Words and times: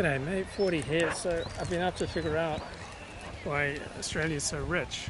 G'day 0.00 0.24
mate, 0.24 0.46
40 0.56 0.80
here. 0.80 1.12
So 1.12 1.44
I've 1.60 1.68
been 1.68 1.82
able 1.82 1.92
to 1.98 2.06
figure 2.06 2.38
out 2.38 2.60
why 3.44 3.76
Australia 3.98 4.36
is 4.36 4.44
so 4.44 4.64
rich. 4.64 5.08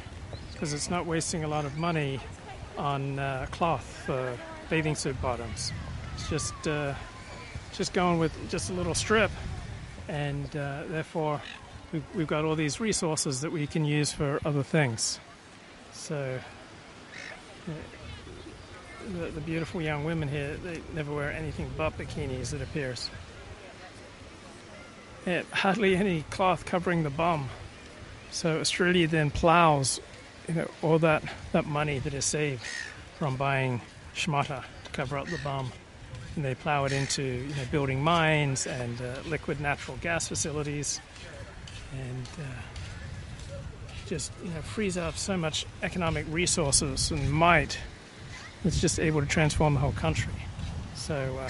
Because 0.51 0.73
it's 0.73 0.89
not 0.89 1.05
wasting 1.05 1.45
a 1.45 1.47
lot 1.47 1.63
of 1.63 1.77
money 1.77 2.19
on 2.77 3.17
uh, 3.17 3.47
cloth 3.51 3.85
for 4.05 4.37
bathing 4.69 4.95
suit 4.95 5.15
bottoms. 5.21 5.71
It's 6.15 6.29
just 6.29 6.67
uh, 6.67 6.93
just 7.71 7.93
going 7.93 8.19
with 8.19 8.33
just 8.49 8.69
a 8.69 8.73
little 8.73 8.93
strip, 8.93 9.31
and 10.09 10.53
uh, 10.57 10.83
therefore 10.89 11.41
we've, 11.93 12.03
we've 12.13 12.27
got 12.27 12.43
all 12.43 12.57
these 12.57 12.81
resources 12.81 13.39
that 13.39 13.51
we 13.53 13.67
can 13.67 13.85
use 13.85 14.11
for 14.11 14.41
other 14.43 14.61
things. 14.61 15.21
So 15.93 16.37
the, 19.13 19.27
the 19.27 19.41
beautiful 19.41 19.81
young 19.81 20.03
women 20.03 20.27
here, 20.27 20.57
they 20.65 20.81
never 20.93 21.15
wear 21.15 21.31
anything 21.31 21.71
but 21.77 21.97
bikinis, 21.97 22.53
it 22.53 22.61
appears. 22.61 23.09
Yeah, 25.25 25.43
hardly 25.51 25.95
any 25.95 26.23
cloth 26.29 26.65
covering 26.65 27.03
the 27.03 27.09
bum. 27.09 27.49
So 28.31 28.59
Australia 28.59 29.07
then 29.07 29.29
plows 29.29 29.99
you 30.47 30.55
know, 30.55 30.71
all 30.81 30.99
that, 30.99 31.23
that 31.51 31.65
money 31.65 31.99
that 31.99 32.13
is 32.13 32.25
saved 32.25 32.63
from 33.19 33.35
buying 33.35 33.81
schmata 34.15 34.63
to 34.83 34.91
cover 34.91 35.17
up 35.17 35.27
the 35.27 35.37
bum. 35.43 35.71
And 36.35 36.45
they 36.45 36.55
plow 36.55 36.85
it 36.85 36.91
into 36.91 37.23
you 37.23 37.55
know, 37.55 37.65
building 37.71 38.03
mines 38.03 38.65
and 38.65 38.99
uh, 39.01 39.17
liquid 39.27 39.59
natural 39.59 39.97
gas 40.01 40.27
facilities 40.27 40.99
and 41.93 42.27
uh, 42.39 43.55
just 44.07 44.31
you 44.43 44.49
know, 44.49 44.61
frees 44.61 44.97
up 44.97 45.17
so 45.17 45.37
much 45.37 45.65
economic 45.83 46.25
resources 46.29 47.11
and 47.11 47.31
might 47.31 47.77
it's 48.63 48.79
just 48.79 48.99
able 48.99 49.21
to 49.21 49.27
transform 49.27 49.73
the 49.73 49.79
whole 49.79 49.91
country. 49.93 50.33
So 50.95 51.37
uh, 51.39 51.49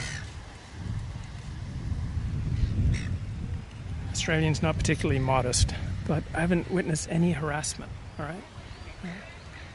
Australians 4.22 4.62
not 4.62 4.78
particularly 4.78 5.18
modest, 5.18 5.74
but 6.08 6.22
I 6.36 6.42
haven't 6.42 6.70
witnessed 6.70 7.10
any 7.10 7.32
harassment. 7.32 7.92
All 8.20 8.26
right, 8.26 8.44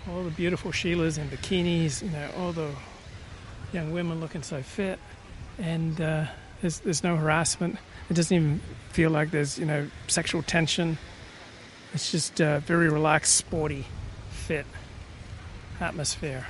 all 0.09 0.23
the 0.23 0.31
beautiful 0.31 0.71
Sheilas 0.71 1.19
in 1.19 1.29
bikinis, 1.29 2.01
you 2.01 2.11
know, 2.11 2.31
all 2.39 2.53
the 2.53 2.71
young 3.73 3.91
women 3.91 4.21
looking 4.21 4.45
so 4.45 4.63
fit, 4.63 5.01
and 5.59 6.01
uh, 6.01 6.27
there's 6.61 6.79
there's 6.79 7.03
no 7.03 7.17
harassment. 7.17 7.77
It 8.09 8.15
doesn't 8.15 8.37
even 8.37 8.61
feel 8.91 9.11
like 9.11 9.33
there's 9.33 9.59
you 9.59 9.67
know 9.67 9.89
sexual 10.07 10.45
tension. 10.45 10.97
It's 11.93 12.13
just 12.13 12.39
a 12.39 12.61
very 12.61 12.89
relaxed, 12.89 13.35
sporty, 13.35 13.85
fit 14.31 14.67
atmosphere 15.81 16.47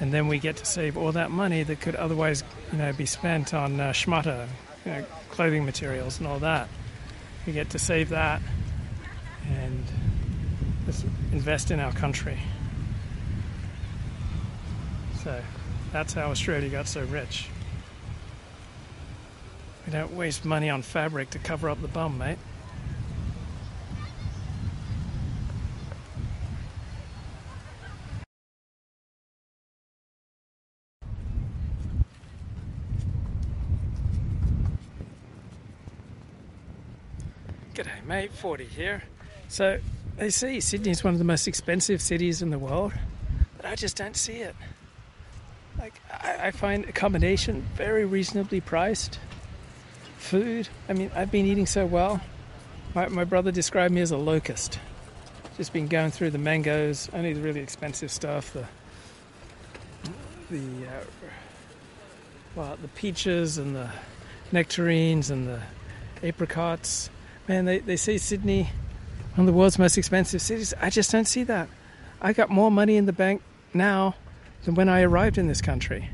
and 0.00 0.14
then 0.14 0.28
we 0.28 0.38
get 0.38 0.56
to 0.58 0.64
save 0.64 0.96
all 0.96 1.10
that 1.10 1.32
money 1.32 1.64
that 1.64 1.80
could 1.80 1.96
otherwise, 1.96 2.44
you 2.70 2.78
know, 2.78 2.92
be 2.92 3.04
spent 3.04 3.52
on 3.52 3.80
uh, 3.80 3.92
you 4.86 4.92
know, 4.92 5.04
clothing 5.38 5.64
materials 5.64 6.18
and 6.18 6.26
all 6.26 6.40
that. 6.40 6.68
We 7.46 7.52
get 7.52 7.70
to 7.70 7.78
save 7.78 8.08
that 8.08 8.42
and 9.48 9.84
invest 11.30 11.70
in 11.70 11.78
our 11.78 11.92
country. 11.92 12.40
So 15.22 15.40
that's 15.92 16.12
how 16.12 16.32
Australia 16.32 16.68
got 16.68 16.88
so 16.88 17.04
rich. 17.04 17.50
We 19.86 19.92
don't 19.92 20.12
waste 20.14 20.44
money 20.44 20.70
on 20.70 20.82
fabric 20.82 21.30
to 21.30 21.38
cover 21.38 21.70
up 21.70 21.80
the 21.82 21.86
bum, 21.86 22.18
mate. 22.18 22.38
G'day, 37.78 38.04
mate. 38.08 38.32
40 38.32 38.64
here. 38.64 39.04
So, 39.46 39.78
they 40.16 40.30
say 40.30 40.58
Sydney 40.58 40.90
is 40.90 41.04
one 41.04 41.12
of 41.12 41.18
the 41.18 41.24
most 41.24 41.46
expensive 41.46 42.02
cities 42.02 42.42
in 42.42 42.50
the 42.50 42.58
world, 42.58 42.92
but 43.56 43.66
I 43.66 43.76
just 43.76 43.96
don't 43.96 44.16
see 44.16 44.38
it. 44.38 44.56
Like, 45.78 45.94
I, 46.10 46.48
I 46.48 46.50
find 46.50 46.86
accommodation 46.86 47.64
very 47.76 48.04
reasonably 48.04 48.60
priced. 48.60 49.20
Food, 50.16 50.68
I 50.88 50.92
mean, 50.94 51.12
I've 51.14 51.30
been 51.30 51.46
eating 51.46 51.66
so 51.66 51.86
well. 51.86 52.20
My, 52.96 53.06
my 53.06 53.22
brother 53.22 53.52
described 53.52 53.94
me 53.94 54.00
as 54.00 54.10
a 54.10 54.16
locust. 54.16 54.80
Just 55.56 55.72
been 55.72 55.86
going 55.86 56.10
through 56.10 56.30
the 56.30 56.38
mangoes, 56.38 57.08
only 57.12 57.32
the 57.32 57.40
really 57.40 57.60
expensive 57.60 58.10
stuff, 58.10 58.52
the 58.54 58.66
the 60.50 60.84
uh, 60.84 61.04
well, 62.56 62.76
the 62.82 62.88
peaches 62.88 63.56
and 63.56 63.76
the 63.76 63.88
nectarines 64.50 65.30
and 65.30 65.46
the 65.46 65.60
apricots 66.24 67.10
man, 67.48 67.64
they, 67.64 67.78
they 67.78 67.96
say 67.96 68.18
Sydney, 68.18 68.70
one 69.34 69.40
of 69.40 69.46
the 69.46 69.58
world's 69.58 69.78
most 69.78 69.96
expensive 69.96 70.42
cities. 70.42 70.74
I 70.80 70.90
just 70.90 71.10
don't 71.10 71.26
see 71.26 71.44
that. 71.44 71.68
I 72.20 72.32
got 72.32 72.50
more 72.50 72.70
money 72.70 72.96
in 72.96 73.06
the 73.06 73.12
bank 73.12 73.42
now 73.72 74.14
than 74.64 74.74
when 74.74 74.88
I 74.88 75.02
arrived 75.02 75.38
in 75.38 75.48
this 75.48 75.62
country. 75.62 76.10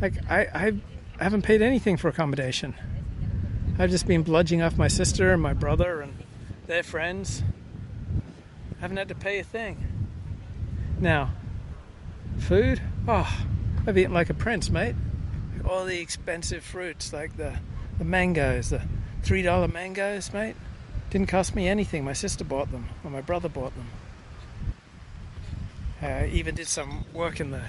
Like, 0.00 0.14
I, 0.30 0.40
I, 0.54 0.72
haven't 1.22 1.42
paid 1.42 1.62
anything 1.62 1.96
for 1.96 2.08
accommodation. 2.08 2.74
I've 3.78 3.90
just 3.90 4.06
been 4.06 4.24
bludging 4.24 4.64
off 4.64 4.76
my 4.76 4.88
sister 4.88 5.32
and 5.32 5.42
my 5.42 5.52
brother 5.52 6.00
and 6.00 6.14
their 6.66 6.82
friends. 6.82 7.42
I 8.78 8.80
haven't 8.80 8.96
had 8.96 9.08
to 9.08 9.14
pay 9.14 9.38
a 9.38 9.44
thing. 9.44 9.86
Now, 10.98 11.30
food? 12.38 12.80
Oh, 13.06 13.44
I've 13.86 13.98
eaten 13.98 14.12
like 14.12 14.30
a 14.30 14.34
prince, 14.34 14.70
mate. 14.70 14.94
All 15.68 15.84
the 15.84 16.00
expensive 16.00 16.64
fruits, 16.64 17.12
like 17.12 17.36
the, 17.36 17.58
the 17.98 18.04
mangoes, 18.04 18.70
the 18.70 18.82
Three 19.22 19.42
dollar 19.42 19.68
mangoes, 19.68 20.32
mate. 20.32 20.56
Didn't 21.10 21.28
cost 21.28 21.54
me 21.54 21.68
anything. 21.68 22.04
My 22.04 22.12
sister 22.12 22.44
bought 22.44 22.72
them, 22.72 22.88
or 23.04 23.10
my 23.10 23.20
brother 23.20 23.48
bought 23.48 23.74
them. 23.76 23.86
I 26.00 26.26
even 26.26 26.54
did 26.54 26.66
some 26.66 27.04
work 27.12 27.38
in 27.38 27.50
the 27.50 27.62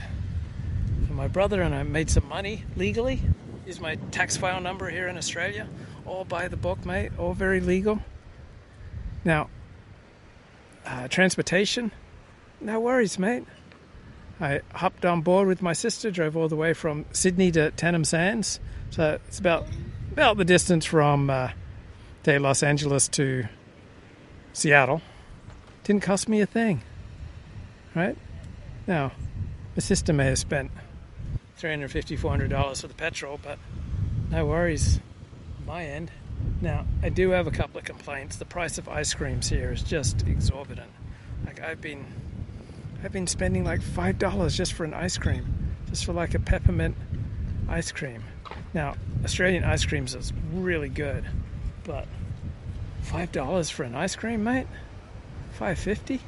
for 1.07 1.13
my 1.13 1.27
brother, 1.27 1.61
and 1.61 1.75
I 1.75 1.83
made 1.83 2.09
some 2.09 2.27
money 2.27 2.63
legally. 2.75 3.21
Use 3.65 3.79
my 3.79 3.95
tax 4.11 4.35
file 4.35 4.59
number 4.59 4.89
here 4.89 5.07
in 5.07 5.17
Australia. 5.17 5.67
All 6.05 6.25
by 6.25 6.47
the 6.47 6.57
book, 6.57 6.85
mate. 6.85 7.11
All 7.19 7.33
very 7.33 7.59
legal. 7.59 7.99
Now, 9.23 9.49
uh, 10.85 11.07
transportation, 11.07 11.91
no 12.59 12.79
worries, 12.79 13.17
mate. 13.19 13.45
I 14.41 14.61
hopped 14.73 15.05
on 15.05 15.21
board 15.21 15.47
with 15.47 15.61
my 15.61 15.73
sister, 15.73 16.11
drove 16.11 16.35
all 16.35 16.49
the 16.49 16.55
way 16.55 16.73
from 16.73 17.05
Sydney 17.13 17.51
to 17.51 17.71
Tannum 17.71 18.05
Sands. 18.05 18.59
So 18.89 19.19
it's 19.27 19.39
about 19.39 19.67
about 20.13 20.37
the 20.37 20.45
distance 20.45 20.85
from 20.85 21.31
uh, 21.31 21.49
say 22.23 22.37
Los 22.37 22.61
Angeles 22.61 23.07
to 23.09 23.45
Seattle. 24.53 25.01
Didn't 25.83 26.03
cost 26.03 26.29
me 26.29 26.39
a 26.39 26.45
thing, 26.45 26.83
right? 27.95 28.15
Now, 28.85 29.11
my 29.75 29.79
sister 29.79 30.13
may 30.13 30.27
have 30.27 30.37
spent 30.37 30.69
350 31.57 32.15
$400 32.15 32.81
for 32.81 32.87
the 32.87 32.93
petrol, 32.93 33.39
but 33.41 33.57
no 34.29 34.45
worries 34.45 34.99
my 35.65 35.83
end. 35.83 36.11
Now, 36.61 36.85
I 37.01 37.09
do 37.09 37.31
have 37.31 37.47
a 37.47 37.51
couple 37.51 37.79
of 37.79 37.83
complaints. 37.85 38.35
The 38.35 38.45
price 38.45 38.77
of 38.77 38.87
ice 38.87 39.15
creams 39.15 39.49
here 39.49 39.71
is 39.71 39.81
just 39.81 40.27
exorbitant. 40.27 40.91
Like 41.43 41.59
I've 41.59 41.81
been 41.81 42.05
I've 43.03 43.11
been 43.11 43.27
spending 43.27 43.65
like 43.65 43.81
$5 43.81 44.55
just 44.55 44.73
for 44.73 44.83
an 44.85 44.93
ice 44.93 45.17
cream, 45.17 45.75
just 45.89 46.05
for 46.05 46.13
like 46.13 46.35
a 46.35 46.39
peppermint 46.39 46.95
ice 47.67 47.91
cream. 47.91 48.23
Now, 48.73 48.95
Australian 49.23 49.63
ice 49.63 49.85
creams 49.85 50.15
is 50.15 50.33
really 50.51 50.89
good, 50.89 51.25
but 51.83 52.07
five 53.01 53.31
dollars 53.31 53.69
for 53.69 53.83
an 53.83 53.95
ice 53.95 54.15
cream, 54.15 54.43
mate? 54.43 54.67
Five 55.51 55.77
fifty? 55.77 56.19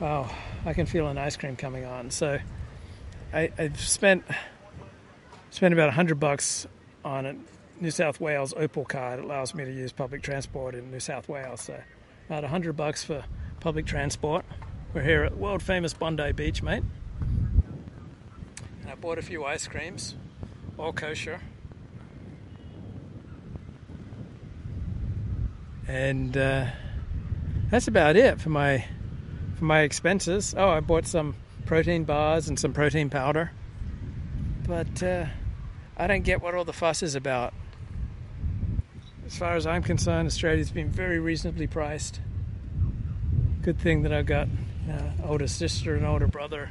Wow, 0.00 0.30
I 0.64 0.72
can 0.72 0.86
feel 0.86 1.06
an 1.08 1.18
ice 1.18 1.36
cream 1.36 1.56
coming 1.56 1.84
on. 1.84 2.10
So, 2.10 2.38
I, 3.32 3.50
have 3.58 3.78
spent 3.78 4.24
spent 5.50 5.74
about 5.74 5.92
hundred 5.92 6.18
bucks 6.18 6.66
on 7.04 7.26
a 7.26 7.36
New 7.78 7.90
South 7.90 8.20
Wales 8.20 8.54
Opal 8.56 8.86
card. 8.86 9.18
It 9.18 9.26
allows 9.26 9.54
me 9.54 9.64
to 9.64 9.72
use 9.72 9.92
public 9.92 10.22
transport 10.22 10.74
in 10.74 10.90
New 10.90 11.00
South 11.00 11.28
Wales. 11.28 11.60
So, 11.60 11.78
about 12.30 12.44
hundred 12.44 12.74
bucks 12.74 13.04
for 13.04 13.22
public 13.60 13.84
transport. 13.84 14.46
We're 14.94 15.02
here 15.02 15.24
at 15.24 15.36
world 15.36 15.62
famous 15.62 15.92
Bondi 15.92 16.32
Beach, 16.32 16.62
mate. 16.62 16.84
And 18.80 18.90
I 18.90 18.94
bought 18.94 19.18
a 19.18 19.22
few 19.22 19.44
ice 19.44 19.68
creams 19.68 20.14
all 20.78 20.92
kosher. 20.92 21.40
And 25.86 26.36
uh, 26.36 26.66
that's 27.70 27.88
about 27.88 28.16
it 28.16 28.40
for 28.40 28.50
my 28.50 28.84
for 29.56 29.64
my 29.64 29.80
expenses. 29.80 30.54
Oh, 30.56 30.68
I 30.68 30.80
bought 30.80 31.06
some 31.06 31.34
protein 31.66 32.04
bars 32.04 32.48
and 32.48 32.58
some 32.58 32.72
protein 32.72 33.10
powder. 33.10 33.50
But 34.66 35.02
uh, 35.02 35.26
I 35.96 36.06
don't 36.06 36.22
get 36.22 36.42
what 36.42 36.54
all 36.54 36.64
the 36.64 36.72
fuss 36.72 37.02
is 37.02 37.14
about. 37.14 37.54
As 39.26 39.36
far 39.36 39.56
as 39.56 39.66
I'm 39.66 39.82
concerned, 39.82 40.26
Australia's 40.26 40.70
been 40.70 40.90
very 40.90 41.18
reasonably 41.18 41.66
priced. 41.66 42.20
Good 43.62 43.78
thing 43.78 44.02
that 44.02 44.12
I've 44.12 44.26
got 44.26 44.48
uh, 44.90 45.26
older 45.26 45.46
sister 45.48 45.96
and 45.96 46.06
older 46.06 46.26
brother 46.26 46.70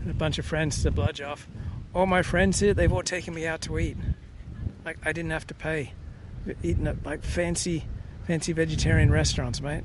and 0.00 0.10
a 0.10 0.14
bunch 0.14 0.38
of 0.38 0.46
friends 0.46 0.82
to 0.82 0.90
bludge 0.90 1.20
off 1.20 1.46
all 1.94 2.06
my 2.06 2.22
friends 2.22 2.60
here, 2.60 2.74
they've 2.74 2.92
all 2.92 3.02
taken 3.02 3.34
me 3.34 3.46
out 3.46 3.60
to 3.62 3.78
eat. 3.78 3.96
Like 4.84 4.98
I 5.04 5.12
didn't 5.12 5.30
have 5.30 5.46
to 5.48 5.54
pay. 5.54 5.92
Eating 6.62 6.86
at 6.86 7.04
like 7.04 7.24
fancy, 7.24 7.84
fancy 8.26 8.52
vegetarian 8.52 9.10
restaurants, 9.10 9.60
mate. 9.60 9.84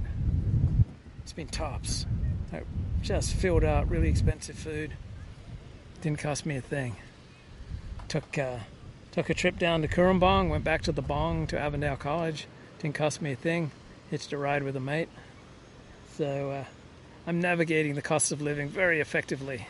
It's 1.24 1.34
been 1.34 1.48
tops. 1.48 2.06
Like, 2.52 2.66
just 3.02 3.34
filled 3.34 3.64
out, 3.64 3.90
really 3.90 4.10
expensive 4.10 4.58
food. 4.58 4.92
Didn't 6.02 6.20
cost 6.20 6.46
me 6.46 6.58
a 6.58 6.62
thing. 6.62 6.96
Took 8.08 8.38
uh, 8.38 8.60
took 9.12 9.30
a 9.30 9.34
trip 9.34 9.58
down 9.58 9.82
to 9.82 9.88
Cooranbong, 9.88 10.50
went 10.50 10.64
back 10.64 10.82
to 10.84 10.92
the 10.92 11.02
Bong 11.02 11.48
to 11.48 11.60
Avondale 11.60 11.96
College. 11.96 12.48
Didn't 12.80 12.96
cost 12.96 13.22
me 13.22 13.32
a 13.32 13.36
thing. 13.36 13.72
Hitched 14.12 14.34
a 14.34 14.38
ride 14.38 14.64
with 14.64 14.76
a 14.76 14.80
mate. 14.80 15.10
So 16.18 16.52
uh, 16.52 16.66
I'm 17.26 17.40
navigating 17.40 17.96
the 17.96 18.02
cost 18.02 18.32
of 18.32 18.42
living 18.42 18.70
very 18.70 19.00
effectively. 19.00 19.66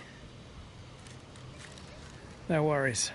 No 2.54 2.62
worries. 2.62 3.10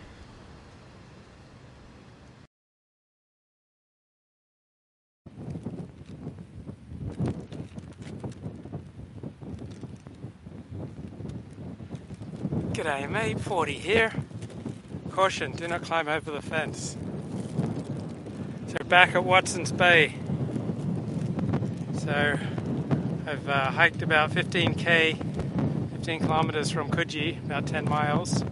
G'day 12.73 13.09
mate, 13.09 13.39
40 13.39 13.75
here. 13.75 14.13
Caution, 15.13 15.53
do 15.53 15.69
not 15.69 15.83
climb 15.83 16.09
over 16.09 16.33
the 16.33 16.43
fence. 16.43 16.97
So 18.67 18.85
back 18.87 19.15
at 19.15 19.23
Watson's 19.23 19.71
Bay. 19.71 20.17
So 22.01 22.37
I've 23.25 23.49
uh, 23.49 23.71
hiked 23.71 24.03
about 24.03 24.33
15k, 24.33 25.93
15 25.93 26.19
kilometers 26.23 26.73
from 26.73 26.91
Coogee, 26.91 27.39
about 27.45 27.69
10 27.69 27.85
miles. 27.85 28.43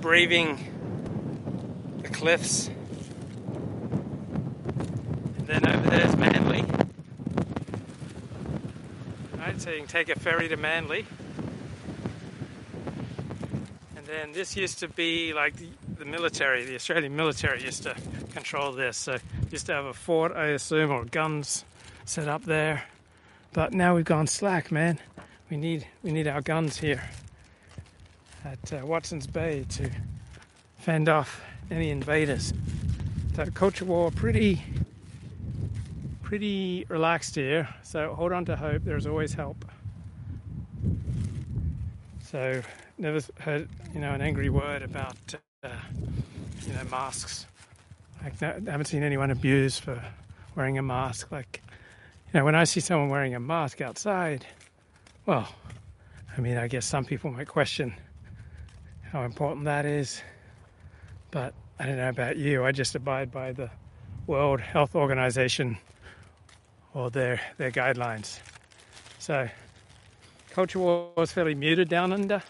Braving 0.00 0.56
the 2.02 2.08
cliffs. 2.08 2.68
And 5.38 5.46
then 5.46 5.68
over 5.68 5.90
there's 5.90 6.16
Manly. 6.16 6.64
Right, 9.36 9.60
so 9.60 9.70
you 9.70 9.78
can 9.78 9.86
take 9.86 10.08
a 10.08 10.18
ferry 10.18 10.48
to 10.48 10.56
Manly 10.56 11.04
And 13.96 14.06
then 14.06 14.32
this 14.32 14.56
used 14.56 14.78
to 14.78 14.88
be 14.88 15.34
like 15.34 15.56
the, 15.56 15.68
the, 15.98 16.06
military, 16.06 16.64
the 16.64 16.76
Australian 16.76 17.14
military 17.14 17.62
used 17.62 17.82
to 17.82 17.94
control 18.32 18.72
this. 18.72 18.96
So 18.96 19.18
used 19.50 19.66
to 19.66 19.74
have 19.74 19.84
a 19.84 19.92
fort, 19.92 20.32
I 20.34 20.46
assume, 20.46 20.90
or 20.90 21.04
guns 21.04 21.66
set 22.06 22.26
up 22.26 22.44
there. 22.44 22.84
But 23.52 23.74
now 23.74 23.96
we've 23.96 24.04
gone 24.04 24.26
slack, 24.26 24.72
man. 24.72 24.98
We 25.50 25.58
need 25.58 25.86
we 26.02 26.12
need 26.12 26.26
our 26.26 26.40
guns 26.40 26.78
here 26.78 27.02
at 28.44 28.72
uh, 28.72 28.86
Watson's 28.86 29.26
Bay 29.26 29.64
to 29.70 29.90
fend 30.78 31.08
off 31.08 31.42
any 31.70 31.90
invaders. 31.90 32.52
So 33.34 33.46
culture 33.46 33.84
war 33.84 34.10
pretty 34.10 34.62
pretty 36.22 36.86
relaxed 36.88 37.34
here. 37.34 37.68
So 37.82 38.14
hold 38.14 38.32
on 38.32 38.44
to 38.46 38.56
hope. 38.56 38.84
There's 38.84 39.06
always 39.06 39.34
help. 39.34 39.64
So 42.22 42.62
never 42.98 43.20
heard 43.40 43.68
you 43.94 44.00
know 44.00 44.12
an 44.12 44.20
angry 44.22 44.50
word 44.50 44.82
about 44.82 45.16
uh, 45.64 45.68
you 46.66 46.72
know 46.72 46.84
masks. 46.90 47.46
Like 48.22 48.42
I 48.42 48.70
haven't 48.70 48.86
seen 48.86 49.02
anyone 49.02 49.30
abused 49.30 49.82
for 49.82 50.02
wearing 50.54 50.78
a 50.78 50.82
mask. 50.82 51.32
Like 51.32 51.62
you 52.32 52.38
know 52.38 52.44
when 52.44 52.54
I 52.54 52.64
see 52.64 52.80
someone 52.80 53.08
wearing 53.08 53.34
a 53.34 53.40
mask 53.40 53.80
outside, 53.80 54.46
well, 55.26 55.48
I 56.36 56.40
mean 56.40 56.56
I 56.56 56.68
guess 56.68 56.86
some 56.86 57.04
people 57.04 57.30
might 57.30 57.48
question 57.48 57.94
how 59.12 59.22
important 59.22 59.64
that 59.64 59.84
is, 59.86 60.22
but 61.30 61.54
I 61.78 61.86
don't 61.86 61.96
know 61.96 62.08
about 62.08 62.36
you. 62.36 62.64
I 62.64 62.72
just 62.72 62.94
abide 62.94 63.30
by 63.30 63.52
the 63.52 63.70
World 64.26 64.60
Health 64.60 64.94
Organization 64.94 65.78
or 66.94 67.10
their 67.10 67.40
their 67.56 67.70
guidelines. 67.70 68.38
So 69.18 69.48
culture 70.50 70.78
war 70.78 71.26
fairly 71.26 71.54
muted 71.54 71.88
down 71.88 72.12
under 72.12 72.42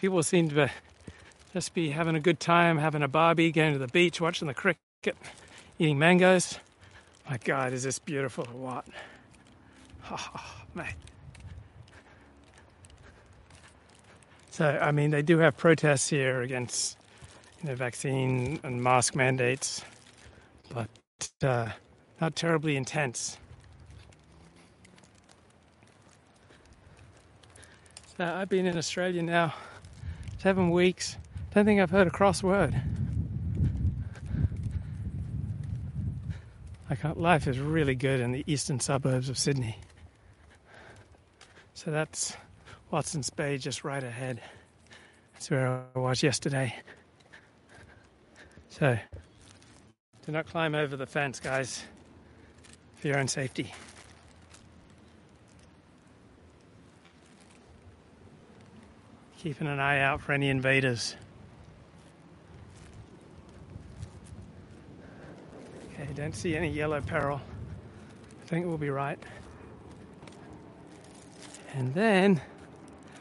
people 0.00 0.22
seem 0.22 0.48
to 0.50 0.70
just 1.52 1.74
be 1.74 1.90
having 1.90 2.14
a 2.14 2.20
good 2.20 2.38
time, 2.40 2.78
having 2.78 3.02
a 3.02 3.08
barbie, 3.08 3.50
going 3.50 3.72
to 3.72 3.78
the 3.78 3.88
beach, 3.88 4.20
watching 4.20 4.48
the 4.48 4.54
cricket, 4.54 5.16
eating 5.78 5.98
mangoes. 5.98 6.58
My 7.28 7.38
God, 7.38 7.72
is 7.72 7.82
this 7.82 7.98
beautiful 7.98 8.46
or 8.52 8.60
what? 8.60 8.86
Oh, 10.08 10.62
mate. 10.72 10.94
So, 14.56 14.66
I 14.80 14.90
mean, 14.90 15.10
they 15.10 15.20
do 15.20 15.36
have 15.40 15.58
protests 15.58 16.08
here 16.08 16.40
against 16.40 16.96
you 17.60 17.68
know, 17.68 17.74
vaccine 17.74 18.58
and 18.62 18.82
mask 18.82 19.14
mandates, 19.14 19.84
but 20.72 20.88
uh, 21.42 21.68
not 22.22 22.36
terribly 22.36 22.74
intense. 22.74 23.36
So 28.16 28.24
I've 28.24 28.48
been 28.48 28.64
in 28.64 28.78
Australia 28.78 29.22
now 29.22 29.52
seven 30.38 30.70
weeks. 30.70 31.18
Don't 31.54 31.66
think 31.66 31.78
I've 31.78 31.90
heard 31.90 32.06
a 32.06 32.10
cross 32.10 32.42
word. 32.42 32.74
Like 36.88 37.14
life 37.14 37.46
is 37.46 37.58
really 37.58 37.94
good 37.94 38.20
in 38.20 38.32
the 38.32 38.42
eastern 38.46 38.80
suburbs 38.80 39.28
of 39.28 39.36
Sydney. 39.36 39.76
So 41.74 41.90
that's 41.90 42.34
Watson's 42.96 43.28
Bay 43.28 43.58
just 43.58 43.84
right 43.84 44.02
ahead. 44.02 44.40
That's 45.34 45.50
where 45.50 45.84
I 45.94 45.98
was 45.98 46.22
yesterday. 46.22 46.74
So 48.70 48.96
do 50.24 50.32
not 50.32 50.46
climb 50.46 50.74
over 50.74 50.96
the 50.96 51.04
fence, 51.04 51.38
guys, 51.38 51.84
for 52.94 53.08
your 53.08 53.18
own 53.18 53.28
safety. 53.28 53.70
keeping 59.38 59.66
an 59.66 59.78
eye 59.78 60.00
out 60.00 60.22
for 60.22 60.32
any 60.32 60.48
invaders. 60.48 61.16
Okay, 65.92 66.08
don't 66.14 66.34
see 66.34 66.56
any 66.56 66.70
yellow 66.70 67.02
peril. 67.02 67.42
I 68.42 68.46
think 68.46 68.64
we'll 68.64 68.78
be 68.78 68.88
right. 68.88 69.18
And 71.74 71.92
then 71.92 72.40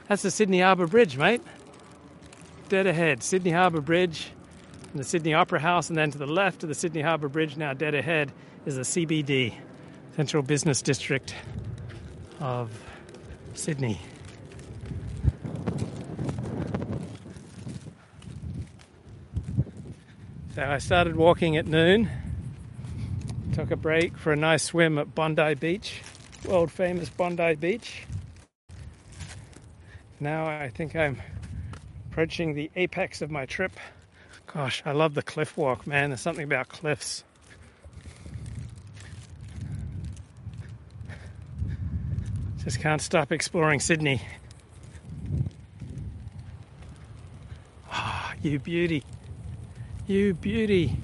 that's 0.07 0.21
the 0.21 0.31
Sydney 0.31 0.61
Harbour 0.61 0.87
Bridge, 0.87 1.17
mate. 1.17 1.41
Dead 2.69 2.87
ahead, 2.87 3.21
Sydney 3.23 3.51
Harbour 3.51 3.81
Bridge 3.81 4.31
and 4.91 4.99
the 4.99 5.03
Sydney 5.03 5.33
Opera 5.33 5.59
House, 5.59 5.89
and 5.89 5.97
then 5.97 6.09
to 6.11 6.17
the 6.17 6.25
left 6.25 6.63
of 6.63 6.69
the 6.69 6.75
Sydney 6.75 7.01
Harbour 7.01 7.27
Bridge, 7.27 7.57
now 7.57 7.73
dead 7.73 7.93
ahead, 7.93 8.31
is 8.65 8.75
the 8.75 8.81
CBD, 8.81 9.53
Central 10.15 10.41
Business 10.41 10.81
District 10.81 11.35
of 12.39 12.71
Sydney. 13.53 13.99
So 20.55 20.63
I 20.63 20.77
started 20.77 21.17
walking 21.17 21.57
at 21.57 21.67
noon, 21.67 22.09
took 23.53 23.71
a 23.71 23.75
break 23.75 24.17
for 24.17 24.31
a 24.31 24.37
nice 24.37 24.63
swim 24.63 24.97
at 24.97 25.13
Bondi 25.13 25.53
Beach, 25.55 26.01
world 26.47 26.71
famous 26.71 27.09
Bondi 27.09 27.55
Beach. 27.55 28.03
Now 30.19 30.45
I 30.45 30.69
think 30.69 30.95
I'm 30.95 31.21
approaching 32.09 32.53
the 32.53 32.71
apex 32.75 33.21
of 33.21 33.29
my 33.29 33.45
trip. 33.45 33.73
Gosh, 34.47 34.81
I 34.85 34.93
love 34.93 35.13
the 35.13 35.21
cliff 35.21 35.57
walk, 35.57 35.85
man. 35.85 36.11
There's 36.11 36.21
something 36.21 36.45
about 36.45 36.69
cliffs. 36.69 37.23
Just 42.63 42.79
can't 42.79 43.01
stop 43.01 43.31
exploring 43.31 43.79
Sydney. 43.79 44.21
Ah, 47.91 48.33
oh, 48.33 48.39
you 48.41 48.57
beauty. 48.57 49.03
You 50.07 50.33
beauty. 50.33 50.97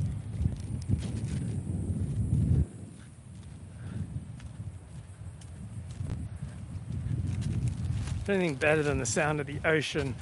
Anything 8.32 8.56
better 8.56 8.82
than 8.82 8.98
the 8.98 9.06
sound 9.06 9.42
of 9.42 9.46
the 9.46 9.60
ocean, 9.66 10.16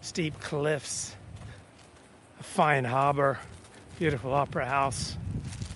steep 0.00 0.40
cliffs, 0.40 1.14
a 2.40 2.42
fine 2.42 2.82
harbor, 2.82 3.38
beautiful 3.98 4.32
opera 4.32 4.64
house, 4.64 5.18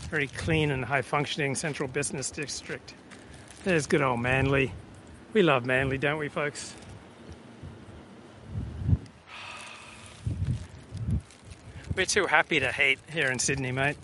very 0.08 0.26
clean 0.26 0.70
and 0.70 0.82
high 0.82 1.02
functioning 1.02 1.54
central 1.54 1.86
business 1.86 2.30
district. 2.30 2.94
There's 3.64 3.86
good 3.86 4.00
old 4.00 4.20
Manly. 4.20 4.72
We 5.34 5.42
love 5.42 5.66
Manly, 5.66 5.98
don't 5.98 6.18
we, 6.18 6.30
folks? 6.30 6.74
We're 11.94 12.06
too 12.06 12.24
happy 12.24 12.58
to 12.58 12.72
hate 12.72 13.00
here 13.12 13.30
in 13.30 13.38
Sydney, 13.38 13.72
mate. 13.72 13.98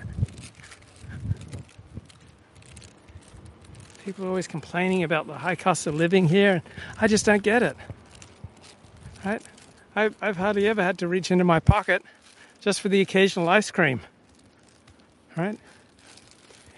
People 4.04 4.25
are 4.25 4.28
always 4.28 4.49
complaining 4.49 5.04
about 5.04 5.28
the 5.28 5.38
high 5.38 5.54
cost 5.54 5.87
of 5.87 5.94
living 5.94 6.26
here. 6.26 6.62
I 7.00 7.06
just 7.06 7.25
don't 7.25 7.42
get 7.42 7.62
it. 7.62 7.76
Right? 9.25 9.40
I've, 9.94 10.16
I've 10.21 10.37
hardly 10.37 10.66
ever 10.66 10.82
had 10.82 10.99
to 10.99 11.09
reach 11.09 11.30
into 11.30 11.44
my 11.44 11.61
pocket 11.61 12.02
just 12.61 12.80
for 12.80 12.88
the 12.88 13.00
occasional 13.00 13.49
ice 13.49 13.71
cream, 13.71 14.00
right? 15.37 15.56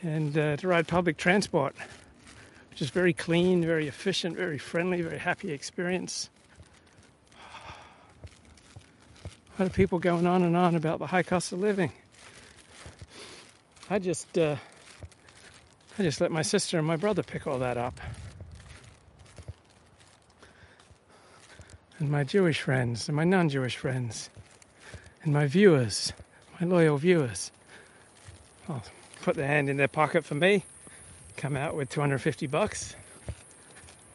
And 0.03 0.37
uh, 0.37 0.59
to 0.59 0.69
ride 0.69 0.87
public 0.87 1.17
transport, 1.17 1.75
which 2.71 2.83
is 2.83 2.91
very 2.91 3.15
clean, 3.15 3.65
very 3.65 3.89
efficient, 3.89 4.37
very 4.37 4.59
friendly, 4.59 5.01
very 5.01 5.19
happy 5.19 5.51
experience. 5.53 6.29
A 9.57 9.63
lot 9.63 9.67
of 9.67 9.73
people 9.73 9.99
going 9.99 10.27
on 10.27 10.43
and 10.43 10.57
on 10.57 10.75
about 10.75 10.99
the 10.99 11.07
high 11.07 11.23
cost 11.23 11.53
of 11.53 11.61
living. 11.61 11.93
I 13.89 13.99
just, 13.99 14.37
uh, 14.37 14.57
I 15.97 16.03
just 16.03 16.21
let 16.21 16.33
my 16.33 16.43
sister 16.43 16.77
and 16.77 16.87
my 16.87 16.97
brother 16.97 17.23
pick 17.23 17.47
all 17.47 17.61
that 17.61 17.77
up. 17.77 18.01
And 22.01 22.11
my 22.11 22.25
Jewish 22.25 22.61
friends 22.61 23.09
and 23.09 23.15
my 23.15 23.23
non 23.23 23.49
Jewish 23.49 23.77
friends 23.77 24.29
and 25.23 25.33
my 25.33 25.47
viewers, 25.47 26.13
my 26.61 26.67
loyal 26.67 26.97
viewers. 26.97 27.53
Well, 28.69 28.83
put 29.23 29.37
their 29.37 29.47
hand 29.47 29.69
in 29.69 29.77
their 29.77 29.87
pocket 29.87 30.25
for 30.25 30.35
me, 30.35 30.65
come 31.37 31.57
out 31.57 31.77
with 31.77 31.91
250 31.91 32.49
bucks. 32.49 32.97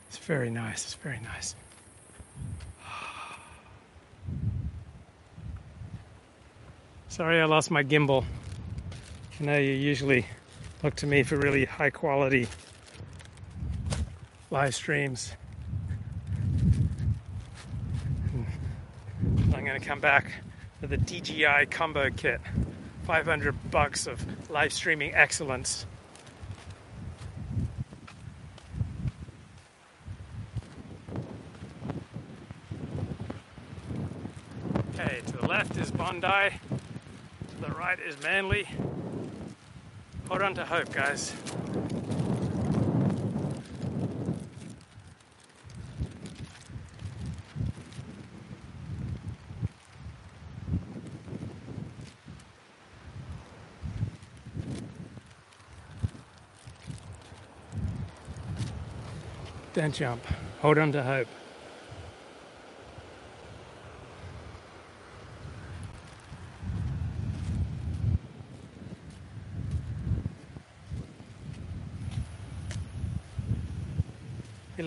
It's 0.10 0.18
very 0.18 0.50
nice, 0.50 0.84
it's 0.84 0.96
very 0.96 1.22
nice. 1.22 1.56
Sorry 7.08 7.40
I 7.40 7.46
lost 7.46 7.72
my 7.72 7.86
gimbal. 7.86 8.26
I 9.40 9.44
know 9.46 9.58
you 9.58 9.72
usually 9.72 10.26
look 10.84 10.96
to 10.96 11.08
me 11.08 11.24
for 11.24 11.38
really 11.38 11.66
high 11.66 11.90
quality 11.90 12.48
live 14.50 14.74
streams. 14.74 15.34
I'm 19.54 19.66
going 19.66 19.80
to 19.80 19.86
come 19.86 20.00
back 20.00 20.32
with 20.82 20.94
a 20.94 20.98
DJI 20.98 21.68
combo 21.70 22.10
kit. 22.10 22.40
500 23.04 23.72
bucks 23.72 24.08
of 24.08 24.24
live 24.50 24.72
streaming 24.72 25.14
excellence. 25.14 25.86
Okay, 34.94 35.22
to 35.26 35.34
the 35.34 35.48
left 35.48 35.76
is 35.78 35.92
Bondi, 35.92 36.28
to 36.28 37.62
the 37.62 37.72
right 37.72 38.00
is 38.00 38.22
Manly. 38.22 38.68
Hold 40.30 40.44
on 40.44 40.54
to 40.54 40.64
hope, 40.64 40.94
guys. 40.94 41.34
Don't 59.74 59.96
jump. 59.96 60.24
Hold 60.62 60.78
on 60.78 60.92
to 60.92 61.02
hope. 61.02 61.28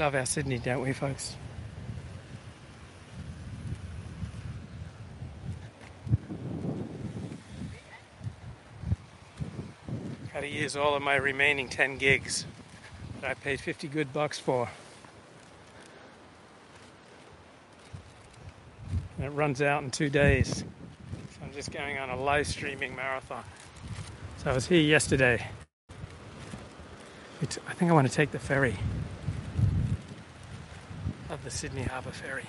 Love 0.02 0.16
our 0.16 0.26
Sydney, 0.26 0.58
don't 0.58 0.82
we, 0.82 0.92
folks? 0.92 1.36
Got 10.32 10.40
to 10.40 10.48
use 10.48 10.76
all 10.76 10.96
of 10.96 11.02
my 11.02 11.14
remaining 11.14 11.68
10 11.68 11.98
gigs 11.98 12.46
that 13.20 13.30
I 13.30 13.34
paid 13.34 13.60
50 13.60 13.86
good 13.86 14.12
bucks 14.12 14.40
for. 14.40 14.68
And 19.18 19.26
it 19.26 19.30
runs 19.30 19.62
out 19.62 19.84
in 19.84 19.92
two 19.92 20.10
days. 20.10 20.64
So 21.28 21.44
I'm 21.44 21.52
just 21.52 21.70
going 21.70 21.98
on 21.98 22.10
a 22.10 22.16
live 22.20 22.48
streaming 22.48 22.96
marathon. 22.96 23.44
So 24.38 24.50
I 24.50 24.52
was 24.52 24.66
here 24.66 24.82
yesterday. 24.82 25.46
It's, 27.40 27.56
I 27.68 27.74
think 27.74 27.88
I 27.88 27.94
want 27.94 28.08
to 28.08 28.12
take 28.12 28.32
the 28.32 28.40
ferry 28.40 28.76
Sydney 31.52 31.82
Harbour 31.82 32.10
Ferry. 32.10 32.44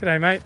G'day, 0.00 0.18
mate. 0.18 0.40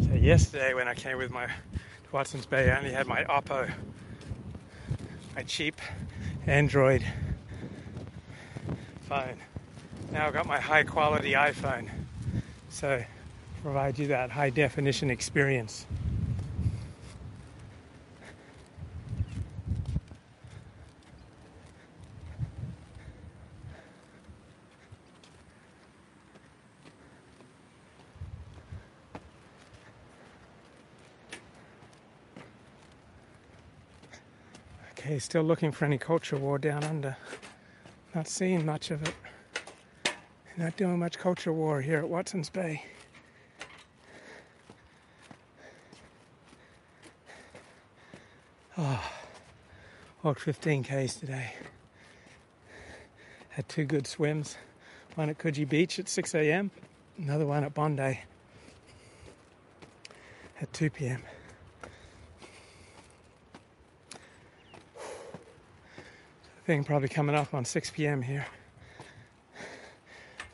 So 0.00 0.14
yesterday 0.14 0.72
when 0.72 0.88
I 0.88 0.94
came 0.94 1.18
with 1.18 1.30
my 1.30 1.48
Watson's 2.10 2.46
Bay, 2.46 2.70
I 2.70 2.78
only 2.78 2.90
had 2.90 3.06
my 3.06 3.24
Oppo, 3.24 3.70
my 5.36 5.42
cheap 5.42 5.78
Android 6.46 7.04
Now 9.14 10.26
I've 10.26 10.32
got 10.32 10.46
my 10.46 10.58
high 10.58 10.82
quality 10.82 11.32
iPhone. 11.32 11.88
So 12.68 13.04
provide 13.62 13.96
you 13.96 14.08
that 14.08 14.30
high 14.30 14.50
definition 14.50 15.08
experience. 15.08 15.86
Okay, 34.98 35.20
still 35.20 35.42
looking 35.42 35.70
for 35.70 35.84
any 35.84 35.98
culture 35.98 36.36
war 36.36 36.58
down 36.58 36.82
under. 36.82 37.16
Not 38.14 38.28
seeing 38.28 38.64
much 38.64 38.92
of 38.92 39.02
it. 39.02 39.14
Not 40.56 40.76
doing 40.76 41.00
much 41.00 41.18
culture 41.18 41.52
war 41.52 41.80
here 41.80 41.98
at 41.98 42.08
Watson's 42.08 42.48
Bay. 42.48 42.84
Ah, 48.78 49.12
oh, 49.12 49.26
walked 50.22 50.40
15 50.40 50.84
Ks 50.84 51.16
today. 51.16 51.52
Had 53.50 53.68
two 53.68 53.84
good 53.84 54.06
swims. 54.06 54.56
One 55.16 55.28
at 55.28 55.38
Coogee 55.38 55.68
Beach 55.68 55.98
at 55.98 56.08
6 56.08 56.34
a.m., 56.34 56.70
another 57.18 57.46
one 57.46 57.64
at 57.64 57.74
Bondi 57.74 58.20
at 60.60 60.72
2 60.72 60.90
p.m. 60.90 61.22
thing 66.64 66.82
probably 66.82 67.08
coming 67.08 67.36
up 67.36 67.52
on 67.52 67.62
6 67.64 67.90
p.m. 67.90 68.22
here. 68.22 68.46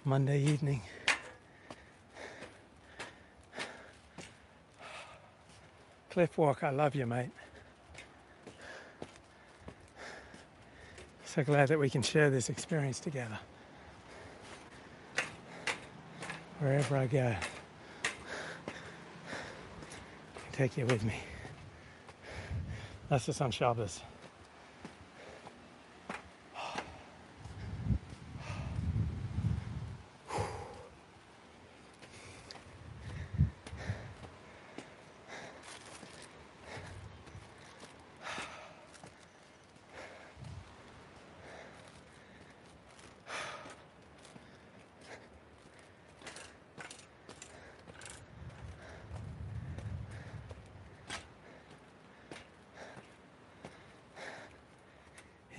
Monday 0.05 0.41
evening. 0.41 0.83
Cliff 6.11 6.37
Walk, 6.37 6.65
I 6.65 6.71
love 6.71 6.97
you, 6.97 7.07
mate. 7.07 7.31
So 11.25 11.45
glad 11.45 11.69
that 11.69 11.79
we 11.79 11.89
can 11.89 12.03
share 12.03 12.29
this 12.29 12.49
experience 12.49 12.99
together. 12.99 13.39
Wherever 16.59 16.97
I 16.97 17.07
go. 17.07 17.37
take 20.53 20.77
you 20.77 20.87
with 20.87 21.05
me. 21.05 21.15
That's 23.09 23.27
just 23.27 23.41
on 23.41 23.53
Shabbos. 23.53 24.01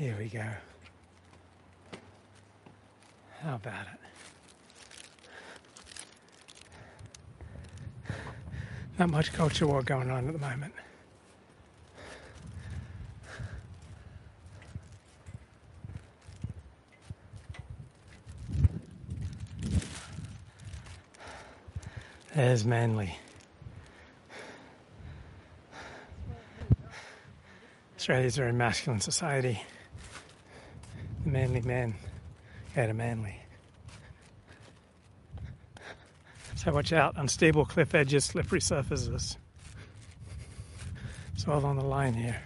Here 0.01 0.15
we 0.17 0.29
go. 0.29 0.43
How 3.43 3.53
about 3.53 3.85
it? 3.85 3.99
Much 9.21 9.33
culture 9.33 9.67
war 9.67 9.83
going 9.83 10.09
on 10.09 10.25
at 10.25 10.33
the 10.33 10.39
moment. 10.39 10.73
There's 22.33 22.65
Manly. 22.65 23.15
Australia's 27.97 28.39
a 28.39 28.41
very 28.41 28.53
masculine 28.53 29.01
society. 29.01 29.61
The 31.25 31.29
manly 31.29 31.61
man 31.61 31.93
had 32.73 32.89
a 32.89 32.95
manly. 32.95 33.35
So 36.63 36.71
watch 36.71 36.93
out, 36.93 37.15
unstable 37.17 37.65
cliff 37.65 37.95
edges, 37.95 38.23
slippery 38.23 38.61
surfaces. 38.61 39.35
It's 41.33 41.47
all 41.47 41.65
on 41.65 41.75
the 41.75 41.83
line 41.83 42.13
here. 42.13 42.39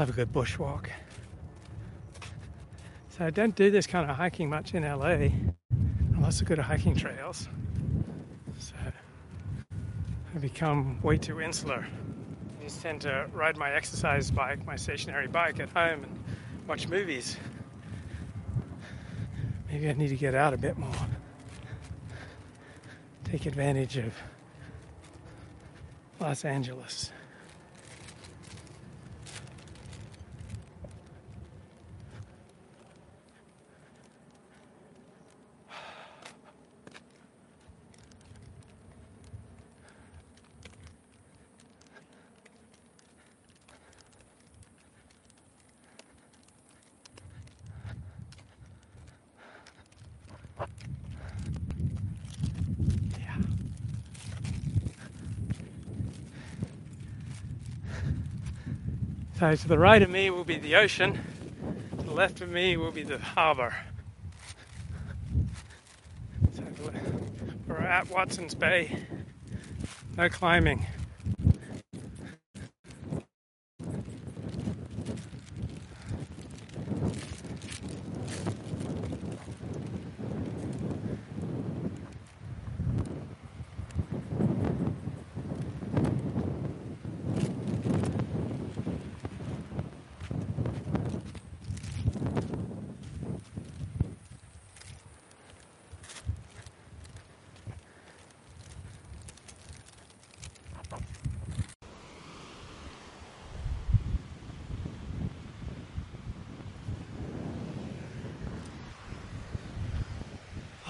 I 0.00 0.04
love 0.04 0.08
a 0.08 0.12
good 0.14 0.32
bushwalk. 0.32 0.86
So 3.10 3.26
I 3.26 3.28
don't 3.28 3.54
do 3.54 3.70
this 3.70 3.86
kind 3.86 4.10
of 4.10 4.16
hiking 4.16 4.48
much 4.48 4.72
in 4.72 4.82
LA, 4.82 5.28
unless 6.14 6.40
of 6.40 6.46
good 6.46 6.58
hiking 6.58 6.96
trails. 6.96 7.50
So 8.58 8.74
I 10.34 10.38
become 10.38 11.02
way 11.02 11.18
too 11.18 11.42
insular. 11.42 11.86
I 11.86 12.64
just 12.64 12.80
tend 12.80 13.02
to 13.02 13.28
ride 13.34 13.58
my 13.58 13.72
exercise 13.72 14.30
bike, 14.30 14.64
my 14.64 14.76
stationary 14.76 15.26
bike 15.26 15.60
at 15.60 15.68
home 15.68 16.04
and 16.04 16.18
watch 16.66 16.88
movies. 16.88 17.36
Maybe 19.70 19.90
I 19.90 19.92
need 19.92 20.08
to 20.08 20.16
get 20.16 20.34
out 20.34 20.54
a 20.54 20.56
bit 20.56 20.78
more. 20.78 20.94
Take 23.24 23.44
advantage 23.44 23.98
of 23.98 24.14
Los 26.18 26.46
Angeles. 26.46 27.12
Yeah. 53.18 53.36
So 59.40 59.56
to 59.56 59.68
the 59.68 59.78
right 59.78 60.02
of 60.02 60.10
me 60.10 60.28
will 60.28 60.44
be 60.44 60.58
the 60.58 60.76
ocean. 60.76 61.18
To 61.98 62.04
the 62.04 62.12
left 62.12 62.42
of 62.42 62.50
me 62.50 62.76
will 62.76 62.92
be 62.92 63.04
the 63.04 63.18
harbour. 63.18 63.74
So 66.52 66.62
we're 67.66 67.78
at 67.78 68.10
Watson's 68.10 68.54
Bay. 68.54 68.98
No 70.14 70.28
climbing. 70.28 70.84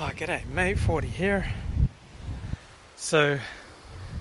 Oh, 0.03 0.10
g'day, 0.21 0.47
mate. 0.49 0.79
40 0.79 1.09
here. 1.09 1.47
So, 2.97 3.39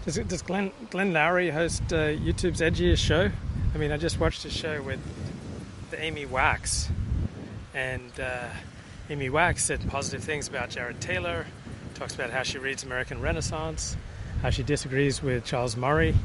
does, 0.05 0.15
does 0.15 0.41
Glenn, 0.41 0.71
Glenn 0.91 1.11
Loury 1.11 1.51
host 1.51 1.83
uh, 1.91 2.07
YouTube's 2.07 2.61
Edgiest 2.61 2.99
show? 2.99 3.29
I 3.75 3.77
mean, 3.77 3.91
I 3.91 3.97
just 3.97 4.17
watched 4.17 4.45
a 4.45 4.49
show 4.49 4.81
with 4.81 5.01
the 5.91 6.01
Amy 6.01 6.25
Wax, 6.25 6.89
and 7.73 8.17
uh, 8.17 8.47
Amy 9.09 9.29
Wax 9.29 9.65
said 9.65 9.85
positive 9.89 10.23
things 10.23 10.47
about 10.47 10.69
Jared 10.69 11.01
Taylor, 11.01 11.45
talks 11.95 12.15
about 12.15 12.29
how 12.29 12.43
she 12.43 12.59
reads 12.59 12.83
American 12.83 13.19
Renaissance, 13.19 13.97
how 14.41 14.51
she 14.51 14.63
disagrees 14.63 15.21
with 15.21 15.43
Charles 15.43 15.75
Murray, 15.75 16.15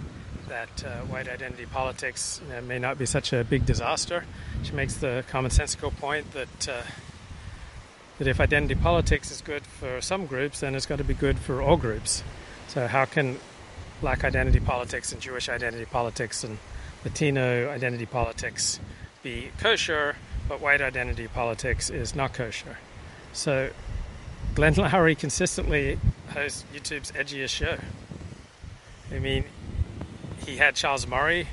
that 0.48 0.84
uh, 0.84 1.00
white 1.06 1.28
identity 1.28 1.66
politics 1.66 2.40
may 2.68 2.78
not 2.78 2.96
be 2.96 3.06
such 3.06 3.32
a 3.32 3.42
big 3.42 3.66
disaster. 3.66 4.24
She 4.62 4.70
makes 4.70 4.94
the 4.94 5.24
commonsensical 5.28 5.96
point 5.96 6.30
that 6.30 6.68
uh, 6.68 6.82
that 8.18 8.28
if 8.28 8.40
identity 8.40 8.74
politics 8.74 9.30
is 9.30 9.40
good 9.40 9.62
for 9.66 10.00
some 10.00 10.26
groups, 10.26 10.60
then 10.60 10.74
it's 10.74 10.86
got 10.86 10.98
to 10.98 11.04
be 11.04 11.14
good 11.14 11.38
for 11.38 11.60
all 11.60 11.76
groups. 11.76 12.22
So 12.68 12.86
how 12.86 13.04
can 13.04 13.38
black 14.00 14.24
identity 14.24 14.60
politics 14.60 15.12
and 15.12 15.20
Jewish 15.20 15.48
identity 15.48 15.84
politics 15.84 16.44
and 16.44 16.58
Latino 17.04 17.68
identity 17.70 18.06
politics 18.06 18.78
be 19.22 19.50
kosher, 19.58 20.16
but 20.48 20.60
white 20.60 20.80
identity 20.80 21.28
politics 21.28 21.90
is 21.90 22.14
not 22.14 22.32
kosher? 22.32 22.78
So 23.32 23.70
Glenn 24.54 24.74
Loury 24.74 25.18
consistently 25.18 25.98
hosts 26.32 26.64
YouTube's 26.72 27.12
edgiest 27.12 27.50
show. 27.50 27.78
I 29.12 29.18
mean, 29.18 29.44
he 30.46 30.56
had 30.56 30.76
Charles 30.76 31.06
Murray 31.06 31.48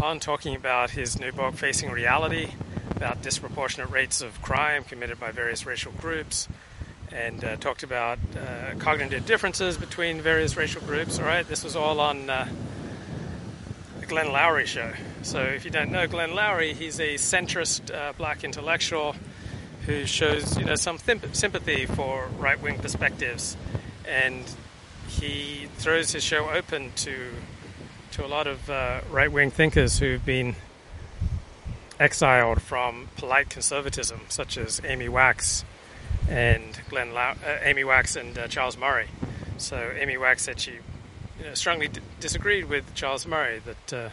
on 0.00 0.18
talking 0.18 0.56
about 0.56 0.90
his 0.90 1.18
new 1.20 1.30
book, 1.30 1.54
Facing 1.54 1.90
Reality, 1.90 2.50
about 2.90 3.22
disproportionate 3.22 3.90
rates 3.90 4.20
of 4.20 4.40
crime 4.42 4.84
committed 4.84 5.18
by 5.18 5.30
various 5.30 5.66
racial 5.66 5.92
groups, 5.92 6.48
and 7.12 7.44
uh, 7.44 7.56
talked 7.56 7.82
about 7.82 8.18
uh, 8.36 8.74
cognitive 8.78 9.26
differences 9.26 9.76
between 9.76 10.20
various 10.20 10.56
racial 10.56 10.82
groups. 10.82 11.18
All 11.18 11.24
right, 11.24 11.46
this 11.46 11.64
was 11.64 11.76
all 11.76 12.00
on 12.00 12.30
uh, 12.30 12.48
the 14.00 14.06
Glenn 14.06 14.26
Loury 14.26 14.66
show. 14.66 14.92
So, 15.22 15.42
if 15.42 15.64
you 15.64 15.70
don't 15.70 15.90
know 15.90 16.06
Glenn 16.06 16.30
Loury, 16.30 16.74
he's 16.74 17.00
a 17.00 17.14
centrist 17.14 17.94
uh, 17.94 18.12
black 18.16 18.44
intellectual 18.44 19.14
who 19.86 20.06
shows 20.06 20.56
you 20.56 20.64
know 20.64 20.76
some 20.76 20.98
thimp- 20.98 21.34
sympathy 21.34 21.86
for 21.86 22.28
right-wing 22.38 22.78
perspectives, 22.78 23.56
and 24.06 24.44
he 25.08 25.68
throws 25.78 26.12
his 26.12 26.22
show 26.22 26.50
open 26.50 26.92
to 26.96 27.30
to 28.12 28.24
a 28.24 28.28
lot 28.28 28.46
of 28.46 28.68
uh, 28.68 29.00
right-wing 29.10 29.50
thinkers 29.50 29.98
who've 29.98 30.24
been 30.24 30.54
exiled 32.00 32.62
from 32.62 33.08
polite 33.16 33.50
conservatism, 33.50 34.22
such 34.28 34.56
as 34.56 34.80
Amy 34.84 35.08
Wax 35.08 35.64
and 36.28 36.80
Glenn 36.88 37.14
uh, 37.16 37.34
Amy 37.62 37.84
Wax 37.84 38.16
and 38.16 38.36
uh, 38.38 38.48
Charles 38.48 38.76
Murray. 38.78 39.08
So 39.58 39.92
Amy 39.96 40.16
Wax 40.16 40.42
said 40.42 40.58
she 40.58 40.72
you 41.38 41.46
know, 41.46 41.54
strongly 41.54 41.88
d- 41.88 42.00
disagreed 42.18 42.68
with 42.68 42.94
Charles 42.94 43.26
Murray 43.26 43.60
that 43.64 43.92
uh, 43.92 44.10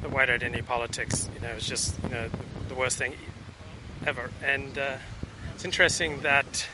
the 0.00 0.08
white 0.08 0.30
identity 0.30 0.62
politics, 0.62 1.28
you 1.34 1.40
know, 1.40 1.54
is 1.54 1.66
just 1.66 2.02
you 2.02 2.08
know 2.08 2.30
the, 2.68 2.74
worst 2.74 2.96
thing 2.96 3.14
ever. 4.06 4.30
And 4.42 4.78
uh, 4.78 4.96
it's 5.54 5.64
interesting 5.64 6.20
that 6.22 6.66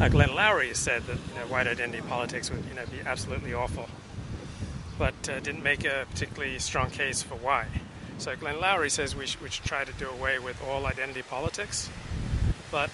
uh, 0.00 0.08
Glenn 0.08 0.30
Loury 0.30 0.74
said 0.76 1.02
that 1.06 1.16
you 1.16 1.34
know, 1.34 1.46
white 1.46 1.66
identity 1.66 2.02
politics 2.06 2.50
would 2.50 2.64
you 2.68 2.74
know 2.74 2.86
be 2.86 3.00
absolutely 3.04 3.54
awful, 3.54 3.88
but 4.98 5.14
uh, 5.28 5.40
didn't 5.40 5.64
make 5.64 5.84
a 5.84 6.06
particularly 6.10 6.58
strong 6.60 6.90
case 6.90 7.22
for 7.22 7.34
why. 7.34 7.66
So 8.18 8.34
Glenn 8.36 8.56
Loury 8.56 8.90
says 8.90 9.14
we, 9.14 9.26
sh- 9.26 9.38
we 9.42 9.50
should 9.50 9.64
try 9.64 9.84
to 9.84 9.92
do 9.94 10.08
away 10.08 10.38
with 10.38 10.62
all 10.62 10.86
identity 10.86 11.22
politics, 11.22 11.90
but 12.70 12.90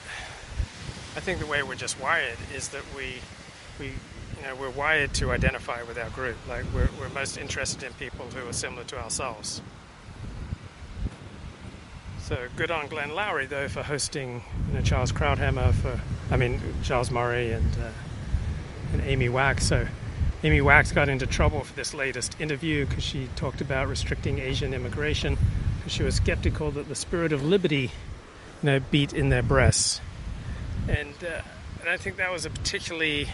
I 1.17 1.21
think 1.21 1.39
the 1.39 1.47
way 1.47 1.63
we're 1.63 1.75
just 1.75 2.01
wired 2.01 2.39
is 2.55 2.69
that 2.69 2.83
we 2.97 3.15
we 3.79 3.87
you 3.87 4.43
know 4.45 4.55
we're 4.55 4.71
wired 4.71 5.13
to 5.15 5.31
identify 5.31 5.83
with 5.83 5.99
our 5.99 6.11
group. 6.11 6.37
Like 6.49 6.65
we're 6.75 6.89
we're 6.99 7.09
most 7.11 7.37
interested 7.37 7.83
in 7.85 7.93
people 7.95 8.27
who 8.27 8.49
are 8.49 8.53
similar 8.53 8.85
to 8.85 8.99
ourselves. 8.99 9.61
So 12.21 12.47
good 12.57 12.71
on 12.71 12.87
Glenn 12.87 13.11
Loury 13.11 13.49
though 13.49 13.69
for 13.69 13.83
hosting 13.83 14.43
you 14.69 14.75
know, 14.75 14.83
Charles 14.83 15.13
Krauthammer 15.13 15.73
for 15.75 16.01
I 16.31 16.37
mean 16.37 16.61
Charles 16.83 17.11
Murray 17.11 17.53
and 17.53 17.73
uh, 17.77 17.91
and 18.93 19.03
Amy 19.03 19.29
Wax. 19.29 19.67
So 19.67 19.87
Amy 20.43 20.63
Wax 20.63 20.93
got 20.93 21.11
into 21.11 21.27
trouble 21.27 21.61
for 21.65 21.75
this 21.75 21.93
latest 21.93 22.41
interview 22.41 22.87
because 22.87 23.05
she 23.05 23.29
talked 23.37 23.61
about 23.61 23.89
restricting 23.89 24.39
Asian 24.39 24.73
immigration 24.73 25.37
because 25.77 25.93
she 25.93 26.03
was 26.03 26.15
skeptical 26.15 26.71
that 26.71 26.89
the 26.89 26.95
spirit 26.95 27.33
of 27.33 27.45
liberty 27.45 27.91
you 28.63 28.67
know 28.67 28.81
beat 28.91 29.13
in 29.13 29.29
their 29.29 29.43
breasts. 29.43 30.01
And 30.89 31.15
uh, 31.23 31.43
and 31.81 31.89
I 31.91 31.99
think 31.99 32.17
that 32.17 32.33
was 32.33 32.47
a 32.47 32.51
particularly 32.51 33.29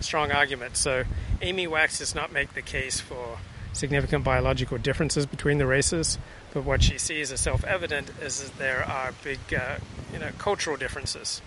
strong 0.00 0.32
argument. 0.32 0.78
So 0.78 1.04
Amy 1.42 1.66
Wax 1.66 1.98
does 1.98 2.14
not 2.14 2.32
make 2.32 2.54
the 2.54 2.62
case 2.62 3.00
for 3.00 3.38
significant 3.74 4.24
biological 4.24 4.78
differences 4.78 5.26
between 5.26 5.58
the 5.58 5.66
races, 5.66 6.18
but 6.54 6.64
what 6.64 6.82
she 6.82 6.96
sees 6.96 7.32
as 7.32 7.40
self-evident 7.40 8.10
is 8.22 8.40
that 8.40 8.58
there 8.58 8.84
are 8.84 9.12
big, 9.22 9.40
uh, 9.52 9.76
you 10.12 10.18
know, 10.18 10.30
cultural 10.38 10.76
differences. 10.76 11.42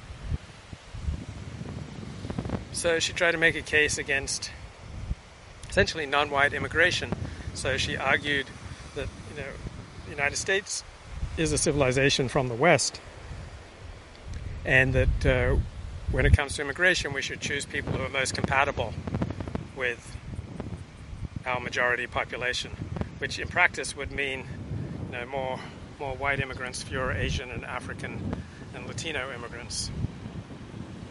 So 2.73 2.99
she 2.99 3.13
tried 3.13 3.31
to 3.31 3.37
make 3.37 3.55
a 3.55 3.61
case 3.61 3.97
against 3.97 4.51
essentially 5.77 6.07
non-white 6.07 6.53
immigration. 6.53 7.13
So 7.53 7.77
she 7.77 7.95
argued 7.95 8.47
that 8.95 9.07
you 9.29 9.39
know, 9.39 9.47
the 10.05 10.09
United 10.09 10.35
States 10.35 10.83
is 11.37 11.51
a 11.51 11.57
civilization 11.59 12.29
from 12.29 12.47
the 12.47 12.55
West, 12.55 12.99
and 14.65 14.91
that 14.93 15.23
uh, 15.23 15.55
when 16.09 16.25
it 16.25 16.33
comes 16.33 16.55
to 16.55 16.63
immigration, 16.63 17.13
we 17.13 17.21
should 17.21 17.39
choose 17.39 17.63
people 17.63 17.93
who 17.93 18.01
are 18.03 18.09
most 18.09 18.33
compatible 18.33 18.91
with 19.75 20.17
our 21.45 21.59
majority 21.59 22.07
population, 22.07 22.71
which 23.19 23.37
in 23.37 23.47
practice 23.47 23.95
would 23.95 24.11
mean 24.11 24.47
you 25.05 25.11
know, 25.11 25.27
more 25.27 25.59
more 25.99 26.15
white 26.15 26.39
immigrants, 26.39 26.81
fewer 26.81 27.11
Asian 27.11 27.51
and 27.51 27.63
African 27.63 28.35
and 28.73 28.87
Latino 28.87 29.31
immigrants. 29.31 29.91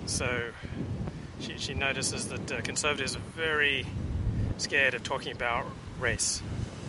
So 0.06 0.50
she, 1.38 1.56
she 1.56 1.74
notices 1.74 2.26
that 2.30 2.50
uh, 2.50 2.60
conservatives 2.62 3.14
are 3.14 3.20
very 3.36 3.86
scared 4.58 4.94
of 4.94 5.02
talking 5.02 5.32
about 5.32 5.66
race. 5.98 6.42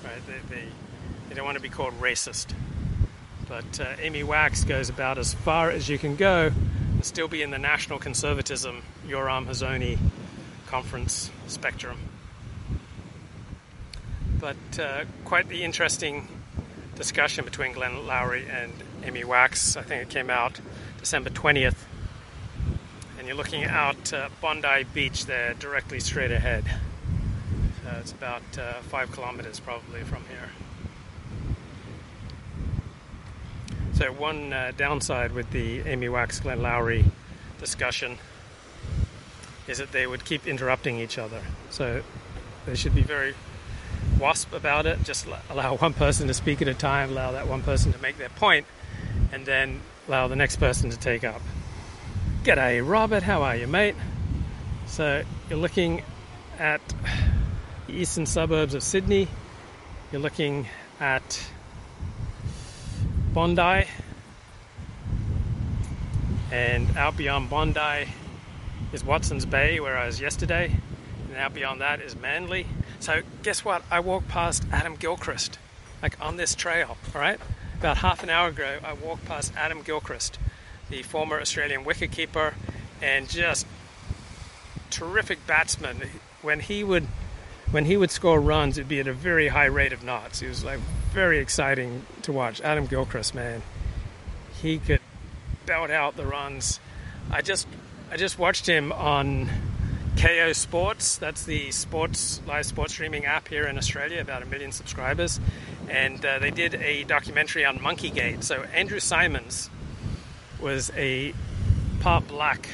Right? 0.03 0.25
They, 0.27 0.55
they, 0.55 0.63
they 1.29 1.35
don't 1.35 1.45
want 1.45 1.57
to 1.57 1.61
be 1.61 1.69
called 1.69 1.99
racist. 1.99 2.53
But 3.47 3.79
uh, 3.79 3.95
Amy 3.99 4.23
Wax 4.23 4.63
goes 4.63 4.89
about 4.89 5.17
as 5.17 5.33
far 5.33 5.69
as 5.69 5.87
you 5.87 5.97
can 5.97 6.15
go 6.15 6.51
and 6.93 7.05
still 7.05 7.27
be 7.27 7.41
in 7.41 7.51
the 7.51 7.57
national 7.57 7.99
conservatism, 7.99 8.83
Yoram 9.07 9.45
Hazony 9.45 9.97
conference 10.67 11.31
spectrum. 11.47 11.97
But 14.39 14.79
uh, 14.79 15.05
quite 15.23 15.47
the 15.49 15.63
interesting 15.63 16.27
discussion 16.95 17.45
between 17.45 17.73
Glenn 17.73 17.93
Loury 17.93 18.45
and 18.49 18.73
Amy 19.03 19.23
Wax. 19.23 19.77
I 19.77 19.81
think 19.83 20.01
it 20.01 20.09
came 20.09 20.29
out 20.29 20.59
December 20.99 21.29
20th. 21.29 21.77
And 23.17 23.27
you're 23.27 23.37
looking 23.37 23.63
out 23.63 24.11
uh, 24.11 24.29
Bondi 24.41 24.83
Beach 24.93 25.25
there, 25.25 25.53
directly 25.53 25.99
straight 25.99 26.31
ahead. 26.31 26.65
It's 27.99 28.11
about 28.11 28.43
uh, 28.57 28.73
five 28.83 29.11
kilometers 29.11 29.59
probably 29.59 30.01
from 30.01 30.23
here. 30.29 30.49
So, 33.93 34.11
one 34.11 34.53
uh, 34.53 34.73
downside 34.77 35.31
with 35.31 35.49
the 35.51 35.79
Amy 35.79 36.07
Wax 36.07 36.39
Glenn 36.39 36.59
Loury 36.59 37.05
discussion 37.59 38.19
is 39.67 39.79
that 39.79 39.91
they 39.91 40.05
would 40.05 40.23
keep 40.23 40.45
interrupting 40.45 40.99
each 40.99 41.17
other. 41.17 41.41
So, 41.71 42.03
they 42.67 42.75
should 42.75 42.93
be 42.93 43.01
very 43.01 43.33
wasp 44.19 44.53
about 44.53 44.85
it. 44.85 45.03
Just 45.03 45.25
allow 45.49 45.75
one 45.77 45.93
person 45.93 46.27
to 46.27 46.33
speak 46.33 46.61
at 46.61 46.67
a 46.67 46.75
time, 46.75 47.09
allow 47.09 47.31
that 47.31 47.47
one 47.47 47.63
person 47.63 47.91
to 47.91 47.99
make 47.99 48.17
their 48.17 48.29
point, 48.29 48.67
and 49.31 49.45
then 49.45 49.81
allow 50.07 50.27
the 50.27 50.35
next 50.35 50.57
person 50.57 50.91
to 50.91 50.97
take 50.97 51.23
up. 51.23 51.41
G'day, 52.43 52.87
Robert. 52.87 53.23
How 53.23 53.41
are 53.41 53.55
you, 53.55 53.65
mate? 53.65 53.95
So, 54.85 55.23
you're 55.49 55.59
looking 55.59 56.03
at 56.59 56.81
eastern 57.89 58.25
suburbs 58.25 58.73
of 58.73 58.83
Sydney. 58.83 59.27
You're 60.11 60.21
looking 60.21 60.67
at 60.99 61.43
Bondi, 63.33 63.87
and 66.51 66.97
out 66.97 67.17
beyond 67.17 67.49
Bondi 67.49 68.07
is 68.93 69.03
Watson's 69.03 69.45
Bay, 69.45 69.79
where 69.79 69.97
I 69.97 70.05
was 70.05 70.19
yesterday, 70.19 70.71
and 71.27 71.37
out 71.37 71.53
beyond 71.53 71.81
that 71.81 72.01
is 72.01 72.15
Manly. 72.15 72.67
So, 72.99 73.21
guess 73.43 73.63
what? 73.63 73.83
I 73.91 73.99
walked 73.99 74.27
past 74.27 74.63
Adam 74.71 74.95
Gilchrist, 74.95 75.59
like 76.01 76.19
on 76.19 76.37
this 76.37 76.55
trail, 76.55 76.97
all 77.13 77.21
right? 77.21 77.39
About 77.79 77.97
half 77.97 78.23
an 78.23 78.29
hour 78.29 78.47
ago, 78.47 78.79
I 78.83 78.93
walked 78.93 79.25
past 79.25 79.53
Adam 79.55 79.81
Gilchrist, 79.81 80.39
the 80.89 81.03
former 81.03 81.39
Australian 81.39 81.83
wicketkeeper, 81.83 82.53
and 83.01 83.29
just 83.29 83.67
terrific 84.89 85.45
batsman. 85.45 86.01
When 86.41 86.59
he 86.59 86.83
would 86.83 87.07
when 87.71 87.85
he 87.85 87.97
would 87.97 88.11
score 88.11 88.39
runs, 88.39 88.77
it'd 88.77 88.87
be 88.87 88.99
at 88.99 89.07
a 89.07 89.13
very 89.13 89.49
high 89.49 89.65
rate 89.65 89.93
of 89.93 90.03
knots. 90.03 90.39
He 90.39 90.47
was 90.47 90.63
like 90.63 90.79
very 91.11 91.39
exciting 91.39 92.03
to 92.23 92.31
watch. 92.31 92.61
Adam 92.61 92.85
Gilchrist, 92.85 93.35
man, 93.35 93.61
he 94.61 94.79
could 94.79 95.01
belt 95.65 95.89
out 95.89 96.15
the 96.15 96.25
runs. 96.25 96.79
I 97.29 97.41
just 97.41 97.67
I 98.09 98.17
just 98.17 98.39
watched 98.39 98.67
him 98.67 98.91
on 98.91 99.49
Kayo 100.15 100.55
Sports. 100.55 101.17
That's 101.17 101.43
the 101.43 101.71
sports 101.71 102.41
live 102.47 102.65
sports 102.65 102.93
streaming 102.93 103.25
app 103.25 103.49
here 103.49 103.67
in 103.67 103.77
Australia, 103.77 104.21
about 104.21 104.41
a 104.41 104.45
million 104.45 104.71
subscribers, 104.71 105.39
and 105.89 106.25
uh, 106.25 106.39
they 106.39 106.51
did 106.51 106.75
a 106.75 107.03
documentary 107.03 107.65
on 107.65 107.79
Monkeygate. 107.79 108.43
So 108.43 108.63
Andrew 108.73 108.99
Symonds 108.99 109.69
was 110.61 110.89
a 110.95 111.33
part 111.99 112.27
black 112.27 112.69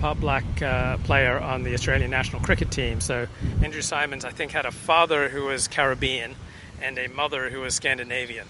part 0.00 0.18
black 0.18 0.62
uh, 0.62 0.96
player 0.98 1.38
on 1.38 1.62
the 1.62 1.74
Australian 1.74 2.10
national 2.10 2.42
cricket 2.42 2.70
team. 2.70 3.00
So 3.00 3.26
Andrew 3.62 3.82
Symonds, 3.82 4.24
I 4.24 4.30
think, 4.30 4.50
had 4.52 4.66
a 4.66 4.70
father 4.70 5.28
who 5.28 5.44
was 5.44 5.68
Caribbean 5.68 6.34
and 6.82 6.98
a 6.98 7.08
mother 7.08 7.50
who 7.50 7.60
was 7.60 7.74
Scandinavian. 7.74 8.46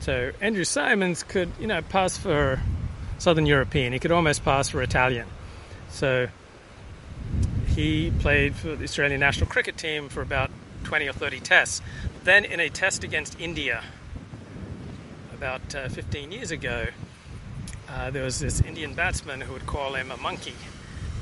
So 0.00 0.32
Andrew 0.40 0.64
Symonds 0.64 1.22
could, 1.22 1.50
you 1.60 1.66
know, 1.66 1.80
pass 1.80 2.18
for 2.18 2.60
Southern 3.18 3.46
European. 3.46 3.92
He 3.92 3.98
could 3.98 4.12
almost 4.12 4.44
pass 4.44 4.68
for 4.68 4.82
Italian. 4.82 5.26
So 5.90 6.26
he 7.68 8.12
played 8.18 8.54
for 8.54 8.74
the 8.74 8.84
Australian 8.84 9.20
national 9.20 9.48
cricket 9.48 9.76
team 9.76 10.08
for 10.08 10.22
about 10.22 10.50
20 10.82 11.08
or 11.08 11.12
30 11.12 11.40
tests. 11.40 11.80
Then 12.24 12.44
in 12.44 12.60
a 12.60 12.68
test 12.68 13.04
against 13.04 13.38
India 13.40 13.82
about 15.32 15.74
uh, 15.74 15.88
15 15.88 16.32
years 16.32 16.50
ago, 16.50 16.86
uh, 17.94 18.10
there 18.10 18.24
was 18.24 18.40
this 18.40 18.60
Indian 18.60 18.94
batsman 18.94 19.40
who 19.40 19.52
would 19.52 19.66
call 19.66 19.94
him 19.94 20.10
a 20.10 20.16
monkey, 20.16 20.54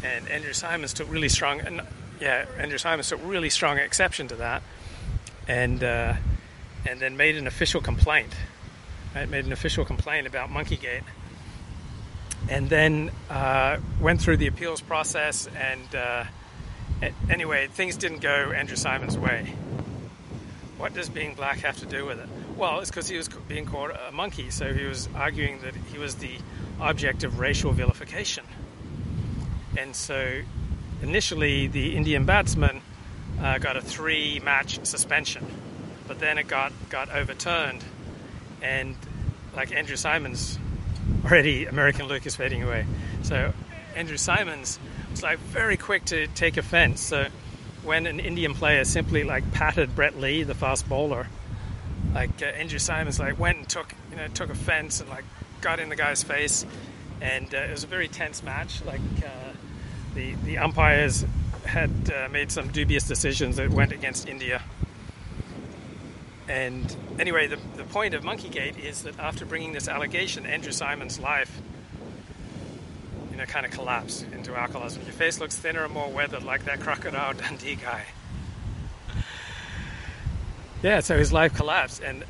and 0.03 0.27
Andrew 0.29 0.55
Symonds 0.55 0.95
took 0.95 1.11
really 1.13 1.29
strong, 1.29 1.61
and 1.61 1.83
yeah, 2.19 2.47
Andrew 2.59 2.79
Symonds 2.79 3.09
took 3.11 3.21
really 3.25 3.51
strong 3.51 3.77
exception 3.77 4.29
to 4.29 4.37
that, 4.37 4.63
and 5.47 5.85
uh, 5.85 6.15
and 6.87 6.99
then 6.99 7.17
made 7.17 7.37
an 7.37 7.47
official 7.47 7.83
complaint, 7.83 8.33
right? 9.15 9.29
Made 9.29 9.45
an 9.45 9.53
official 9.53 9.85
complaint 9.85 10.27
about 10.27 10.49
Monkeygate, 10.49 11.05
and 12.49 12.71
then 12.71 13.11
uh, 13.29 13.77
went 14.01 14.23
through 14.23 14.39
the 14.39 14.47
appeals 14.47 14.81
process, 14.81 15.49
and 15.55 15.95
uh, 15.95 16.25
anyway, 17.29 17.67
things 17.67 17.97
didn't 17.97 18.21
go 18.21 18.53
Andrew 18.53 18.77
Symonds' 18.77 19.19
way. 19.19 19.55
What 20.79 20.95
does 20.95 21.11
being 21.11 21.35
black 21.35 21.59
have 21.59 21.77
to 21.79 21.87
do 21.87 22.07
with 22.07 22.19
it? 22.19 22.29
Well, 22.57 22.81
it's 22.81 22.91
because 22.91 23.09
he 23.09 23.17
was 23.17 23.29
being 23.29 23.67
called 23.67 23.91
a 23.91 24.11
monkey, 24.11 24.51
so 24.51 24.73
he 24.73 24.85
was 24.85 25.09
arguing 25.15 25.61
that 25.61 25.75
he 25.93 25.99
was 25.99 26.17
the 26.17 26.39
object 26.83 27.25
of 27.25 27.39
racial 27.39 27.73
vilification. 27.73 28.45
And 29.79 29.95
so 29.97 30.43
initially, 31.03 31.67
the 31.67 31.97
Indian 31.97 32.25
batsman 32.25 32.83
uh, 33.41 33.59
got 33.59 33.77
a 33.77 33.81
three 33.81 34.41
match 34.41 34.85
suspension. 34.85 35.47
but 36.13 36.19
then 36.21 36.39
it 36.39 36.47
got 36.47 36.73
got 36.91 37.11
overturned, 37.11 37.83
and 38.61 38.97
like 39.57 39.73
Andrew 39.73 39.97
Symonds, 39.97 40.59
already 41.25 41.65
American 41.67 42.07
Lucas 42.07 42.37
fading 42.37 42.63
away. 42.63 42.85
So 43.23 43.53
Andrew 43.97 44.17
Symonds 44.17 44.79
was 45.11 45.23
like 45.23 45.39
very 45.39 45.77
quick 45.77 46.05
to 46.07 46.27
take 46.29 46.57
offense. 46.57 47.01
So 47.01 47.29
when 47.83 48.07
an 48.07 48.21
Indian 48.21 48.55
player 48.55 48.85
simply 48.85 49.25
like 49.25 49.53
patted 49.53 49.95
Brett 49.95 50.19
Lee, 50.19 50.43
the 50.43 50.55
fast 50.55 50.89
bowler, 50.89 51.29
like 52.15 52.43
uh, 52.43 52.47
Andrew 52.47 52.79
Symonds 52.79 53.19
like 53.19 53.39
went 53.39 53.59
and 53.59 53.69
took 53.69 53.95
you 54.11 54.17
know 54.17 54.29
took 54.29 54.51
offense 54.51 55.01
and 55.01 55.09
like 55.09 55.25
got 55.63 55.81
in 55.81 55.89
the 55.89 55.97
guy's 55.97 56.23
face, 56.23 56.67
and 57.21 57.55
uh, 57.55 57.59
it 57.59 57.71
was 57.71 57.85
a 57.85 57.87
very 57.87 58.09
tense 58.09 58.43
match. 58.43 58.85
Like 58.85 59.01
uh, 59.25 59.53
the 60.15 60.35
the 60.45 60.59
umpires 60.59 61.25
had 61.65 62.13
uh, 62.13 62.29
made 62.29 62.51
some 62.51 62.69
dubious 62.69 63.07
decisions 63.07 63.57
that 63.57 63.71
went 63.71 63.93
against 63.93 64.29
India. 64.29 64.61
And 66.49 66.95
anyway, 67.19 67.47
the, 67.47 67.59
the 67.77 67.85
point 67.85 68.15
of 68.15 68.25
Monkeygate 68.25 68.79
is 68.79 69.05
that 69.05 69.19
after 69.19 69.47
bringing 69.47 69.73
this 69.73 69.89
allegation, 69.89 70.45
Andrew 70.45 70.73
Symonds' 70.73 71.19
life, 71.19 71.63
you 73.31 73.37
know, 73.37 73.45
kind 73.45 73.65
of 73.65 73.73
collapsed 73.73 74.27
into 74.33 74.55
alcoholism. 74.55 75.03
Your 75.05 75.13
face 75.13 75.41
looks 75.41 75.57
thinner 75.57 75.85
and 75.85 75.95
more 75.95 76.11
weathered, 76.11 76.43
like 76.43 76.65
that 76.65 76.81
Crocodile 76.81 77.33
Dundee 77.35 77.77
guy. 77.77 78.05
Yeah, 80.83 80.99
so 81.01 81.17
his 81.17 81.33
life 81.33 81.55
collapsed, 81.55 82.03
and 82.03 82.25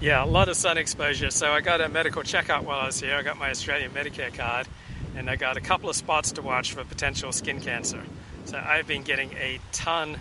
yeah, 0.00 0.24
a 0.24 0.26
lot 0.26 0.48
of 0.48 0.56
sun 0.56 0.78
exposure. 0.78 1.30
So 1.30 1.50
I 1.50 1.60
got 1.60 1.80
a 1.80 1.88
medical 1.88 2.22
checkup 2.22 2.64
while 2.64 2.78
I 2.78 2.86
was 2.86 3.00
here. 3.00 3.14
I 3.16 3.22
got 3.22 3.36
my 3.36 3.50
Australian 3.50 3.90
Medicare 3.90 4.32
card, 4.32 4.68
and 5.16 5.28
I 5.28 5.36
got 5.36 5.56
a 5.56 5.60
couple 5.60 5.90
of 5.90 5.96
spots 5.96 6.32
to 6.32 6.42
watch 6.42 6.72
for 6.72 6.84
potential 6.84 7.32
skin 7.32 7.60
cancer. 7.60 8.02
So 8.44 8.58
I've 8.58 8.86
been 8.86 9.02
getting 9.02 9.32
a 9.32 9.58
ton 9.72 10.16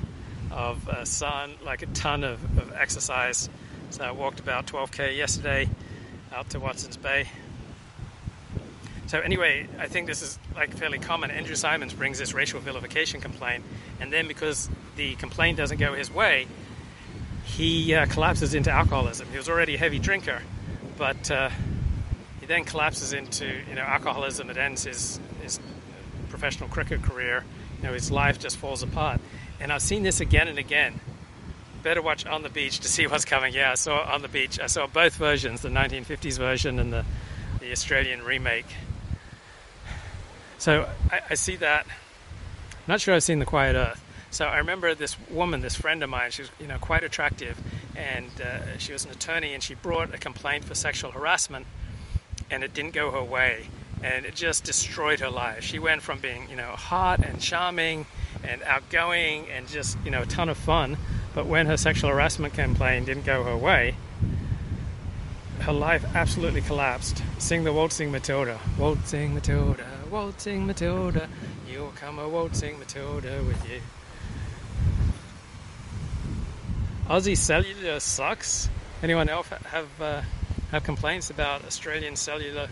of 0.51 0.87
uh, 0.89 1.05
sun, 1.05 1.53
like 1.63 1.83
a 1.83 1.85
ton 1.87 2.23
of, 2.23 2.57
of 2.57 2.73
exercise. 2.73 3.49
So 3.91 4.03
I 4.03 4.11
walked 4.11 4.39
about 4.39 4.65
12k 4.65 5.15
yesterday 5.15 5.69
out 6.33 6.49
to 6.49 6.59
Watson's 6.59 6.97
Bay. 6.97 7.29
So 9.05 9.19
anyway, 9.19 9.67
I 9.79 9.87
think 9.87 10.07
this 10.07 10.21
is 10.21 10.39
like 10.55 10.75
fairly 10.75 10.99
common. 10.99 11.29
Andrew 11.31 11.55
Symonds 11.55 11.93
brings 11.93 12.17
this 12.17 12.33
racial 12.33 12.59
vilification 12.59 13.21
complaint, 13.21 13.63
and 14.01 14.11
then 14.11 14.27
because 14.27 14.69
the 14.95 15.15
complaint 15.15 15.57
doesn't 15.57 15.77
go 15.77 15.93
his 15.93 16.11
way, 16.11 16.47
he 17.57 17.95
uh, 17.95 18.05
collapses 18.05 18.53
into 18.53 18.69
alcoholism. 18.69 19.27
He 19.31 19.37
was 19.37 19.49
already 19.49 19.73
a 19.73 19.77
heavy 19.79 19.97
drinker, 19.97 20.43
but 20.95 21.31
uh, 21.31 21.49
he 22.39 22.45
then 22.45 22.63
collapses 22.63 23.13
into 23.13 23.47
you 23.67 23.75
know 23.75 23.81
alcoholism. 23.81 24.51
It 24.51 24.57
ends 24.57 24.83
his 24.83 25.19
his 25.41 25.59
professional 26.29 26.69
cricket 26.69 27.01
career. 27.01 27.43
You 27.77 27.87
know 27.87 27.93
his 27.93 28.11
life 28.11 28.39
just 28.39 28.57
falls 28.57 28.83
apart. 28.83 29.19
And 29.59 29.73
I've 29.73 29.81
seen 29.81 30.03
this 30.03 30.19
again 30.19 30.47
and 30.47 30.59
again. 30.59 30.99
Better 31.81 32.01
watch 32.01 32.27
On 32.27 32.43
the 32.43 32.49
Beach 32.49 32.79
to 32.81 32.87
see 32.87 33.07
what's 33.07 33.25
coming. 33.25 33.55
Yeah, 33.55 33.71
I 33.71 33.75
saw 33.75 34.01
On 34.13 34.21
the 34.21 34.27
Beach. 34.27 34.59
I 34.59 34.67
saw 34.67 34.85
both 34.85 35.15
versions, 35.15 35.61
the 35.61 35.69
1950s 35.69 36.37
version 36.37 36.77
and 36.77 36.93
the 36.93 37.05
the 37.59 37.71
Australian 37.71 38.23
remake. 38.23 38.67
So 40.59 40.87
I, 41.11 41.21
I 41.31 41.33
see 41.33 41.55
that. 41.55 41.87
I'm 41.87 42.93
not 42.93 43.01
sure 43.01 43.15
I've 43.15 43.23
seen 43.23 43.39
The 43.39 43.45
Quiet 43.45 43.75
Earth. 43.75 44.03
So 44.29 44.45
I 44.45 44.57
remember 44.57 44.93
this 44.93 45.15
woman, 45.29 45.61
this 45.61 45.75
friend 45.75 46.03
of 46.03 46.09
mine. 46.09 46.31
She 46.31 46.43
was, 46.43 46.51
you 46.59 46.67
know, 46.67 46.77
quite 46.77 47.03
attractive, 47.03 47.57
and 47.95 48.29
uh, 48.41 48.77
she 48.77 48.93
was 48.93 49.05
an 49.05 49.11
attorney, 49.11 49.53
and 49.53 49.63
she 49.63 49.73
brought 49.73 50.13
a 50.13 50.17
complaint 50.17 50.65
for 50.65 50.75
sexual 50.75 51.11
harassment, 51.11 51.65
and 52.51 52.63
it 52.63 52.73
didn't 52.73 52.93
go 52.93 53.11
her 53.11 53.23
way, 53.23 53.67
and 54.03 54.25
it 54.25 54.35
just 54.35 54.63
destroyed 54.63 55.21
her 55.21 55.29
life. 55.29 55.63
She 55.63 55.79
went 55.79 56.01
from 56.01 56.19
being, 56.19 56.49
you 56.49 56.55
know, 56.55 56.71
hot 56.71 57.25
and 57.25 57.39
charming 57.39 58.05
and 58.43 58.61
outgoing 58.63 59.47
and 59.49 59.67
just, 59.67 59.97
you 60.03 60.11
know, 60.11 60.21
a 60.21 60.25
ton 60.25 60.49
of 60.49 60.57
fun, 60.57 60.97
but 61.33 61.45
when 61.45 61.65
her 61.67 61.77
sexual 61.77 62.09
harassment 62.09 62.53
complaint 62.53 63.07
didn't 63.07 63.25
go 63.25 63.43
her 63.43 63.57
way, 63.57 63.95
her 65.61 65.73
life 65.73 66.05
absolutely 66.15 66.61
collapsed. 66.61 67.23
Sing 67.39 67.63
the 67.63 67.73
waltzing 67.73 68.11
Matilda, 68.11 68.59
waltzing 68.77 69.33
Matilda, 69.33 69.85
waltzing 70.11 70.67
Matilda. 70.67 71.27
You'll 71.69 71.91
come 71.95 72.19
a 72.19 72.29
waltzing 72.29 72.77
Matilda 72.79 73.43
with 73.43 73.67
you. 73.69 73.81
Aussie 77.07 77.37
cellular 77.37 78.01
sucks. 78.01 78.67
Anyone 79.01 79.29
else 79.29 79.47
have 79.47 80.01
uh, 80.01 80.21
have 80.71 80.83
complaints 80.83 81.29
about 81.29 81.63
Australian 81.63 82.17
cellular 82.17 82.67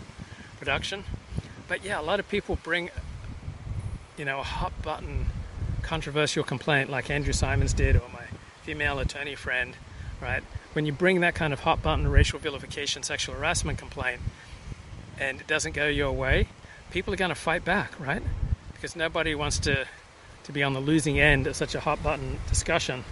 production? 0.58 1.04
But 1.68 1.82
yeah, 1.82 1.98
a 1.98 2.02
lot 2.02 2.20
of 2.20 2.28
people 2.28 2.58
bring, 2.62 2.90
you 4.18 4.26
know, 4.26 4.40
a 4.40 4.42
hot 4.42 4.74
button 4.82 5.24
controversial 5.80 6.44
complaint 6.44 6.90
like 6.90 7.08
Andrew 7.08 7.32
Symonds 7.32 7.72
did, 7.72 7.96
or 7.96 8.02
my 8.12 8.24
female 8.62 8.98
attorney 8.98 9.36
friend, 9.36 9.74
right? 10.20 10.42
When 10.74 10.84
you 10.84 10.92
bring 10.92 11.20
that 11.20 11.34
kind 11.34 11.54
of 11.54 11.60
hot 11.60 11.82
button 11.82 12.06
racial 12.06 12.38
vilification, 12.38 13.02
sexual 13.04 13.36
harassment 13.36 13.78
complaint, 13.78 14.20
and 15.18 15.40
it 15.40 15.46
doesn't 15.46 15.72
go 15.72 15.86
your 15.86 16.12
way, 16.12 16.48
people 16.90 17.14
are 17.14 17.16
going 17.16 17.30
to 17.30 17.34
fight 17.34 17.64
back, 17.64 17.98
right? 17.98 18.22
Because 18.74 18.96
nobody 18.96 19.34
wants 19.34 19.58
to 19.60 19.86
to 20.44 20.52
be 20.52 20.62
on 20.62 20.74
the 20.74 20.80
losing 20.80 21.18
end 21.18 21.46
of 21.46 21.56
such 21.56 21.74
a 21.74 21.80
hot 21.80 22.02
button 22.02 22.38
discussion 22.50 23.02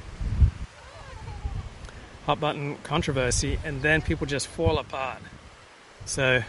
hot 2.27 2.41
button 2.41 2.77
controversy, 2.83 3.59
and 3.65 3.83
then 3.83 4.03
people 4.03 4.27
just 4.27 4.47
fall 4.47 4.79
apart. 4.79 5.19
So, 6.07 6.43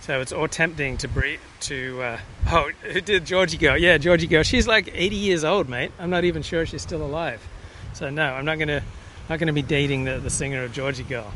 so 0.00 0.20
it's 0.20 0.32
all 0.32 0.48
tempting 0.48 0.96
to 0.98 1.08
breed 1.08 1.40
to. 1.60 2.02
Uh, 2.02 2.18
oh, 2.50 2.70
who 2.82 3.00
did 3.00 3.24
Georgie 3.24 3.58
go? 3.58 3.74
Yeah, 3.74 3.98
Georgie 3.98 4.26
go. 4.26 4.42
She's 4.42 4.66
like 4.66 4.90
80 4.92 5.16
years 5.16 5.44
old, 5.44 5.68
mate. 5.68 5.92
I'm 5.98 6.10
not 6.10 6.24
even 6.24 6.42
sure 6.42 6.66
she's 6.66 6.82
still 6.82 7.02
alive. 7.02 7.46
So 7.94 8.10
no, 8.10 8.24
I'm 8.24 8.44
not 8.44 8.58
gonna 8.58 8.82
not 9.28 9.38
gonna 9.38 9.52
be 9.52 9.62
dating 9.62 10.04
the, 10.04 10.18
the 10.18 10.30
singer 10.30 10.64
of 10.64 10.72
Georgy 10.72 11.02
Girl. 11.02 11.32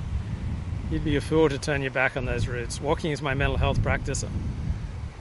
You'd 0.90 1.05
be 1.05 1.16
a 1.16 1.20
fool 1.20 1.48
to 1.48 1.59
turn 1.59 1.81
your 1.81 1.90
back 1.90 2.16
on 2.16 2.26
those 2.26 2.46
roots. 2.46 2.81
Walking 2.81 3.12
is 3.12 3.22
my 3.22 3.35
mental 3.35 3.57
health 3.57 3.83
practice. 3.83 4.24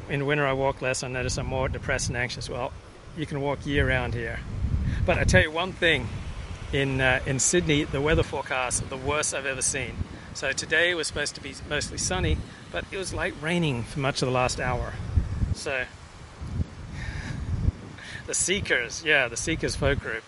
In 0.09 0.25
winter, 0.25 0.45
I 0.45 0.51
walk 0.51 0.81
less. 0.81 1.03
I 1.03 1.07
notice 1.07 1.37
I'm 1.37 1.45
more 1.45 1.69
depressed 1.69 2.09
and 2.09 2.17
anxious. 2.17 2.49
Well, 2.49 2.73
you 3.15 3.25
can 3.25 3.39
walk 3.39 3.65
year 3.65 3.87
round 3.87 4.13
here. 4.13 4.39
But 5.05 5.17
I 5.17 5.23
tell 5.23 5.41
you 5.41 5.49
one 5.49 5.71
thing 5.71 6.09
in 6.73 7.01
uh, 7.01 7.19
in 7.25 7.39
Sydney, 7.39 7.83
the 7.83 8.01
weather 8.01 8.23
forecast 8.23 8.89
the 8.89 8.97
worst 8.97 9.33
I've 9.33 9.45
ever 9.45 9.61
seen. 9.61 9.95
So 10.33 10.51
today 10.53 10.93
was 10.95 11.07
supposed 11.07 11.35
to 11.35 11.41
be 11.41 11.53
mostly 11.69 11.97
sunny, 11.97 12.37
but 12.71 12.85
it 12.91 12.97
was 12.97 13.13
light 13.13 13.33
raining 13.41 13.83
for 13.83 13.99
much 13.99 14.21
of 14.21 14.27
the 14.27 14.31
last 14.31 14.59
hour. 14.59 14.93
So 15.53 15.85
the 18.27 18.33
Seekers, 18.33 19.03
yeah, 19.03 19.27
the 19.27 19.35
Seekers 19.35 19.75
folk 19.75 19.99
group. 19.99 20.23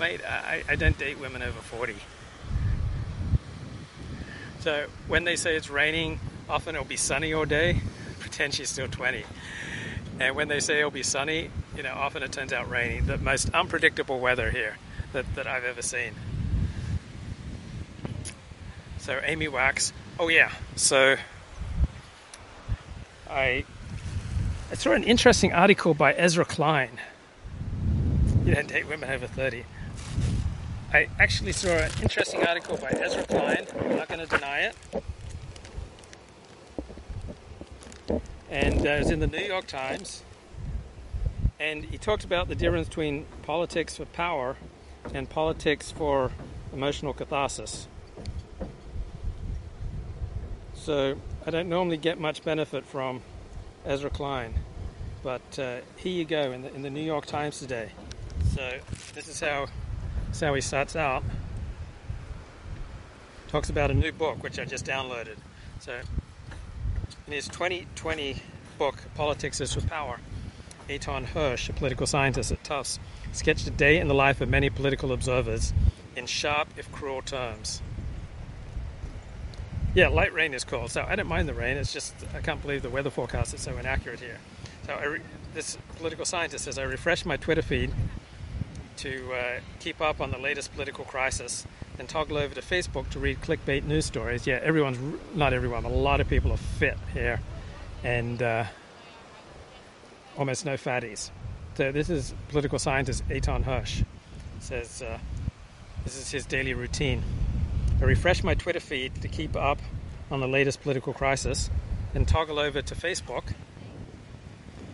Mate, 0.00 0.22
I, 0.26 0.62
I 0.68 0.76
don't 0.76 0.98
date 0.98 1.20
women 1.20 1.42
over 1.42 1.60
40. 1.60 1.94
So 4.60 4.86
when 5.06 5.24
they 5.24 5.36
say 5.36 5.54
it's 5.54 5.68
raining, 5.68 6.18
often 6.48 6.74
it'll 6.74 6.86
be 6.86 6.96
sunny 6.96 7.34
all 7.34 7.44
day. 7.44 7.80
Pretend 8.20 8.54
she's 8.54 8.70
still 8.70 8.88
20. 8.88 9.24
And 10.18 10.34
when 10.34 10.48
they 10.48 10.60
say 10.60 10.78
it'll 10.78 10.90
be 10.90 11.02
sunny, 11.02 11.50
you 11.76 11.82
know, 11.82 11.94
often 11.94 12.22
it 12.22 12.32
turns 12.32 12.52
out 12.52 12.68
raining. 12.68 13.06
The 13.06 13.18
most 13.18 13.50
unpredictable 13.54 14.20
weather 14.20 14.50
here 14.50 14.76
that, 15.12 15.34
that 15.34 15.46
I've 15.46 15.64
ever 15.64 15.82
seen. 15.82 16.12
So 18.98 19.20
Amy 19.24 19.48
Wax. 19.48 19.92
Oh 20.18 20.28
yeah. 20.28 20.52
So 20.76 21.16
I 23.28 23.64
I 24.70 24.74
saw 24.74 24.92
an 24.92 25.04
interesting 25.04 25.52
article 25.52 25.94
by 25.94 26.12
Ezra 26.14 26.44
Klein. 26.44 27.00
You 28.44 28.54
don't 28.54 28.68
date 28.68 28.88
women 28.88 29.10
over 29.10 29.26
30. 29.26 29.64
I 30.92 31.08
actually 31.18 31.52
saw 31.52 31.70
an 31.70 31.90
interesting 32.02 32.44
article 32.44 32.76
by 32.76 32.90
Ezra 32.90 33.24
Klein. 33.24 33.66
I'm 33.80 33.96
not 33.96 34.08
going 34.08 34.20
to 34.20 34.26
deny 34.26 34.60
it. 34.60 34.76
And 38.50 38.86
uh, 38.86 38.90
it 38.90 38.98
was 38.98 39.10
in 39.10 39.20
the 39.20 39.26
New 39.26 39.38
York 39.38 39.66
Times 39.66 40.22
and 41.62 41.84
he 41.84 41.96
talked 41.96 42.24
about 42.24 42.48
the 42.48 42.56
difference 42.56 42.88
between 42.88 43.24
politics 43.42 43.96
for 43.96 44.04
power 44.06 44.56
and 45.14 45.30
politics 45.30 45.92
for 45.92 46.32
emotional 46.72 47.12
catharsis. 47.12 47.86
So 50.74 51.16
I 51.46 51.50
don't 51.50 51.68
normally 51.68 51.98
get 51.98 52.18
much 52.18 52.42
benefit 52.44 52.84
from 52.84 53.22
Ezra 53.86 54.10
Klein, 54.10 54.54
but 55.22 55.56
uh, 55.56 55.76
here 55.94 56.12
you 56.12 56.24
go 56.24 56.50
in 56.50 56.62
the, 56.62 56.74
in 56.74 56.82
the 56.82 56.90
New 56.90 57.02
York 57.02 57.26
Times 57.26 57.60
today. 57.60 57.92
So 58.56 58.80
this 59.14 59.28
is 59.28 59.38
how, 59.38 59.66
this 60.28 60.38
is 60.38 60.40
how 60.40 60.54
he 60.54 60.60
starts 60.60 60.96
out. 60.96 61.22
Talks 63.46 63.70
about 63.70 63.92
a 63.92 63.94
new 63.94 64.10
book 64.10 64.42
which 64.42 64.58
I 64.58 64.64
just 64.64 64.84
downloaded. 64.84 65.36
So 65.78 66.00
in 67.28 67.32
his 67.32 67.46
2020 67.46 68.42
book, 68.78 68.96
Politics 69.14 69.60
is 69.60 69.72
for 69.72 69.82
Power, 69.82 70.18
Eitan 70.98 71.26
Hersh, 71.26 71.68
a 71.68 71.72
political 71.72 72.06
scientist 72.06 72.52
at 72.52 72.62
Tufts, 72.64 72.98
sketched 73.32 73.66
a 73.66 73.70
day 73.70 73.98
in 73.98 74.08
the 74.08 74.14
life 74.14 74.40
of 74.40 74.48
many 74.48 74.70
political 74.70 75.12
observers 75.12 75.72
in 76.16 76.26
sharp, 76.26 76.68
if 76.76 76.90
cruel 76.92 77.22
terms. 77.22 77.82
Yeah, 79.94 80.08
light 80.08 80.32
rain 80.32 80.54
is 80.54 80.64
cool. 80.64 80.88
So 80.88 81.04
I 81.06 81.16
don't 81.16 81.26
mind 81.26 81.48
the 81.48 81.54
rain. 81.54 81.76
It's 81.76 81.92
just 81.92 82.14
I 82.34 82.40
can't 82.40 82.62
believe 82.62 82.82
the 82.82 82.90
weather 82.90 83.10
forecast 83.10 83.54
is 83.54 83.60
so 83.60 83.76
inaccurate 83.76 84.20
here. 84.20 84.38
So 84.86 84.98
re- 84.98 85.20
this 85.54 85.76
political 85.96 86.24
scientist 86.24 86.64
says 86.64 86.78
I 86.78 86.82
refresh 86.82 87.26
my 87.26 87.36
Twitter 87.36 87.62
feed, 87.62 87.92
to 89.02 89.32
uh, 89.32 89.60
keep 89.80 90.00
up 90.00 90.20
on 90.20 90.30
the 90.30 90.38
latest 90.38 90.72
political 90.72 91.04
crisis, 91.04 91.66
then 91.96 92.06
toggle 92.06 92.38
over 92.38 92.54
to 92.54 92.60
Facebook 92.60 93.08
to 93.10 93.18
read 93.18 93.40
clickbait 93.40 93.84
news 93.84 94.06
stories. 94.06 94.46
Yeah, 94.46 94.60
everyone's 94.62 95.18
not 95.34 95.52
everyone. 95.52 95.84
A 95.84 95.88
lot 95.88 96.20
of 96.20 96.28
people 96.28 96.52
are 96.52 96.56
fit 96.56 96.96
here, 97.12 97.40
and 98.04 98.40
uh, 98.40 98.64
almost 100.36 100.64
no 100.64 100.74
fatties. 100.74 101.30
So 101.74 101.92
this 101.92 102.10
is 102.10 102.34
political 102.48 102.78
scientist 102.78 103.26
Eitan 103.28 103.64
Hersh. 103.64 104.04
Says 104.60 105.02
uh, 105.02 105.18
this 106.04 106.16
is 106.16 106.30
his 106.30 106.46
daily 106.46 106.74
routine. 106.74 107.22
I 108.00 108.04
refresh 108.04 108.42
my 108.42 108.54
Twitter 108.54 108.80
feed 108.80 109.22
to 109.22 109.28
keep 109.28 109.56
up 109.56 109.78
on 110.30 110.40
the 110.40 110.48
latest 110.48 110.82
political 110.82 111.12
crisis, 111.12 111.70
then 112.12 112.26
toggle 112.26 112.58
over 112.58 112.82
to 112.82 112.94
Facebook 112.94 113.54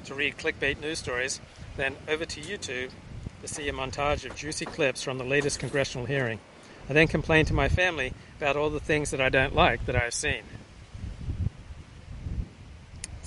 to 0.05 0.15
read 0.15 0.37
clickbait 0.37 0.81
news 0.81 0.99
stories, 0.99 1.41
then 1.77 1.97
over 2.09 2.25
to 2.25 2.41
YouTube 2.41 2.91
to 3.43 3.49
see 3.49 3.69
a 3.69 3.73
montage 3.73 4.29
of 4.29 4.35
juicy 4.35 4.65
clips 4.65 5.03
from 5.03 5.19
the 5.19 5.25
latest 5.25 5.59
congressional 5.59 6.07
hearing. 6.07 6.41
I 6.89 6.93
then 6.93 7.07
complain 7.09 7.45
to 7.47 7.55
my 7.55 7.69
family 7.69 8.13
about 8.39 8.57
all 8.57 8.71
the 8.71 8.81
things 8.81 9.11
that 9.11 9.21
I 9.21 9.29
don't 9.29 9.55
like 9.55 9.87
that 9.87 9.95
I've 9.95 10.15
seen. 10.15 10.43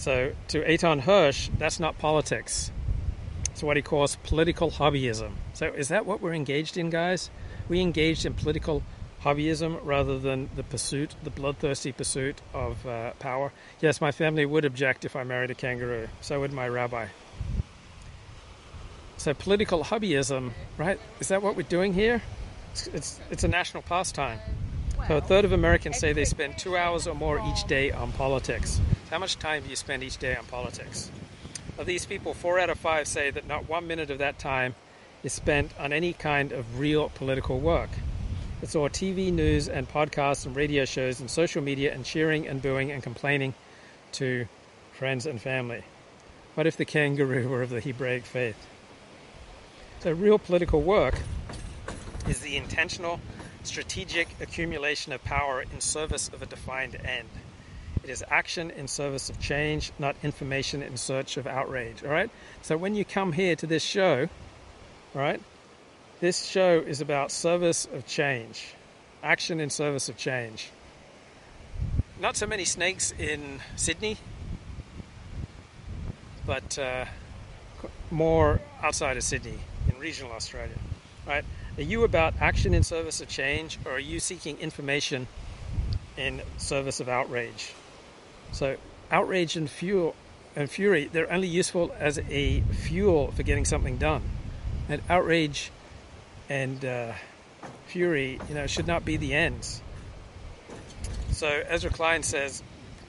So, 0.01 0.31
to 0.47 0.63
Eitan 0.63 1.03
Hersh, 1.03 1.51
that's 1.59 1.79
not 1.79 1.99
politics. 1.99 2.71
It's 3.51 3.61
what 3.61 3.77
he 3.77 3.83
calls 3.83 4.15
political 4.23 4.71
hobbyism. 4.71 5.33
So, 5.53 5.67
is 5.67 5.89
that 5.89 6.07
what 6.07 6.21
we're 6.21 6.33
engaged 6.33 6.75
in, 6.75 6.89
guys? 6.89 7.29
We 7.69 7.81
engaged 7.81 8.25
in 8.25 8.33
political 8.33 8.81
hobbyism 9.21 9.79
rather 9.83 10.17
than 10.17 10.49
the 10.55 10.63
pursuit, 10.63 11.13
the 11.23 11.29
bloodthirsty 11.29 11.91
pursuit 11.91 12.41
of 12.51 12.83
uh, 12.87 13.11
power. 13.19 13.53
Yes, 13.79 14.01
my 14.01 14.11
family 14.11 14.43
would 14.43 14.65
object 14.65 15.05
if 15.05 15.15
I 15.15 15.23
married 15.23 15.51
a 15.51 15.53
kangaroo. 15.53 16.07
So 16.19 16.39
would 16.39 16.51
my 16.51 16.67
rabbi. 16.67 17.05
So 19.17 19.35
political 19.35 19.83
hobbyism, 19.83 20.53
right? 20.79 20.99
Is 21.19 21.27
that 21.27 21.43
what 21.43 21.55
we're 21.55 21.61
doing 21.61 21.93
here? 21.93 22.23
It's, 22.71 22.87
it's, 22.87 23.19
it's 23.29 23.43
a 23.43 23.47
national 23.47 23.83
pastime. 23.83 24.39
So 25.07 25.17
a 25.17 25.21
third 25.21 25.45
of 25.45 25.51
Americans 25.51 25.97
say 25.97 26.13
they 26.13 26.25
spend 26.25 26.57
two 26.57 26.77
hours 26.77 27.07
or 27.07 27.15
more 27.15 27.41
each 27.49 27.65
day 27.65 27.91
on 27.91 28.11
politics. 28.13 28.79
How 29.09 29.17
much 29.17 29.39
time 29.39 29.63
do 29.63 29.69
you 29.69 29.75
spend 29.75 30.03
each 30.03 30.17
day 30.17 30.35
on 30.35 30.45
politics? 30.45 31.11
Of 31.77 31.85
these 31.85 32.05
people, 32.05 32.33
four 32.33 32.59
out 32.59 32.69
of 32.69 32.79
five 32.79 33.07
say 33.07 33.31
that 33.31 33.47
not 33.47 33.67
one 33.67 33.87
minute 33.87 34.11
of 34.11 34.19
that 34.19 34.37
time 34.37 34.75
is 35.23 35.33
spent 35.33 35.71
on 35.79 35.91
any 35.91 36.13
kind 36.13 36.51
of 36.51 36.79
real 36.79 37.09
political 37.09 37.59
work. 37.59 37.89
It's 38.61 38.75
all 38.75 38.89
TV 38.89 39.33
news 39.33 39.67
and 39.67 39.89
podcasts 39.89 40.45
and 40.45 40.55
radio 40.55 40.85
shows 40.85 41.19
and 41.19 41.29
social 41.29 41.63
media 41.63 41.93
and 41.93 42.05
cheering 42.05 42.47
and 42.47 42.61
booing 42.61 42.91
and 42.91 43.01
complaining 43.01 43.55
to 44.13 44.47
friends 44.93 45.25
and 45.25 45.41
family. 45.41 45.83
What 46.53 46.67
if 46.67 46.77
the 46.77 46.85
kangaroo 46.85 47.49
were 47.49 47.63
of 47.63 47.71
the 47.71 47.81
Hebraic 47.81 48.23
faith? 48.23 48.67
So, 50.01 50.11
real 50.11 50.37
political 50.37 50.81
work 50.81 51.15
is 52.27 52.39
the 52.41 52.55
intentional, 52.55 53.19
strategic 53.63 54.27
accumulation 54.39 55.13
of 55.13 55.23
power 55.23 55.61
in 55.61 55.81
service 55.81 56.29
of 56.29 56.41
a 56.41 56.45
defined 56.45 56.95
end. 56.95 57.29
It 58.03 58.09
is 58.09 58.23
action 58.29 58.71
in 58.71 58.87
service 58.87 59.29
of 59.29 59.39
change, 59.39 59.91
not 59.99 60.15
information 60.23 60.81
in 60.81 60.97
search 60.97 61.37
of 61.37 61.45
outrage. 61.45 62.03
All 62.03 62.09
right? 62.09 62.31
So, 62.61 62.77
when 62.77 62.95
you 62.95 63.05
come 63.05 63.33
here 63.33 63.55
to 63.55 63.67
this 63.67 63.83
show, 63.83 64.27
all 65.13 65.21
right, 65.21 65.41
this 66.19 66.45
show 66.45 66.79
is 66.79 67.01
about 67.01 67.31
service 67.31 67.87
of 67.93 68.07
change, 68.07 68.73
action 69.23 69.59
in 69.59 69.69
service 69.69 70.09
of 70.09 70.17
change. 70.17 70.69
Not 72.19 72.37
so 72.37 72.47
many 72.47 72.65
snakes 72.65 73.13
in 73.17 73.59
Sydney, 73.75 74.17
but 76.45 76.77
uh, 76.77 77.05
more 78.09 78.61
outside 78.81 79.17
of 79.17 79.23
Sydney 79.23 79.59
in 79.89 79.99
regional 79.99 80.31
Australia. 80.31 80.77
Right? 81.27 81.45
Are 81.77 81.83
you 81.83 82.03
about 82.03 82.33
action 82.41 82.73
in 82.73 82.83
service 82.83 83.21
of 83.21 83.27
change, 83.27 83.79
or 83.85 83.93
are 83.93 83.99
you 83.99 84.19
seeking 84.19 84.57
information 84.57 85.27
in 86.17 86.41
service 86.57 86.99
of 86.99 87.07
outrage? 87.07 87.73
So, 88.51 88.77
outrage 89.11 89.55
and 89.55 89.69
fuel 89.69 90.15
and 90.55 90.69
fury, 90.69 91.09
they're 91.11 91.31
only 91.31 91.47
useful 91.47 91.93
as 91.97 92.19
a 92.29 92.61
fuel 92.61 93.31
for 93.31 93.43
getting 93.43 93.65
something 93.65 93.97
done. 93.97 94.23
And 94.89 95.01
outrage 95.09 95.71
and 96.49 96.83
uh, 96.83 97.13
fury, 97.87 98.39
you 98.49 98.55
know, 98.55 98.67
should 98.67 98.87
not 98.87 99.05
be 99.05 99.17
the 99.17 99.33
ends. 99.33 99.81
So 101.31 101.47
Ezra 101.67 101.89
Klein 101.89 102.23
says, 102.23 102.61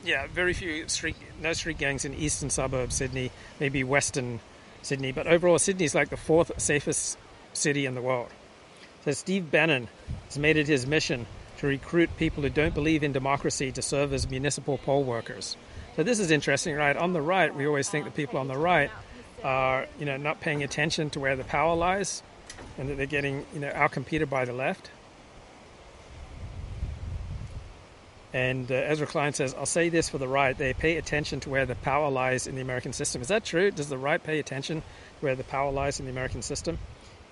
yeah, 0.05 0.27
very 0.29 0.53
few 0.53 0.89
street, 0.89 1.17
no 1.41 1.53
street 1.53 1.79
gangs 1.79 2.05
in 2.05 2.15
eastern 2.15 2.51
suburbs 2.51 2.95
Sydney, 2.95 3.31
maybe 3.61 3.85
western 3.85 4.41
Sydney, 4.83 5.13
but 5.13 5.27
overall 5.27 5.59
Sydney 5.59 5.85
is 5.85 5.95
like 5.95 6.11
the 6.11 6.17
fourth 6.17 6.53
safest 6.61 7.19
city 7.53 7.87
in 7.87 7.95
the 7.95 8.03
world. 8.03 8.29
So 9.05 9.13
Steve 9.13 9.51
Bannon 9.51 9.89
has 10.27 10.39
made 10.39 10.57
it 10.57 10.69
his 10.69 10.87
mission 10.87 11.27
to 11.59 11.67
recruit 11.67 12.17
people 12.17 12.43
who 12.43 12.49
don't 12.49 12.75
believe 12.75 13.03
in 13.03 13.13
democracy 13.13 13.73
to 13.73 13.83
serve 13.83 14.13
as 14.13 14.29
municipal 14.29 14.79
poll 14.79 15.05
workers. 15.05 15.57
So 15.97 16.03
this 16.03 16.19
is 16.19 16.31
interesting, 16.31 16.75
right? 16.75 16.97
On 16.97 17.13
the 17.13 17.21
right, 17.21 17.55
we 17.55 17.67
always 17.67 17.89
think 17.89 18.05
the 18.05 18.11
people 18.11 18.39
on 18.39 18.49
the 18.49 18.57
right 18.57 18.91
are, 19.45 19.87
you 19.99 20.07
know, 20.07 20.17
not 20.17 20.41
paying 20.41 20.63
attention 20.63 21.11
to 21.11 21.21
where 21.21 21.37
the 21.37 21.45
power 21.45 21.75
lies 21.75 22.23
and 22.79 22.89
that 22.89 22.97
they're 22.97 23.07
getting 23.07 23.45
you 23.53 23.61
know 23.61 23.71
outcompeted 23.71 24.29
by 24.29 24.45
the 24.45 24.53
left. 24.53 24.91
And 28.35 28.71
uh, 28.73 28.75
Ezra 28.75 29.07
Klein 29.07 29.35
says, 29.35 29.55
I'll 29.55 29.67
say 29.67 29.91
this 29.91 30.09
for 30.09 30.17
the 30.17 30.29
right. 30.29 30.57
They 30.57 30.73
pay 30.73 30.97
attention 30.97 31.41
to 31.41 31.51
where 31.51 31.67
the 31.67 31.75
power 31.75 32.11
lies 32.11 32.47
in 32.47 32.55
the 32.55 32.63
American 32.63 32.95
system. 32.95 33.21
Is 33.21 33.29
that 33.29 33.45
true? 33.45 33.71
Does 33.71 33.91
the 33.91 33.99
right 33.99 34.23
pay 34.23 34.39
attention 34.39 34.81
to 34.81 34.87
where 35.21 35.35
the 35.35 35.45
power 35.45 35.71
lies 35.71 36.01
in 36.01 36.07
the 36.07 36.13
American 36.13 36.41
system? 36.41 36.79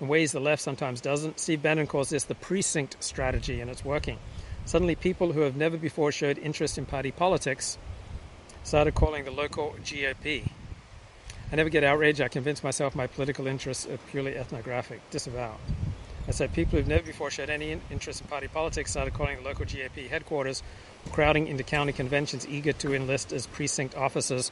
In 0.01 0.07
ways 0.07 0.31
the 0.31 0.39
left 0.39 0.63
sometimes 0.63 0.99
doesn't. 0.99 1.39
Steve 1.39 1.61
Bannon 1.61 1.85
calls 1.85 2.09
this 2.09 2.23
the 2.23 2.33
precinct 2.33 2.97
strategy, 3.03 3.61
and 3.61 3.69
it's 3.69 3.85
working. 3.85 4.17
Suddenly, 4.65 4.95
people 4.95 5.31
who 5.33 5.41
have 5.41 5.55
never 5.55 5.77
before 5.77 6.11
showed 6.11 6.39
interest 6.39 6.79
in 6.79 6.87
party 6.87 7.11
politics 7.11 7.77
started 8.63 8.95
calling 8.95 9.25
the 9.25 9.31
local 9.31 9.75
GOP. 9.83 10.49
I 11.51 11.55
never 11.55 11.69
get 11.69 11.83
outraged. 11.83 12.19
I 12.19 12.29
convince 12.29 12.63
myself 12.63 12.95
my 12.95 13.05
political 13.05 13.45
interests 13.45 13.85
are 13.85 13.97
purely 14.09 14.35
ethnographic. 14.35 15.07
Disavow. 15.11 15.57
I 16.27 16.31
said 16.31 16.53
people 16.53 16.77
who've 16.77 16.87
never 16.87 17.05
before 17.05 17.29
showed 17.29 17.49
any 17.51 17.77
interest 17.91 18.21
in 18.21 18.27
party 18.27 18.47
politics 18.47 18.91
started 18.91 19.13
calling 19.13 19.37
the 19.37 19.43
local 19.43 19.65
GAP 19.65 20.09
headquarters, 20.09 20.63
crowding 21.11 21.47
into 21.47 21.63
county 21.63 21.93
conventions, 21.93 22.47
eager 22.47 22.73
to 22.73 22.95
enlist 22.95 23.31
as 23.31 23.45
precinct 23.45 23.95
officers. 23.95 24.51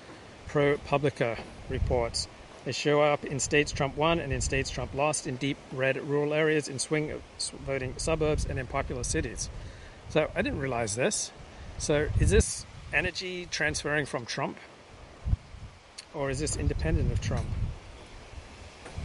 ProPublica 0.49 1.39
reports. 1.69 2.27
They 2.69 2.73
show 2.73 3.01
up 3.01 3.25
in 3.25 3.39
states 3.39 3.71
Trump 3.71 3.97
won 3.97 4.19
and 4.19 4.31
in 4.31 4.41
states 4.41 4.69
Trump 4.69 4.93
lost, 4.93 5.25
in 5.25 5.37
deep 5.37 5.57
red 5.71 5.97
rural 6.07 6.35
areas, 6.35 6.67
in 6.67 6.77
swing 6.77 7.19
voting 7.65 7.95
suburbs, 7.97 8.45
and 8.45 8.59
in 8.59 8.67
popular 8.67 9.03
cities. 9.03 9.49
So 10.09 10.29
I 10.35 10.43
didn't 10.43 10.59
realize 10.59 10.93
this. 10.95 11.31
So 11.79 12.09
is 12.19 12.29
this 12.29 12.67
energy 12.93 13.47
transferring 13.49 14.05
from 14.05 14.27
Trump 14.27 14.59
or 16.13 16.29
is 16.29 16.37
this 16.37 16.57
independent 16.57 17.11
of 17.11 17.19
Trump? 17.21 17.47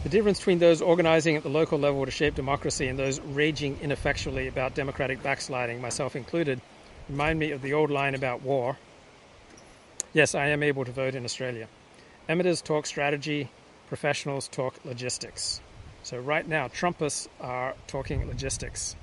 The 0.03 0.09
difference 0.09 0.37
between 0.37 0.59
those 0.59 0.83
organizing 0.83 1.35
at 1.35 1.41
the 1.41 1.49
local 1.49 1.79
level 1.79 2.05
to 2.05 2.11
shape 2.11 2.35
democracy 2.35 2.87
and 2.87 2.99
those 2.99 3.19
raging 3.19 3.79
ineffectually 3.81 4.47
about 4.47 4.75
democratic 4.75 5.23
backsliding, 5.23 5.81
myself 5.81 6.15
included, 6.15 6.61
remind 7.09 7.39
me 7.39 7.49
of 7.49 7.63
the 7.63 7.73
old 7.73 7.89
line 7.89 8.13
about 8.13 8.43
war. 8.43 8.77
Yes, 10.13 10.35
I 10.35 10.49
am 10.49 10.61
able 10.61 10.85
to 10.85 10.91
vote 10.91 11.15
in 11.15 11.25
Australia. 11.25 11.67
Amateurs 12.27 12.61
talk 12.61 12.85
strategy, 12.85 13.49
professionals 13.87 14.47
talk 14.47 14.73
logistics. 14.83 15.61
So 16.03 16.17
right 16.17 16.47
now, 16.47 16.67
Trumpists 16.67 17.27
are 17.39 17.75
talking 17.87 18.27
logistics. 18.27 18.95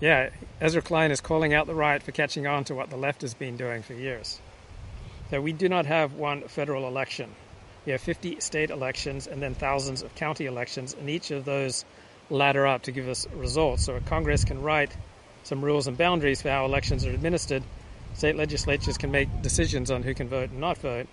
Yeah, 0.00 0.30
Ezra 0.60 0.82
Klein 0.82 1.10
is 1.10 1.20
calling 1.20 1.54
out 1.54 1.66
the 1.66 1.74
right 1.74 2.02
for 2.02 2.12
catching 2.12 2.46
on 2.46 2.64
to 2.64 2.74
what 2.74 2.90
the 2.90 2.96
left 2.96 3.22
has 3.22 3.34
been 3.34 3.56
doing 3.56 3.82
for 3.82 3.94
years 3.94 4.40
that 5.30 5.42
we 5.42 5.52
do 5.52 5.68
not 5.68 5.86
have 5.86 6.14
one 6.14 6.42
federal 6.42 6.86
election. 6.86 7.30
We 7.84 7.92
have 7.92 8.00
50 8.00 8.40
state 8.40 8.70
elections 8.70 9.26
and 9.26 9.42
then 9.42 9.54
thousands 9.54 10.02
of 10.02 10.14
county 10.14 10.46
elections, 10.46 10.94
and 10.98 11.08
each 11.08 11.30
of 11.30 11.44
those 11.44 11.84
ladder 12.30 12.66
up 12.66 12.82
to 12.82 12.92
give 12.92 13.08
us 13.08 13.26
results. 13.34 13.84
So 13.84 13.98
Congress 14.06 14.44
can 14.44 14.62
write 14.62 14.94
some 15.44 15.64
rules 15.64 15.86
and 15.86 15.96
boundaries 15.96 16.42
for 16.42 16.50
how 16.50 16.64
elections 16.64 17.06
are 17.06 17.10
administered. 17.10 17.62
State 18.14 18.36
legislatures 18.36 18.98
can 18.98 19.10
make 19.10 19.42
decisions 19.42 19.90
on 19.90 20.02
who 20.02 20.14
can 20.14 20.28
vote 20.28 20.50
and 20.50 20.60
not 20.60 20.78
vote, 20.78 21.06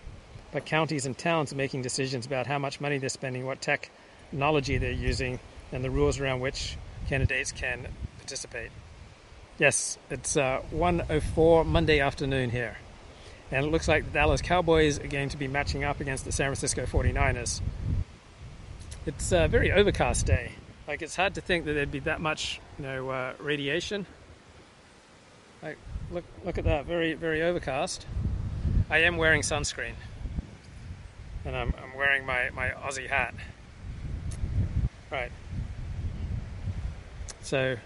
but 0.55 0.65
counties 0.65 1.05
and 1.05 1.17
towns 1.17 1.51
are 1.51 1.57
making 1.57 1.81
decisions 1.81 2.25
about 2.25 2.47
how 2.47 2.57
much 2.57 2.79
money 2.79 2.97
they're 2.97 3.09
spending, 3.09 3.45
what 3.45 3.59
technology 3.59 4.77
they're 4.77 4.89
using, 4.89 5.37
and 5.73 5.83
the 5.83 5.89
rules 5.89 6.17
around 6.17 6.39
which 6.39 6.77
candidates 7.09 7.51
can 7.51 7.85
participate. 8.19 8.71
Yes, 9.59 9.97
it's 10.09 10.37
uh, 10.37 10.61
1.04 10.73 11.65
Monday 11.65 11.99
afternoon 11.99 12.51
here 12.51 12.77
and 13.51 13.65
it 13.65 13.69
looks 13.69 13.89
like 13.89 14.05
the 14.05 14.11
Dallas 14.11 14.41
Cowboys 14.41 14.97
are 14.97 15.07
going 15.07 15.27
to 15.27 15.37
be 15.37 15.49
matching 15.49 15.83
up 15.83 15.99
against 15.99 16.23
the 16.23 16.31
San 16.31 16.47
Francisco 16.47 16.85
49ers. 16.85 17.59
It's 19.05 19.33
a 19.33 19.49
very 19.49 19.73
overcast 19.73 20.25
day. 20.25 20.53
Like 20.87 21.01
it's 21.01 21.17
hard 21.17 21.35
to 21.35 21.41
think 21.41 21.65
that 21.65 21.73
there'd 21.73 21.91
be 21.91 21.99
that 21.99 22.21
much, 22.21 22.61
you 22.79 22.85
know, 22.85 23.09
uh, 23.09 23.33
radiation. 23.39 24.05
Like 25.61 25.77
look, 26.11 26.23
look 26.45 26.57
at 26.57 26.63
that, 26.63 26.85
very, 26.85 27.13
very 27.13 27.41
overcast. 27.41 28.05
I 28.89 28.99
am 28.99 29.17
wearing 29.17 29.41
sunscreen, 29.41 29.93
and 31.45 31.55
I'm, 31.55 31.73
I'm 31.81 31.95
wearing 31.95 32.25
my, 32.25 32.49
my 32.53 32.69
Aussie 32.69 33.07
hat. 33.07 33.33
Right. 35.11 35.31
So, 37.41 37.77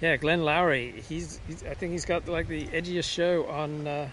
yeah, 0.00 0.16
Glenn 0.16 0.40
Loury. 0.40 1.02
He's, 1.02 1.40
he's 1.48 1.64
I 1.64 1.74
think 1.74 1.92
he's 1.92 2.04
got 2.04 2.28
like 2.28 2.46
the 2.46 2.66
edgiest 2.68 3.10
show 3.10 3.46
on. 3.46 3.86
Uh, 3.86 4.08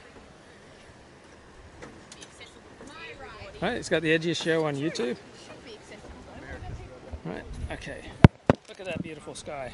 right, 3.62 3.78
he's 3.78 3.90
got 3.90 4.02
the 4.02 4.18
edgiest 4.18 4.44
show 4.44 4.66
on 4.66 4.76
YouTube. 4.76 5.18
Right. 7.24 7.44
Okay. 7.72 8.02
Look 8.68 8.80
at 8.80 8.88
that 8.88 9.04
beautiful 9.04 9.36
sky. 9.36 9.72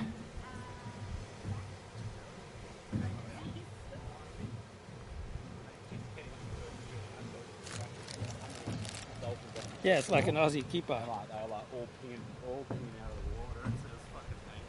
Yeah, 9.86 10.00
it's 10.00 10.10
like 10.10 10.28
an 10.28 10.34
Aussie 10.34 10.68
keeper. 10.72 10.94
Like 10.94 11.30
they 11.30 11.36
were 11.44 11.50
like 11.50 11.64
all 11.72 11.88
pinging, 12.02 12.20
all 12.48 12.66
pinging 12.68 12.90
out 13.04 13.12
of 13.12 13.18
the 13.24 13.30
water. 13.38 13.60
It's 13.66 13.84
just 13.84 14.02
fucking 14.10 14.42
neat. 14.50 14.66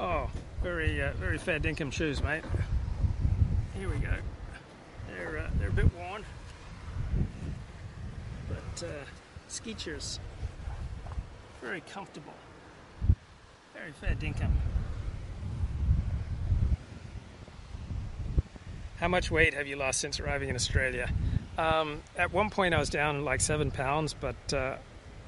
Oh, 0.00 0.30
very, 0.62 1.02
uh, 1.02 1.12
very 1.20 1.36
fair 1.36 1.60
dinkum 1.60 1.92
shoes, 1.92 2.22
mate. 2.22 2.44
Here 3.76 3.90
we 3.90 3.96
go. 3.96 4.14
They're 5.08 5.36
uh, 5.36 5.50
they're 5.58 5.68
a 5.68 5.72
bit 5.72 5.94
worn, 5.94 6.24
but 8.48 8.82
uh, 8.82 9.04
Skechers, 9.50 10.18
very 11.64 11.80
comfortable. 11.80 12.34
Very 13.72 13.92
fair 13.92 14.14
dinkum. 14.14 14.50
How 19.00 19.08
much 19.08 19.30
weight 19.30 19.54
have 19.54 19.66
you 19.66 19.76
lost 19.76 20.00
since 20.00 20.20
arriving 20.20 20.50
in 20.50 20.56
Australia? 20.56 21.10
Um, 21.56 22.02
at 22.18 22.32
one 22.32 22.50
point, 22.50 22.74
I 22.74 22.78
was 22.78 22.90
down 22.90 23.24
like 23.24 23.40
seven 23.40 23.70
pounds, 23.70 24.14
but 24.14 24.52
uh, 24.52 24.76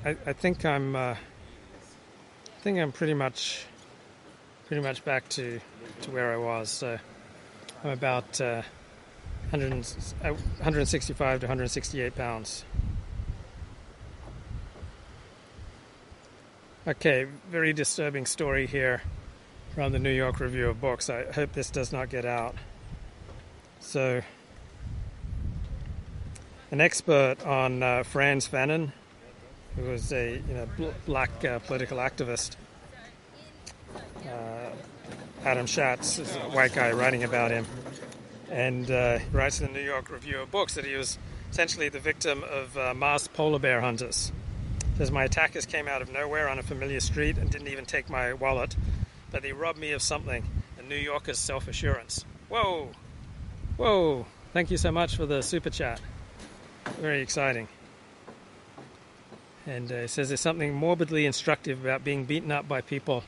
I, 0.05 0.11
I 0.26 0.32
think 0.34 0.66
I'm, 0.66 0.95
uh, 0.95 1.14
I 1.14 2.61
think 2.61 2.78
I'm 2.78 2.93
pretty 2.93 3.14
much 3.14 3.64
pretty 4.66 4.82
much 4.82 5.05
back 5.05 5.28
to, 5.30 5.59
to 6.03 6.11
where 6.11 6.32
I 6.32 6.37
was. 6.37 6.68
So 6.68 6.99
I'm 7.82 7.91
about 7.91 8.41
uh, 8.41 8.62
100, 9.51 9.72
uh, 9.72 10.32
165 10.32 11.41
to 11.41 11.47
168 11.47 12.14
pounds. 12.14 12.64
Okay, 16.89 17.26
very 17.51 17.72
disturbing 17.72 18.26
story 18.26 18.68
here 18.68 19.03
from 19.74 19.91
the 19.91 19.99
New 19.99 20.12
York 20.12 20.39
Review 20.39 20.68
of 20.68 20.80
Books. 20.80 21.11
I 21.11 21.24
hope 21.32 21.53
this 21.53 21.68
does 21.68 21.93
not 21.93 22.11
get 22.11 22.24
out. 22.24 22.55
So, 23.80 24.22
an 26.70 26.80
expert 26.80 27.45
on 27.45 27.82
uh, 27.82 28.05
Frantz 28.05 28.47
Fanon, 28.47 28.93
who 29.74 29.82
was 29.82 30.12
a 30.12 30.34
you 30.34 30.55
know 30.55 30.68
bl- 30.76 30.91
black 31.07 31.45
uh, 31.45 31.59
political 31.59 31.99
activist, 31.99 32.55
uh, 34.24 34.70
Adam 35.45 35.66
Shatz 35.66 36.20
is 36.20 36.37
a 36.37 36.51
white 36.51 36.72
guy 36.72 36.93
writing 36.93 37.24
about 37.24 37.51
him, 37.51 37.66
and 38.49 38.89
uh, 38.93 39.18
writes 39.32 39.61
in 39.61 39.72
the 39.72 39.72
New 39.72 39.84
York 39.84 40.09
Review 40.09 40.39
of 40.39 40.53
Books 40.53 40.76
that 40.76 40.84
he 40.84 40.95
was 40.95 41.18
essentially 41.51 41.89
the 41.89 41.99
victim 41.99 42.45
of 42.45 42.78
uh, 42.78 42.95
masked 42.95 43.34
polar 43.34 43.59
bear 43.59 43.80
hunters. 43.80 44.30
Says 44.97 45.11
my 45.11 45.24
attackers 45.24 45.66
came 45.66 45.88
out 45.88 46.01
of 46.01 46.11
nowhere 46.11 46.49
on 46.49 46.59
a 46.59 46.62
familiar 46.62 47.01
street 47.01 47.36
and 47.36 47.51
didn't 47.51 47.68
even 47.68 47.84
take 47.84 48.09
my 48.09 48.32
wallet, 48.32 48.74
but 49.30 49.42
they 49.42 49.53
robbed 49.53 49.78
me 49.78 49.92
of 49.92 50.01
something: 50.01 50.42
a 50.78 50.82
New 50.82 50.97
Yorker's 50.97 51.38
self-assurance. 51.38 52.24
Whoa, 52.49 52.90
whoa! 53.76 54.24
Thank 54.55 54.70
you 54.70 54.78
so 54.78 54.90
much 54.90 55.16
for 55.16 55.26
the 55.26 55.42
super 55.42 55.68
chat. 55.68 56.01
Very 56.99 57.20
exciting. 57.20 57.68
And 59.66 59.92
uh, 59.92 59.97
it 59.97 60.09
says 60.09 60.28
there's 60.28 60.40
something 60.40 60.72
morbidly 60.72 61.26
instructive 61.26 61.84
about 61.84 62.05
being 62.05 62.24
beaten 62.24 62.51
up 62.51 62.66
by 62.66 62.80
people 62.80 63.24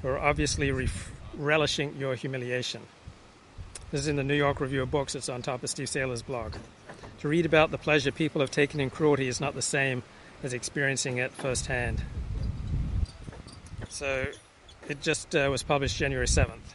who 0.00 0.08
are 0.08 0.18
obviously 0.18 0.72
ref- 0.72 1.12
relishing 1.34 1.94
your 1.96 2.14
humiliation. 2.16 2.80
This 3.92 4.00
is 4.00 4.08
in 4.08 4.16
the 4.16 4.24
New 4.24 4.34
York 4.34 4.60
Review 4.60 4.82
of 4.82 4.90
Books. 4.90 5.14
It's 5.14 5.28
on 5.28 5.42
top 5.42 5.62
of 5.62 5.70
Steve 5.70 5.88
Sailer's 5.88 6.22
blog. 6.22 6.54
To 7.20 7.28
read 7.28 7.46
about 7.46 7.70
the 7.70 7.78
pleasure 7.78 8.10
people 8.10 8.40
have 8.40 8.50
taken 8.50 8.80
in 8.80 8.90
cruelty 8.90 9.28
is 9.28 9.40
not 9.40 9.54
the 9.54 9.62
same 9.62 10.02
as 10.42 10.52
experiencing 10.52 11.18
it 11.18 11.32
firsthand. 11.32 12.02
So 13.88 14.26
it 14.88 15.00
just 15.00 15.34
uh, 15.34 15.48
was 15.50 15.62
published 15.62 15.96
January 15.96 16.26
7th. 16.26 16.74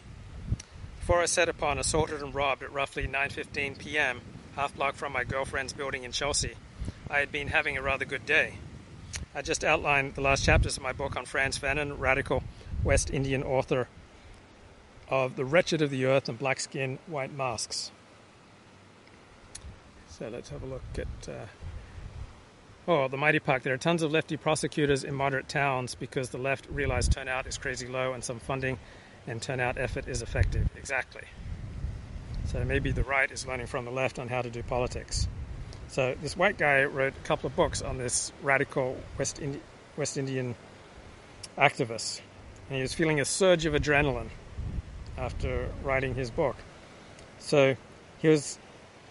Before 1.00 1.22
I 1.22 1.26
set 1.26 1.50
upon 1.50 1.78
assaulted 1.78 2.22
and 2.22 2.34
robbed 2.34 2.64
at 2.64 2.72
roughly 2.72 3.08
9:15 3.08 3.78
p.m., 3.78 4.22
half 4.56 4.76
block 4.76 4.96
from 4.96 5.14
my 5.14 5.24
girlfriend's 5.24 5.74
building 5.74 6.04
in 6.04 6.12
Chelsea, 6.12 6.56
I 7.10 7.20
had 7.20 7.32
been 7.32 7.48
having 7.48 7.78
a 7.78 7.82
rather 7.82 8.06
good 8.06 8.26
day. 8.26 8.56
I 9.34 9.42
just 9.42 9.64
outlined 9.64 10.16
the 10.16 10.22
last 10.22 10.44
chapters 10.44 10.78
of 10.78 10.84
my 10.84 10.94
book 10.94 11.16
on 11.16 11.26
Frantz 11.26 11.60
Fanon, 11.60 12.00
radical 12.00 12.44
West 12.84 13.10
Indian 13.10 13.44
author 13.44 13.88
of 15.10 15.36
The 15.36 15.46
Wretched 15.46 15.82
of 15.82 15.90
the 15.90 16.06
Earth 16.06 16.28
and 16.28 16.38
Black 16.38 16.60
Skin, 16.60 17.00
White 17.08 17.34
Masks. 17.34 17.92
So 20.10 20.28
let's 20.28 20.50
have 20.50 20.64
a 20.64 20.66
look 20.66 20.84
at. 20.98 21.30
Uh, 21.30 21.46
oh, 22.88 23.08
the 23.08 23.18
Mighty 23.18 23.40
Park. 23.40 23.64
There 23.64 23.74
are 23.74 23.78
tons 23.78 24.02
of 24.02 24.12
lefty 24.12 24.38
prosecutors 24.38 25.04
in 25.04 25.14
moderate 25.14 25.50
towns 25.50 25.96
because 25.96 26.30
the 26.30 26.38
left 26.38 26.68
realized 26.70 27.12
turnout 27.12 27.46
is 27.46 27.58
crazy 27.58 27.88
low 27.88 28.14
and 28.14 28.24
some 28.24 28.40
funding 28.40 28.80
and 29.28 29.42
turnout 29.42 29.78
effort 29.78 30.08
is 30.08 30.22
effective. 30.22 30.70
Exactly. 30.78 31.24
So 32.46 32.64
maybe 32.64 32.92
the 32.92 33.04
right 33.04 33.30
is 33.30 33.46
learning 33.46 33.68
from 33.68 33.84
the 33.84 33.92
left 33.92 34.20
on 34.20 34.30
how 34.30 34.42
to 34.42 34.50
do 34.50 34.64
politics. 34.64 35.28
So 35.90 36.16
this 36.22 36.38
white 36.38 36.58
guy 36.58 36.86
wrote 36.86 37.14
a 37.14 37.28
couple 37.28 37.48
of 37.48 37.56
books 37.56 37.82
on 37.82 37.98
this 37.98 38.32
radical 38.42 38.98
West, 39.18 39.42
Indi- 39.42 39.62
West 39.98 40.18
Indian 40.18 40.56
activist. 41.58 42.22
And 42.70 42.78
he 42.78 42.82
was 42.82 42.94
feeling 42.94 43.20
a 43.20 43.26
surge 43.26 43.66
of 43.66 43.74
adrenaline 43.74 44.30
after 45.18 45.70
writing 45.84 46.16
his 46.16 46.32
book. 46.32 46.56
So 47.40 47.76
he 48.20 48.30
was 48.30 48.60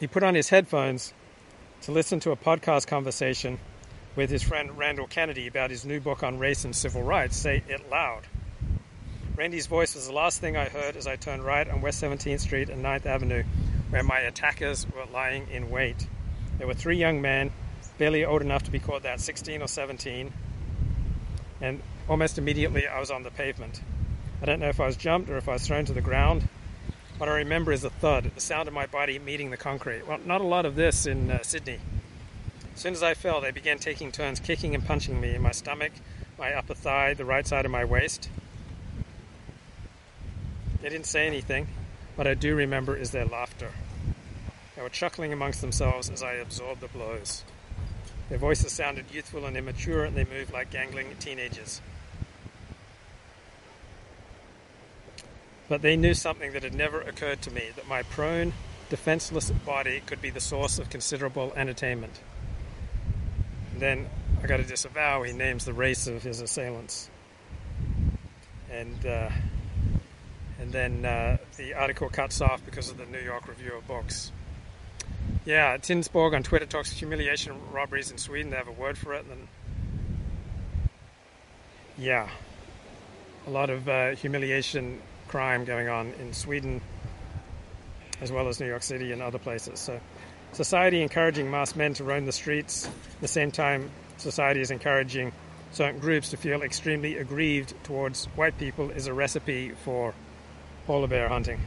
he 0.01 0.07
put 0.07 0.23
on 0.23 0.35
his 0.35 0.49
headphones 0.49 1.15
to 1.83 1.93
listen 1.93 2.21
to 2.21 2.31
a 2.31 2.37
podcast 2.37 2.87
conversation 2.87 3.59
with 4.17 4.31
his 4.31 4.43
friend 4.43 4.77
Randall 4.79 5.07
Kennedy 5.07 5.47
about 5.47 5.71
his 5.71 5.85
new 5.85 6.01
book 6.01 6.23
on 6.23 6.39
race 6.39 6.65
and 6.65 6.75
civil 6.75 7.03
rights, 7.03 7.37
Say 7.37 7.63
It 7.69 7.91
Loud. 7.91 8.23
Randy's 9.37 9.67
voice 9.67 9.95
was 9.95 10.07
the 10.07 10.15
last 10.15 10.41
thing 10.41 10.57
I 10.57 10.69
heard 10.69 10.97
as 10.97 11.07
I 11.07 11.17
turned 11.17 11.45
right 11.45 11.69
on 11.69 11.83
West 11.83 12.03
17th 12.03 12.41
Street 12.41 12.71
and 12.71 12.83
9th 12.83 13.05
Avenue, 13.05 13.45
where 13.91 14.03
my 14.03 14.21
attackers 14.21 14.87
were 14.91 15.05
lying 15.13 15.47
in 15.53 15.71
wait. 15.71 16.07
There 16.59 16.67
were 16.67 16.75
three 16.75 16.97
young 16.97 17.21
men, 17.21 17.53
barely 17.99 18.25
old 18.25 18.41
enough 18.41 18.63
to 18.65 18.71
be 18.71 18.79
called 18.79 19.03
that, 19.03 19.21
16 19.21 19.61
or 19.61 19.69
17, 19.69 20.33
and 21.61 21.83
almost 22.09 22.39
immediately 22.39 22.87
I 22.87 22.99
was 22.99 23.11
on 23.11 23.23
the 23.23 23.31
pavement. 23.31 23.83
I 24.41 24.47
don't 24.47 24.61
know 24.61 24.69
if 24.69 24.81
I 24.81 24.87
was 24.87 24.97
jumped 24.97 25.29
or 25.29 25.37
if 25.37 25.49
I 25.49 25.53
was 25.53 25.67
thrown 25.67 25.85
to 25.85 25.93
the 25.93 26.01
ground. 26.01 26.49
What 27.19 27.31
I 27.31 27.37
remember 27.37 27.73
is 27.73 27.83
a 27.83 27.89
thud, 27.89 28.31
the 28.35 28.41
sound 28.43 28.69
of 28.69 28.75
my 28.75 28.85
body 28.85 29.19
meeting 29.19 29.51
the 29.51 29.57
concrete. 29.57 30.07
Well, 30.07 30.19
not 30.27 30.43
a 30.43 30.47
lot 30.47 30.67
of 30.67 30.75
this 30.75 31.07
in 31.07 31.31
uh, 31.31 31.43
Sydney. 31.43 31.79
As 32.75 32.81
soon 32.83 32.93
as 32.93 33.03
I 33.03 33.15
fell, 33.15 33.41
they 33.41 33.53
began 33.53 33.79
taking 33.79 34.13
turns 34.13 34.39
kicking 34.39 34.75
and 34.75 34.85
punching 34.85 35.19
me 35.19 35.35
in 35.35 35.41
my 35.41 35.53
stomach, 35.53 35.93
my 36.39 36.53
upper 36.53 36.75
thigh, 36.75 37.15
the 37.15 37.25
right 37.25 37.47
side 37.47 37.65
of 37.65 37.71
my 37.71 37.87
waist. 37.87 38.29
They 40.83 40.91
didn't 40.91 41.07
say 41.07 41.27
anything. 41.27 41.69
What 42.17 42.27
I 42.27 42.35
do 42.35 42.55
remember 42.55 42.95
is 42.95 43.13
their 43.13 43.25
laughter. 43.25 43.71
They 44.75 44.83
were 44.83 44.91
chuckling 44.91 45.33
amongst 45.33 45.63
themselves 45.63 46.11
as 46.11 46.23
I 46.23 46.35
absorbed 46.35 46.83
the 46.83 46.89
blows. 46.89 47.45
Their 48.29 48.37
voices 48.37 48.73
sounded 48.73 49.07
youthful 49.11 49.47
and 49.47 49.57
immature, 49.57 50.05
and 50.05 50.15
they 50.15 50.25
moved 50.25 50.53
like 50.53 50.71
gangling 50.71 51.17
teenagers. 51.19 51.81
But 55.69 55.83
they 55.83 55.97
knew 55.97 56.15
something 56.15 56.53
that 56.53 56.63
had 56.63 56.75
never 56.75 57.01
occurred 57.01 57.43
to 57.43 57.51
me 57.51 57.65
that 57.75 57.89
my 57.89 58.03
prone, 58.03 58.53
defenseless 58.89 59.51
body 59.51 60.01
could 60.07 60.23
be 60.23 60.31
the 60.31 60.41
source 60.41 60.79
of 60.79 60.91
considerable 60.91 61.53
entertainment. 61.57 62.21
And 63.73 63.81
then 63.81 64.07
I 64.43 64.47
got 64.47 64.59
to 64.59 64.63
disavow, 64.63 65.23
he 65.23 65.33
names 65.33 65.65
the 65.65 65.73
race 65.73 66.07
of 66.07 66.23
his 66.23 66.41
assailants. 66.41 67.11
And, 68.71 69.05
uh, 69.05 69.31
and 70.61 70.73
then 70.73 71.05
uh, 71.05 71.39
the 71.57 71.75
article 71.75 72.09
cuts 72.11 72.41
off 72.41 72.65
because 72.65 72.91
of 72.91 72.99
the 72.99 73.07
New 73.07 73.21
York 73.21 73.49
Review 73.49 73.75
of 73.75 73.87
Books. 73.89 74.31
Yeah, 75.45 75.77
Tinsborg 75.79 76.35
on 76.35 76.43
Twitter 76.43 76.67
talks 76.67 76.93
humiliation 76.93 77.55
robberies 77.73 78.11
in 78.11 78.19
Sweden. 78.19 78.51
They 78.51 78.57
have 78.57 78.69
a 78.69 78.73
word 78.73 78.99
for 78.99 79.15
it. 79.15 79.25
And 79.25 79.31
then, 79.31 79.49
yeah, 81.99 82.29
a 83.47 83.51
lot 83.51 83.71
of 83.71 83.89
uh, 83.89 84.11
humiliation 84.11 85.01
crime 85.29 85.65
going 85.65 85.89
on 85.89 86.13
in 86.21 86.33
Sweden 86.33 86.81
as 88.21 88.33
well 88.33 88.49
as 88.49 88.61
New 88.61 88.67
York 88.67 88.83
City 88.83 89.13
and 89.13 89.21
other 89.21 89.39
places. 89.39 89.79
So, 89.79 90.01
society 90.53 91.03
encouraging 91.03 91.51
masked 91.51 91.77
men 91.77 91.95
to 91.95 92.05
roam 92.05 92.25
the 92.25 92.33
streets. 92.33 92.87
At 92.87 93.21
the 93.21 93.29
same 93.29 93.51
time, 93.51 93.91
society 94.17 94.61
is 94.61 94.71
encouraging 94.71 95.33
certain 95.73 96.01
groups 96.01 96.31
to 96.31 96.37
feel 96.37 96.63
extremely 96.63 97.19
aggrieved 97.19 97.75
towards 97.85 98.27
white 98.37 98.57
people 98.59 98.91
is 98.91 99.07
a 99.07 99.13
recipe 99.13 99.71
for 99.85 100.15
polar 100.87 101.09
bear 101.09 101.29
hunting. 101.29 101.61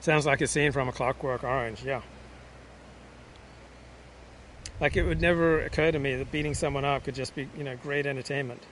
Sounds 0.00 0.26
like 0.26 0.42
a 0.42 0.46
scene 0.46 0.70
from 0.70 0.88
a 0.88 0.92
Clockwork 0.92 1.44
Orange, 1.44 1.82
yeah. 1.82 2.02
Like 4.80 4.96
it 4.96 5.04
would 5.04 5.20
never 5.20 5.60
occur 5.60 5.92
to 5.92 5.98
me 5.98 6.16
that 6.16 6.32
beating 6.32 6.54
someone 6.54 6.84
up 6.84 7.04
could 7.04 7.14
just 7.14 7.34
be, 7.34 7.48
you 7.56 7.64
know, 7.64 7.76
great 7.76 8.06
entertainment. 8.06 8.62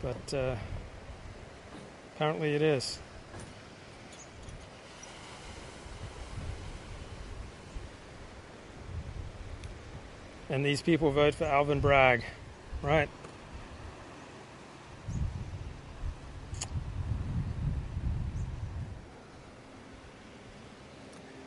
But 0.00 0.34
uh, 0.34 0.56
apparently 2.14 2.54
it 2.54 2.62
is. 2.62 2.98
And 10.48 10.64
these 10.64 10.80
people 10.80 11.10
vote 11.10 11.34
for 11.34 11.44
Alvin 11.44 11.80
Bragg, 11.80 12.24
right? 12.80 13.08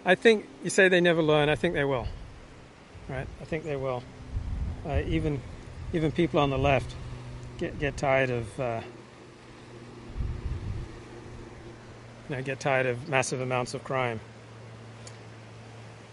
I 0.04 0.16
think 0.16 0.48
you 0.64 0.70
say 0.70 0.90
they 0.90 1.00
never 1.00 1.22
learn. 1.22 1.50
I 1.50 1.56
think 1.56 1.76
they 1.76 1.86
will. 1.86 2.08
Right? 3.10 3.28
I 3.42 3.46
think 3.46 3.64
they 3.64 3.76
will. 3.76 4.04
Uh, 4.86 5.02
even 5.08 5.42
even 5.92 6.12
people 6.12 6.40
on 6.40 6.52
the 6.52 6.58
left 6.58 6.96
get 7.58 7.80
get 7.80 7.98
tired 7.98 8.30
of 8.30 8.60
uh, 8.60 8.82
you 12.30 12.36
know, 12.36 12.42
get 12.44 12.60
tired 12.60 12.86
of 12.86 13.10
massive 13.10 13.42
amounts 13.42 13.74
of 13.74 13.84
crime. 13.84 14.20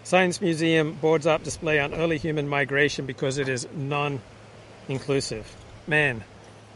Science 0.05 0.41
Museum 0.41 0.93
boards 0.95 1.27
up 1.27 1.43
display 1.43 1.81
on 1.81 1.93
early 1.93 2.17
human 2.17 2.49
migration 2.49 3.07
because 3.07 3.39
it 3.39 3.49
is 3.49 3.67
non-inclusive. 3.75 5.53
Man, 5.87 6.23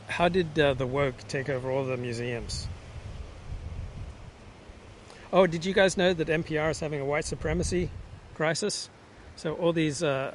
how 0.08 0.28
did 0.28 0.58
uh, 0.58 0.74
the 0.74 0.86
woke 0.86 1.16
take 1.28 1.48
over 1.48 1.70
all 1.70 1.84
the 1.84 1.96
museums? 1.96 2.66
Oh, 5.32 5.46
did 5.46 5.64
you 5.64 5.72
guys 5.72 5.96
know 5.96 6.12
that 6.12 6.26
NPR 6.26 6.72
is 6.72 6.80
having 6.80 7.00
a 7.00 7.04
white 7.04 7.24
supremacy 7.24 7.90
crisis? 8.34 8.90
So 9.36 9.54
all 9.54 9.72
these 9.72 10.02
uh, 10.02 10.34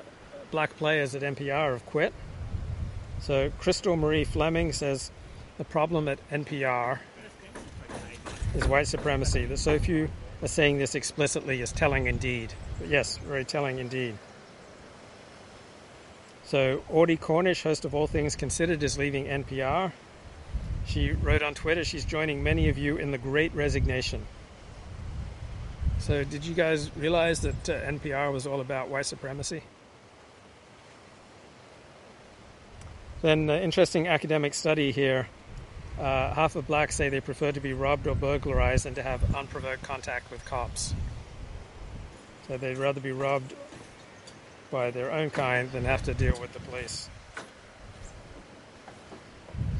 black 0.51 0.77
players 0.77 1.15
at 1.15 1.21
NPR 1.21 1.73
have 1.73 1.85
quit. 1.85 2.13
So 3.21 3.51
Crystal 3.59 3.95
Marie 3.95 4.23
Fleming 4.23 4.73
says 4.73 5.11
the 5.57 5.65
problem 5.65 6.07
at 6.07 6.19
NPR 6.29 6.99
is 8.55 8.67
white 8.67 8.87
supremacy. 8.87 9.45
That 9.45 9.57
so 9.57 9.79
few 9.79 10.09
are 10.41 10.47
saying 10.47 10.77
this 10.77 10.95
explicitly 10.95 11.61
is 11.61 11.71
telling 11.71 12.07
indeed. 12.07 12.53
But 12.79 12.89
yes, 12.89 13.17
very 13.17 13.45
telling 13.45 13.79
indeed. 13.79 14.17
So 16.45 16.83
Audie 16.89 17.17
Cornish, 17.17 17.63
host 17.63 17.85
of 17.85 17.95
All 17.95 18.07
Things 18.07 18.35
Considered, 18.35 18.83
is 18.83 18.97
leaving 18.97 19.25
NPR. 19.25 19.91
She 20.85 21.11
wrote 21.11 21.41
on 21.41 21.55
Twitter 21.55 21.83
she's 21.83 22.05
joining 22.05 22.43
many 22.43 22.69
of 22.69 22.77
you 22.77 22.97
in 22.97 23.11
the 23.11 23.17
great 23.17 23.53
resignation. 23.55 24.25
So, 26.05 26.23
did 26.23 26.45
you 26.45 26.53
guys 26.53 26.95
realize 26.95 27.39
that 27.39 27.67
uh, 27.67 27.81
NPR 27.81 28.31
was 28.31 28.45
all 28.45 28.61
about 28.61 28.89
white 28.89 29.07
supremacy? 29.07 29.63
Then, 33.23 33.49
uh, 33.49 33.55
interesting 33.55 34.07
academic 34.07 34.53
study 34.53 34.91
here. 34.91 35.27
Uh, 35.99 36.31
half 36.31 36.55
of 36.55 36.67
blacks 36.67 36.95
say 36.95 37.09
they 37.09 37.21
prefer 37.21 37.51
to 37.51 37.59
be 37.59 37.73
robbed 37.73 38.05
or 38.05 38.13
burglarized 38.13 38.85
than 38.85 38.93
to 38.93 39.01
have 39.01 39.33
unprovoked 39.33 39.81
contact 39.81 40.29
with 40.29 40.45
cops. 40.45 40.93
So, 42.47 42.57
they'd 42.57 42.77
rather 42.77 43.01
be 43.01 43.11
robbed 43.11 43.55
by 44.69 44.91
their 44.91 45.11
own 45.11 45.31
kind 45.31 45.71
than 45.71 45.85
have 45.85 46.03
to 46.03 46.13
deal 46.13 46.39
with 46.39 46.53
the 46.53 46.59
police. 46.59 47.09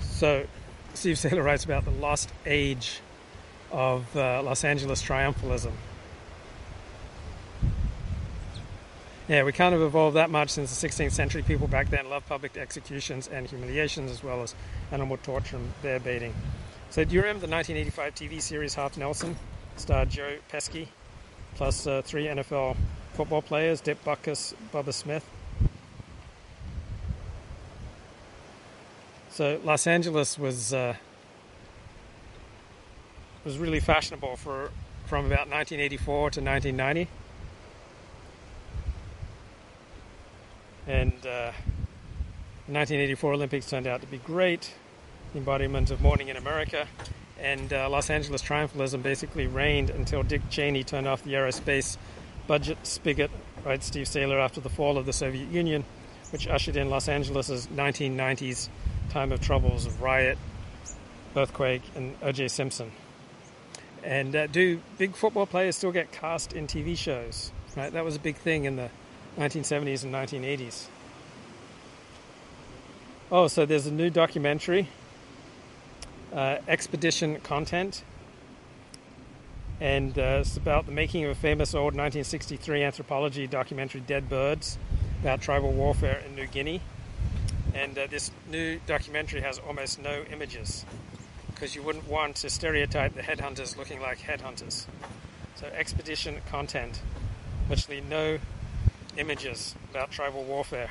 So, 0.02 0.48
Steve 0.96 1.20
Sailer 1.20 1.44
writes 1.44 1.66
about 1.66 1.86
the 1.86 1.92
lost 1.92 2.32
age 2.48 3.00
of 3.72 4.18
uh, 4.18 4.42
Los 4.42 4.64
Angeles 4.64 5.04
triumphalism. 5.04 5.74
Yeah, 9.28 9.42
we 9.42 9.54
can't 9.54 9.74
have 9.74 9.82
evolved 9.82 10.16
that 10.18 10.30
much 10.30 10.52
since 10.52 10.80
the 10.80 10.88
16th 10.88 11.12
century. 11.12 11.42
People 11.42 11.68
back 11.68 11.90
then 11.90 12.10
loved 12.10 12.28
public 12.28 12.58
executions 12.58 13.28
and 13.28 13.48
humiliations 13.48 14.12
as 14.12 14.24
well 14.24 14.44
as 14.44 14.54
animal 14.92 15.18
torture 15.18 15.56
and 15.56 15.82
bear 15.82 16.00
baiting. 16.00 16.32
So, 16.92 17.04
do 17.04 17.16
you 17.16 17.22
remember 17.22 17.48
the 17.48 17.52
1985 17.52 18.14
TV 18.14 18.40
series 18.40 18.76
Half 18.76 18.98
Nelson? 18.98 19.36
Starred 19.78 20.12
Joe 20.12 20.38
Pesci, 20.52 20.88
plus 21.56 21.88
uh, 21.88 22.04
three 22.04 22.26
NFL 22.26 22.78
football 23.14 23.42
players 23.42 23.82
Dick 23.82 24.04
Butkus, 24.06 24.54
Bubba 24.72 24.94
Smith. 24.94 25.28
So, 29.30 29.60
Los 29.64 29.88
Angeles 29.88 30.38
was 30.38 30.72
uh, 30.72 30.96
was 33.44 33.58
really 33.58 33.80
fashionable 33.80 34.36
for 34.36 34.70
from 35.08 35.26
about 35.26 35.50
1984 35.50 36.16
to 36.30 36.42
1990. 36.42 37.10
And 40.88 41.14
uh, 41.26 41.52
the 42.68 42.74
1984 42.74 43.34
Olympics 43.34 43.70
turned 43.70 43.88
out 43.88 44.02
to 44.02 44.08
be 44.08 44.18
great, 44.18 44.74
embodiment 45.34 45.92
of 45.92 46.02
morning 46.02 46.28
in 46.28 46.38
America. 46.38 46.88
And 47.40 47.74
uh, 47.74 47.90
Los 47.90 48.10
Angeles 48.10 48.42
triumphalism 48.42 49.02
basically 49.02 49.48
reigned 49.48 49.90
until 49.90 50.24
Dick 50.24 50.42
Cheney 50.50 50.84
turned 50.84 51.08
off 51.08 51.24
the 51.24 51.34
aerospace 51.34 51.98
budget 52.48 52.78
spigot, 52.84 53.32
right, 53.66 53.84
Steve 53.84 54.08
Sailer, 54.08 54.40
after 54.40 54.62
the 54.62 54.70
fall 54.70 54.98
of 54.98 55.06
the 55.06 55.14
Soviet 55.14 55.50
Union, 55.50 55.84
which 56.32 56.48
ushered 56.48 56.78
in 56.78 56.90
Los 56.90 57.10
Angeles' 57.10 57.68
1990s 57.68 58.70
time 59.10 59.32
of 59.32 59.42
troubles 59.42 59.86
of 59.86 60.02
riot, 60.02 60.38
earthquake, 61.36 61.82
and 61.96 62.16
O.J. 62.22 62.48
Simpson. 62.50 62.92
And 64.04 64.36
uh, 64.36 64.48
do 64.48 64.80
big 64.98 65.16
football 65.16 65.48
players 65.48 65.76
still 65.76 65.92
get 65.92 66.12
cast 66.12 66.54
in 66.54 66.68
TV 66.68 66.96
shows? 66.96 67.52
Right, 67.76 67.92
that 67.92 68.06
was 68.06 68.16
a 68.16 68.20
big 68.20 68.38
thing 68.38 68.66
in 68.66 68.76
the 68.76 68.90
1970s 69.38 70.04
and 70.04 70.14
1980s. 70.14 70.86
Oh, 73.32 73.48
so 73.48 73.66
there's 73.66 73.88
a 73.88 73.92
new 73.92 74.10
documentary, 74.10 74.88
uh, 76.34 76.58
Expedition 76.68 77.40
Content, 77.42 78.04
and 79.82 80.18
uh, 80.18 80.40
it's 80.42 80.56
about 80.56 80.86
the 80.86 80.92
making 80.92 81.26
of 81.26 81.32
a 81.32 81.36
famous 81.36 81.74
old 81.74 81.96
1963 81.96 82.84
anthropology 82.84 83.48
documentary, 83.48 84.02
Dead 84.02 84.30
Birds, 84.30 84.78
about 85.22 85.42
tribal 85.42 85.72
warfare 85.72 86.22
in 86.26 86.36
New 86.36 86.48
Guinea. 86.48 86.82
And 87.74 87.98
uh, 87.98 88.08
this 88.08 88.32
new 88.50 88.80
documentary 88.88 89.42
has 89.42 89.60
almost 89.60 90.02
no 90.02 90.24
images 90.32 90.86
because 91.48 91.76
you 91.76 91.84
wouldn't 91.84 92.08
want 92.08 92.38
to 92.38 92.50
stereotype 92.50 93.16
the 93.16 93.22
headhunters 93.22 93.76
looking 93.76 94.00
like 94.02 94.20
headhunters. 94.20 94.86
So, 95.56 95.68
expedition 95.68 96.42
content, 96.50 97.02
virtually 97.68 98.02
no 98.02 98.40
images 99.18 99.76
about 99.92 100.12
tribal 100.12 100.44
warfare. 100.44 100.90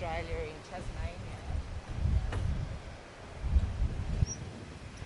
Australia 0.00 0.36
in. 0.44 0.60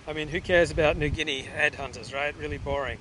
I 0.07 0.13
mean, 0.13 0.27
who 0.27 0.39
cares 0.39 0.71
about 0.71 0.97
New 0.97 1.09
Guinea 1.09 1.43
headhunters, 1.43 2.13
right? 2.13 2.35
Really 2.37 2.59
boring. 2.59 2.99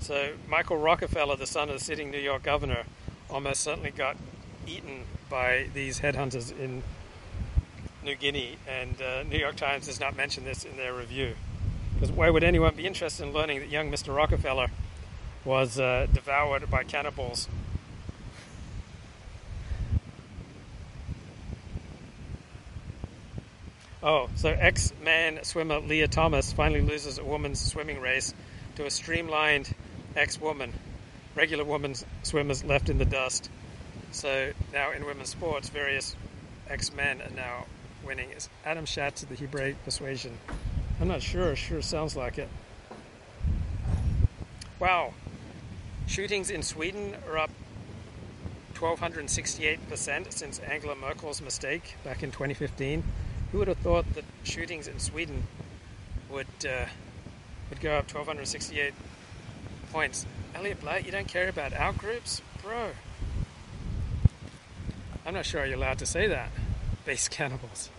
So, 0.00 0.32
Michael 0.48 0.78
Rockefeller, 0.78 1.36
the 1.36 1.46
son 1.46 1.68
of 1.68 1.78
the 1.78 1.84
sitting 1.84 2.10
New 2.10 2.18
York 2.18 2.42
governor, 2.42 2.84
almost 3.30 3.60
certainly 3.60 3.90
got 3.90 4.16
eaten 4.66 5.04
by 5.30 5.68
these 5.72 6.00
headhunters 6.00 6.58
in 6.58 6.82
New 8.04 8.14
Guinea, 8.14 8.58
and 8.68 9.00
uh, 9.00 9.22
New 9.22 9.38
York 9.38 9.56
Times 9.56 9.86
does 9.86 9.98
not 9.98 10.14
mention 10.14 10.44
this 10.44 10.64
in 10.64 10.76
their 10.76 10.92
review. 10.92 11.34
Because 11.94 12.12
why 12.12 12.28
would 12.28 12.44
anyone 12.44 12.74
be 12.74 12.86
interested 12.86 13.24
in 13.24 13.32
learning 13.32 13.60
that 13.60 13.70
young 13.70 13.90
Mr. 13.90 14.14
Rockefeller 14.14 14.68
was 15.44 15.80
uh, 15.80 16.06
devoured 16.12 16.70
by 16.70 16.84
cannibals? 16.84 17.48
Oh, 24.02 24.28
so 24.36 24.50
ex 24.50 24.92
man 25.02 25.42
swimmer 25.42 25.78
Lia 25.78 26.06
Thomas 26.06 26.52
finally 26.52 26.82
loses 26.82 27.16
a 27.16 27.24
woman's 27.24 27.58
swimming 27.58 28.02
race 28.02 28.34
to 28.76 28.84
a 28.84 28.90
streamlined 28.90 29.74
ex 30.14 30.38
woman. 30.38 30.74
Regular 31.34 31.64
women 31.64 31.94
swimmers 32.22 32.62
left 32.62 32.90
in 32.90 32.98
the 32.98 33.06
dust. 33.06 33.48
So 34.12 34.52
now 34.74 34.92
in 34.92 35.06
women's 35.06 35.30
sports, 35.30 35.70
various 35.70 36.14
ex 36.68 36.92
men 36.92 37.22
are 37.22 37.34
now 37.34 37.64
winning. 38.04 38.30
Is 38.30 38.48
Adam 38.64 38.84
Shatz 38.84 39.22
of 39.22 39.28
the 39.28 39.36
Hebraic 39.36 39.82
Persuasion? 39.84 40.38
I'm 41.00 41.08
not 41.08 41.22
sure. 41.22 41.56
Sure 41.56 41.82
sounds 41.82 42.16
like 42.16 42.38
it. 42.38 42.48
Wow. 44.78 45.14
Shootings 46.06 46.50
in 46.50 46.62
Sweden 46.62 47.16
are 47.28 47.38
up 47.38 47.50
1,268% 48.74 50.32
since 50.32 50.58
Angela 50.58 50.94
Merkel's 50.94 51.40
mistake 51.40 51.96
back 52.04 52.22
in 52.22 52.30
2015. 52.30 53.02
Who 53.52 53.58
would 53.58 53.68
have 53.68 53.78
thought 53.78 54.12
that 54.14 54.24
shootings 54.42 54.88
in 54.88 54.98
Sweden 54.98 55.44
would 56.30 56.46
uh, 56.68 56.86
would 57.70 57.80
go 57.80 57.92
up 57.92 58.04
1,268 58.04 58.92
points? 59.92 60.26
Elliot 60.54 60.80
Black, 60.80 61.06
you 61.06 61.12
don't 61.12 61.28
care 61.28 61.48
about 61.48 61.72
our 61.72 61.92
groups? 61.92 62.42
Bro. 62.62 62.90
I'm 65.26 65.34
not 65.34 65.46
sure 65.46 65.64
you're 65.64 65.76
allowed 65.76 65.98
to 66.00 66.06
say 66.06 66.26
that. 66.26 66.50
Base 67.04 67.28
cannibals. 67.28 67.90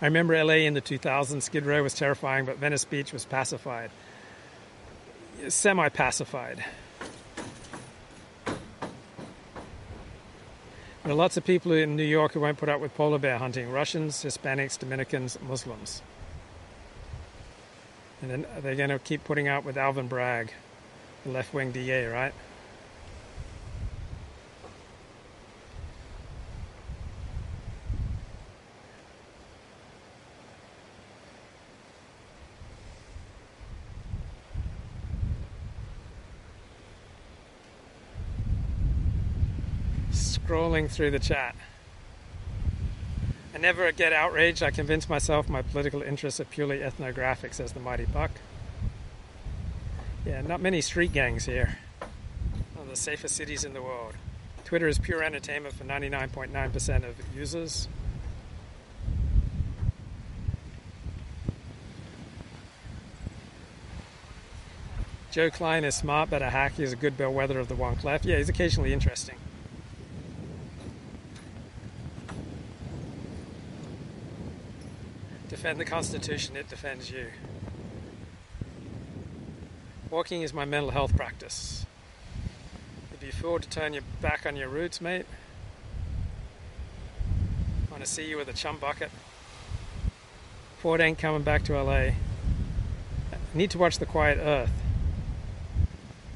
I 0.00 0.06
remember 0.06 0.42
LA 0.42 0.54
in 0.54 0.74
the 0.74 0.80
2000s. 0.80 1.42
Skid 1.42 1.66
Row 1.66 1.82
was 1.82 1.94
terrifying, 1.94 2.44
but 2.44 2.58
Venice 2.58 2.84
Beach 2.84 3.12
was 3.12 3.24
pacified. 3.24 3.90
Semi 5.48 5.88
pacified. 5.88 6.64
There 11.02 11.12
are 11.12 11.14
lots 11.14 11.36
of 11.36 11.44
people 11.44 11.72
in 11.72 11.96
New 11.96 12.04
York 12.04 12.32
who 12.32 12.40
won't 12.40 12.58
put 12.58 12.68
up 12.68 12.80
with 12.80 12.94
polar 12.94 13.18
bear 13.18 13.38
hunting 13.38 13.70
Russians, 13.70 14.22
Hispanics, 14.22 14.78
Dominicans, 14.78 15.38
Muslims. 15.40 16.02
And 18.20 18.30
then 18.30 18.46
they're 18.60 18.74
going 18.74 18.90
to 18.90 18.98
keep 18.98 19.24
putting 19.24 19.48
up 19.48 19.64
with 19.64 19.76
Alvin 19.76 20.06
Bragg, 20.06 20.52
the 21.24 21.30
left 21.30 21.54
wing 21.54 21.72
DA, 21.72 22.06
right? 22.06 22.34
Scrolling 40.48 40.90
through 40.90 41.10
the 41.10 41.18
chat. 41.18 41.54
I 43.54 43.58
never 43.58 43.90
get 43.92 44.12
outraged. 44.12 44.62
I 44.62 44.70
convince 44.70 45.08
myself 45.08 45.48
my 45.48 45.62
political 45.62 46.02
interests 46.02 46.40
are 46.40 46.44
purely 46.44 46.82
ethnographic, 46.82 47.54
says 47.54 47.72
the 47.72 47.80
mighty 47.80 48.04
Buck. 48.06 48.30
Yeah, 50.24 50.40
not 50.42 50.60
many 50.60 50.80
street 50.80 51.12
gangs 51.12 51.46
here. 51.46 51.78
One 52.74 52.84
of 52.84 52.90
the 52.90 52.96
safest 52.96 53.36
cities 53.36 53.64
in 53.64 53.72
the 53.72 53.82
world. 53.82 54.14
Twitter 54.64 54.86
is 54.86 54.98
pure 54.98 55.22
entertainment 55.22 55.74
for 55.74 55.84
99.9% 55.84 57.08
of 57.08 57.14
users. 57.36 57.88
Joe 65.30 65.50
Klein 65.50 65.84
is 65.84 65.94
smart, 65.94 66.30
but 66.30 66.42
a 66.42 66.50
hack. 66.50 66.72
He's 66.76 66.92
a 66.92 66.96
good 66.96 67.16
bellwether 67.16 67.58
of 67.58 67.68
the 67.68 67.74
wonk 67.74 68.02
left. 68.02 68.24
Yeah, 68.24 68.38
he's 68.38 68.48
occasionally 68.48 68.92
interesting. 68.92 69.36
Defend 75.58 75.80
the 75.80 75.84
Constitution, 75.84 76.56
it 76.56 76.68
defends 76.68 77.10
you. 77.10 77.26
Walking 80.08 80.42
is 80.42 80.54
my 80.54 80.64
mental 80.64 80.92
health 80.92 81.16
practice. 81.16 81.84
If 83.12 83.24
you 83.26 83.32
feel 83.32 83.58
to 83.58 83.68
turn 83.68 83.92
your 83.92 84.04
back 84.22 84.46
on 84.46 84.54
your 84.54 84.68
roots, 84.68 85.00
mate, 85.00 85.26
I 87.88 87.90
want 87.90 88.04
to 88.04 88.08
see 88.08 88.28
you 88.28 88.36
with 88.36 88.48
a 88.48 88.52
chum 88.52 88.78
bucket. 88.78 89.10
Ford 90.78 91.00
ain't 91.00 91.18
coming 91.18 91.42
back 91.42 91.64
to 91.64 91.82
LA. 91.82 91.92
I 91.92 92.14
need 93.52 93.72
to 93.72 93.78
watch 93.78 93.98
The 93.98 94.06
Quiet 94.06 94.38
Earth. 94.40 94.70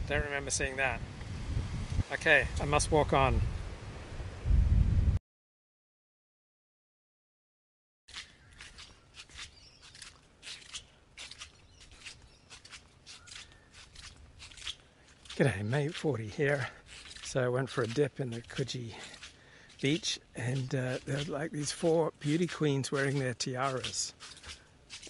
Don't 0.09 0.25
remember 0.25 0.51
seeing 0.51 0.75
that. 0.79 0.99
Okay, 2.13 2.49
I 2.61 2.65
must 2.65 2.91
walk 2.91 3.13
on. 3.13 3.41
G'day 15.43 15.65
mate, 15.65 15.93
40 15.93 16.29
here. 16.29 16.69
So 17.25 17.43
I 17.43 17.49
went 17.49 17.69
for 17.69 17.83
a 17.83 17.87
dip 17.89 18.21
in 18.21 18.31
the 18.31 18.43
Coogee 18.43 18.95
beach 19.81 20.21
and 20.37 20.73
uh, 20.73 20.99
there 21.05 21.19
were 21.19 21.33
like 21.33 21.51
these 21.51 21.73
four 21.73 22.13
beauty 22.21 22.47
queens 22.47 22.93
wearing 22.93 23.19
their 23.19 23.35
tiaras 23.35 24.15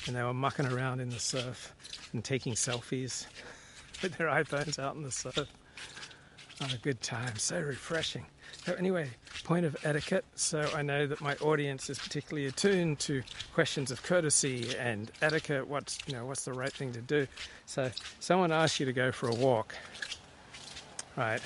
and 0.06 0.16
they 0.16 0.22
were 0.22 0.32
mucking 0.32 0.64
around 0.64 1.00
in 1.00 1.10
the 1.10 1.18
surf 1.18 1.74
and 2.14 2.24
taking 2.24 2.54
selfies 2.54 3.26
with 4.02 4.16
their 4.16 4.28
iPhones 4.28 4.78
out 4.78 4.96
in 4.96 5.02
the 5.02 5.12
surf. 5.12 5.52
Oh, 6.62 6.68
a 6.72 6.78
good 6.78 7.02
time, 7.02 7.36
so 7.36 7.60
refreshing. 7.60 8.24
So 8.64 8.72
anyway, 8.72 9.10
point 9.44 9.66
of 9.66 9.76
etiquette. 9.84 10.24
So 10.34 10.66
I 10.74 10.80
know 10.80 11.06
that 11.06 11.20
my 11.20 11.34
audience 11.36 11.90
is 11.90 11.98
particularly 11.98 12.46
attuned 12.46 13.00
to 13.00 13.22
questions 13.52 13.90
of 13.90 14.02
courtesy 14.02 14.74
and 14.78 15.10
etiquette. 15.20 15.66
What's 15.66 15.98
you 16.06 16.14
know 16.14 16.24
what's 16.24 16.44
the 16.44 16.52
right 16.52 16.72
thing 16.72 16.92
to 16.92 17.00
do? 17.00 17.26
So 17.66 17.90
someone 18.20 18.52
asks 18.52 18.80
you 18.80 18.86
to 18.86 18.92
go 18.92 19.12
for 19.12 19.28
a 19.28 19.34
walk, 19.34 19.74
right? 21.16 21.40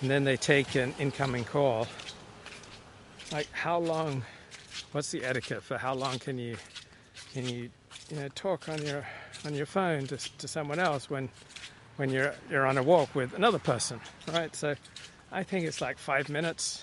And 0.00 0.10
then 0.10 0.24
they 0.24 0.36
take 0.36 0.74
an 0.74 0.94
incoming 0.98 1.44
call. 1.44 1.86
Like 3.32 3.50
how 3.52 3.78
long? 3.78 4.22
What's 4.92 5.10
the 5.10 5.24
etiquette 5.24 5.62
for 5.62 5.78
how 5.78 5.94
long 5.94 6.18
can 6.18 6.38
you 6.38 6.56
can 7.32 7.48
you 7.48 7.70
you 8.10 8.16
know 8.16 8.28
talk 8.34 8.68
on 8.68 8.84
your 8.84 9.06
on 9.44 9.54
your 9.54 9.66
phone 9.66 10.06
to, 10.06 10.16
to 10.16 10.48
someone 10.48 10.78
else 10.78 11.10
when 11.10 11.28
when 11.96 12.10
you're 12.10 12.34
you're 12.50 12.66
on 12.66 12.78
a 12.78 12.82
walk 12.82 13.14
with 13.14 13.34
another 13.34 13.58
person, 13.58 14.00
right? 14.32 14.54
So 14.54 14.74
I 15.32 15.42
think 15.42 15.66
it's 15.66 15.80
like 15.80 15.98
five 15.98 16.28
minutes, 16.28 16.82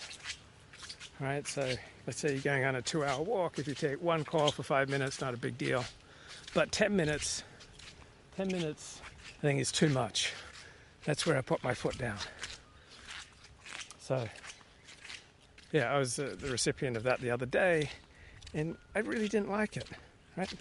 right? 1.19 1.47
So 1.47 1.73
let's 2.07 2.19
say 2.19 2.33
you're 2.33 2.41
going 2.41 2.65
on 2.65 2.75
a 2.75 2.81
two-hour 2.81 3.21
walk. 3.23 3.59
If 3.59 3.67
you 3.67 3.75
take 3.75 4.01
one 4.01 4.23
call 4.23 4.51
for 4.51 4.63
five 4.63 4.89
minutes, 4.89 5.21
not 5.21 5.33
a 5.33 5.37
big 5.37 5.57
deal. 5.57 5.85
But 6.53 6.71
ten 6.71 6.95
minutes, 6.95 7.43
ten 8.35 8.47
minutes, 8.47 9.01
I 9.39 9.41
think 9.41 9.61
is 9.61 9.71
too 9.71 9.89
much. 9.89 10.33
That's 11.05 11.25
where 11.25 11.37
I 11.37 11.41
put 11.41 11.63
my 11.63 11.73
foot 11.73 11.97
down. 11.97 12.17
So 13.99 14.27
yeah, 15.71 15.93
I 15.93 15.97
was 15.97 16.19
uh, 16.19 16.35
the 16.39 16.51
recipient 16.51 16.97
of 16.97 17.03
that 17.03 17.21
the 17.21 17.31
other 17.31 17.45
day, 17.45 17.89
and 18.53 18.75
I 18.95 18.99
really 18.99 19.27
didn't 19.27 19.49
like 19.49 19.77
it. 19.77 19.87
Right? 20.37 20.51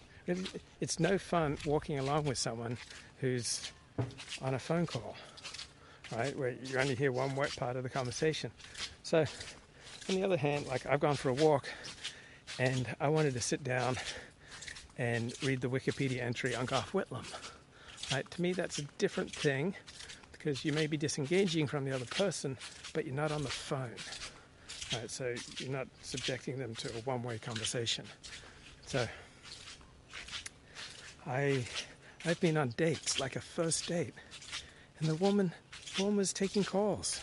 It's 0.81 1.01
no 1.01 1.19
fun 1.19 1.59
walking 1.67 1.99
along 1.99 2.25
with 2.25 2.39
someone 2.39 2.79
who's 3.21 3.73
on 4.41 4.55
a 4.55 4.59
phone 4.59 4.87
call, 4.87 5.17
right? 6.17 6.37
Where 6.39 6.51
you 6.51 6.79
only 6.79 6.95
hear 6.95 7.11
one 7.11 7.35
part 7.57 7.77
of 7.77 7.83
the 7.83 7.89
conversation. 7.89 8.51
So, 9.03 9.25
on 10.09 10.15
the 10.15 10.23
other 10.23 10.37
hand, 10.37 10.67
like 10.69 10.87
I've 10.87 11.01
gone 11.01 11.17
for 11.17 11.31
a 11.31 11.35
walk 11.35 11.69
and 12.59 12.87
I 13.01 13.09
wanted 13.09 13.35
to 13.35 13.41
sit 13.41 13.65
down 13.65 13.97
and 14.99 15.33
read 15.43 15.61
the 15.61 15.69
Wikipedia 15.69 16.21
entry 16.23 16.55
on 16.55 16.67
Gough 16.67 16.93
Whitlam. 16.93 17.25
Right? 18.13 18.31
To 18.31 18.43
me, 18.43 18.53
that's 18.53 18.79
a 18.79 18.83
different 18.99 19.33
thing 19.35 19.75
because 20.43 20.65
you 20.65 20.73
may 20.73 20.87
be 20.87 20.97
disengaging 20.97 21.67
from 21.67 21.85
the 21.85 21.95
other 21.95 22.07
person, 22.07 22.57
but 22.95 23.05
you're 23.05 23.15
not 23.15 23.31
on 23.31 23.43
the 23.43 23.51
phone. 23.51 23.91
Right? 24.95 25.11
So 25.11 25.35
you're 25.59 25.71
not 25.71 25.87
subjecting 26.03 26.59
them 26.59 26.75
to 26.77 26.89
a 26.89 27.01
one-way 27.03 27.39
conversation. 27.39 28.07
So 28.87 29.07
I 31.27 31.65
I've 32.25 32.41
been 32.41 32.57
on 32.57 32.71
dates, 32.71 33.21
like 33.21 33.37
a 33.37 33.41
first 33.41 33.87
date, 33.87 34.15
and 34.99 35.09
the 35.09 35.15
woman, 35.17 35.53
woman 35.99 36.17
was 36.17 36.33
taking 36.33 36.65
calls. 36.65 37.21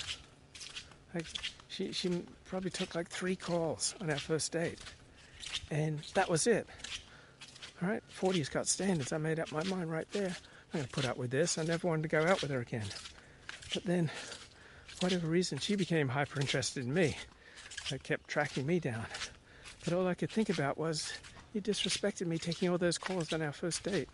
Like 1.13 1.25
she, 1.67 1.91
she 1.93 2.23
probably 2.45 2.69
took 2.69 2.93
like 2.93 3.09
three 3.09 3.35
calls 3.35 3.95
on 3.99 4.11
our 4.11 4.19
first 4.19 4.51
date, 4.51 4.79
and 5.71 5.99
that 6.13 6.29
was 6.29 6.45
it. 6.45 6.67
All 7.81 7.89
right, 7.89 8.01
40's 8.19 8.49
got 8.49 8.67
standards. 8.67 9.13
I 9.13 9.17
made 9.19 9.39
up 9.39 9.51
my 9.51 9.63
mind 9.65 9.91
right 9.91 10.09
there. 10.11 10.35
I'm 10.73 10.79
going 10.79 10.85
to 10.85 10.89
put 10.89 11.05
up 11.05 11.17
with 11.17 11.29
this. 11.29 11.57
I 11.57 11.63
never 11.63 11.87
wanted 11.87 12.03
to 12.03 12.09
go 12.09 12.25
out 12.25 12.41
with 12.41 12.49
her 12.49 12.59
again. 12.59 12.85
But 13.73 13.83
then, 13.85 14.09
for 14.87 15.05
whatever 15.05 15.27
reason, 15.27 15.59
she 15.59 15.75
became 15.75 16.07
hyper 16.07 16.39
interested 16.39 16.83
in 16.83 16.93
me. 16.93 17.15
It 17.91 18.01
kept 18.01 18.27
tracking 18.27 18.65
me 18.65 18.79
down. 18.79 19.05
But 19.83 19.93
all 19.93 20.07
I 20.07 20.15
could 20.15 20.31
think 20.31 20.49
about 20.49 20.77
was, 20.77 21.13
you 21.53 21.61
disrespected 21.61 22.25
me 22.25 22.39
taking 22.39 22.69
all 22.69 22.79
those 22.79 22.97
calls 22.97 23.31
on 23.31 23.43
our 23.43 23.51
first 23.51 23.83
date. 23.83 24.09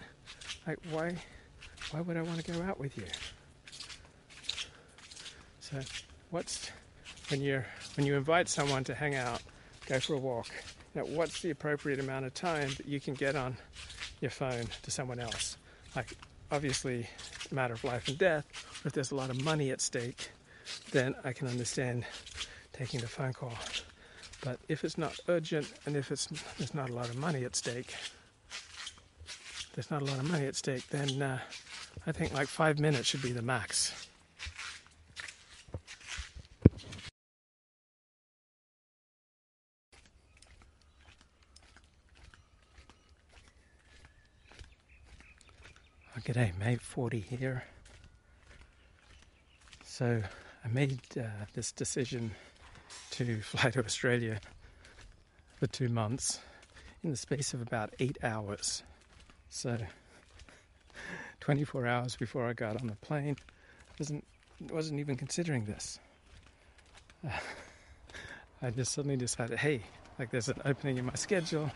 Like, 0.68 0.80
why, 0.92 1.16
why 1.92 2.02
would 2.02 2.18
I 2.18 2.22
want 2.22 2.44
to 2.44 2.52
go 2.52 2.62
out 2.64 2.80
with 2.80 2.98
you? 2.98 3.06
So, 5.62 5.80
what's 6.32 6.70
when 7.30 7.42
you 7.42 7.64
when 7.96 8.06
you 8.06 8.16
invite 8.16 8.50
someone 8.50 8.84
to 8.84 8.94
hang 8.94 9.16
out, 9.16 9.42
go 9.88 10.00
for 10.00 10.14
a 10.16 10.20
walk? 10.20 10.48
Know, 10.96 11.06
what's 11.06 11.42
the 11.42 11.50
appropriate 11.50 12.00
amount 12.00 12.26
of 12.26 12.34
time 12.36 12.70
that 12.78 12.88
you 12.88 13.00
can 13.00 13.16
get 13.16 13.36
on 13.36 13.58
your 14.22 14.30
phone 14.30 14.66
to 14.84 14.92
someone 14.92 15.20
else? 15.20 15.58
Like, 15.96 16.16
obviously, 16.52 17.08
a 17.52 17.54
matter 17.54 17.74
of 17.74 17.84
life 17.84 18.08
and 18.08 18.18
death. 18.18 18.46
If 18.86 18.94
there's 18.94 19.12
a 19.12 19.16
lot 19.16 19.32
of 19.32 19.44
money 19.44 19.72
at 19.72 19.82
stake, 19.82 20.30
then 20.92 21.16
I 21.24 21.34
can 21.34 21.48
understand 21.48 22.06
taking 22.74 23.00
the 23.00 23.08
phone 23.08 23.34
call. 23.34 23.54
But 24.44 24.60
if 24.68 24.84
it's 24.84 24.98
not 24.98 25.20
urgent 25.28 25.72
and 25.86 25.96
if 25.96 26.12
it's 26.12 26.28
there's 26.58 26.76
not 26.76 26.90
a 26.90 26.94
lot 26.94 27.10
of 27.10 27.18
money 27.18 27.44
at 27.44 27.56
stake, 27.56 27.96
there's 29.74 29.90
not 29.90 30.02
a 30.02 30.06
lot 30.06 30.20
of 30.20 30.30
money 30.30 30.46
at 30.46 30.56
stake, 30.56 30.88
then 30.90 31.22
uh, 31.22 31.40
I 32.06 32.12
think 32.12 32.34
like 32.34 32.48
five 32.48 32.80
minutes 32.80 33.08
should 33.08 33.22
be 33.22 33.32
the 33.32 33.42
max. 33.42 34.08
G'day, 46.24 46.58
mate. 46.58 46.80
40 46.80 47.20
here. 47.20 47.64
So 49.84 50.22
I 50.64 50.68
made 50.70 51.02
uh, 51.20 51.24
this 51.54 51.74
decision 51.74 52.32
to 53.12 53.42
fly 53.42 53.72
to 53.72 53.84
Australia 53.84 54.40
for 55.58 55.68
two 55.68 55.90
months 55.90 56.40
in 57.04 57.12
the 57.12 57.18
space 57.18 57.54
of 57.54 57.62
about 57.62 57.94
eight 58.00 58.18
hours. 58.24 58.84
So 59.50 59.78
24 61.42 61.88
hours 61.88 62.16
before 62.16 62.48
I 62.48 62.54
got 62.54 62.80
on 62.80 62.88
the 62.88 62.96
plane, 62.96 63.36
wasn't 64.00 64.24
wasn't 64.72 65.02
even 65.02 65.18
considering 65.18 65.66
this. 65.66 66.00
Uh, 67.28 67.32
I 68.62 68.70
just 68.70 68.94
suddenly 68.94 69.18
decided, 69.18 69.60
hey, 69.60 69.82
like 70.18 70.32
there's 70.32 70.48
an 70.48 70.62
opening 70.64 70.98
in 71.00 71.06
my 71.06 71.16
schedule, 71.16 71.70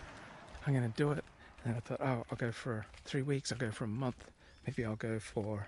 I'm 0.66 0.74
gonna 0.74 0.88
do 0.96 1.12
it. 1.12 1.26
And 1.66 1.76
I 1.76 1.80
thought, 1.82 2.00
oh, 2.00 2.24
I'll 2.32 2.38
go 2.38 2.54
for 2.54 2.86
three 3.04 3.24
weeks, 3.24 3.52
I'll 3.52 3.58
go 3.58 3.72
for 3.72 3.84
a 3.84 3.90
month, 3.90 4.24
maybe 4.68 4.86
I'll 4.86 4.96
go 4.96 5.18
for 5.18 5.66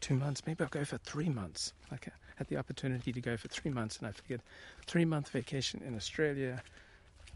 two 0.00 0.14
months, 0.14 0.42
maybe 0.46 0.62
I'll 0.62 0.68
go 0.68 0.84
for 0.84 0.98
three 0.98 1.28
months. 1.28 1.72
Like 1.90 2.08
I 2.08 2.12
had 2.36 2.48
the 2.48 2.56
opportunity 2.56 3.12
to 3.12 3.20
go 3.20 3.36
for 3.36 3.48
three 3.48 3.70
months, 3.70 3.98
and 3.98 4.08
I 4.08 4.10
figured 4.10 4.42
three 4.86 5.04
month 5.04 5.30
vacation 5.30 5.80
in 5.86 5.94
Australia, 5.94 6.62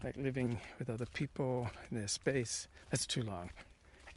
like 0.04 0.16
living 0.16 0.60
with 0.78 0.90
other 0.90 1.06
people 1.06 1.70
in 1.90 1.96
their 1.96 2.08
space, 2.08 2.68
that's 2.90 3.06
too 3.06 3.22
long. 3.22 3.50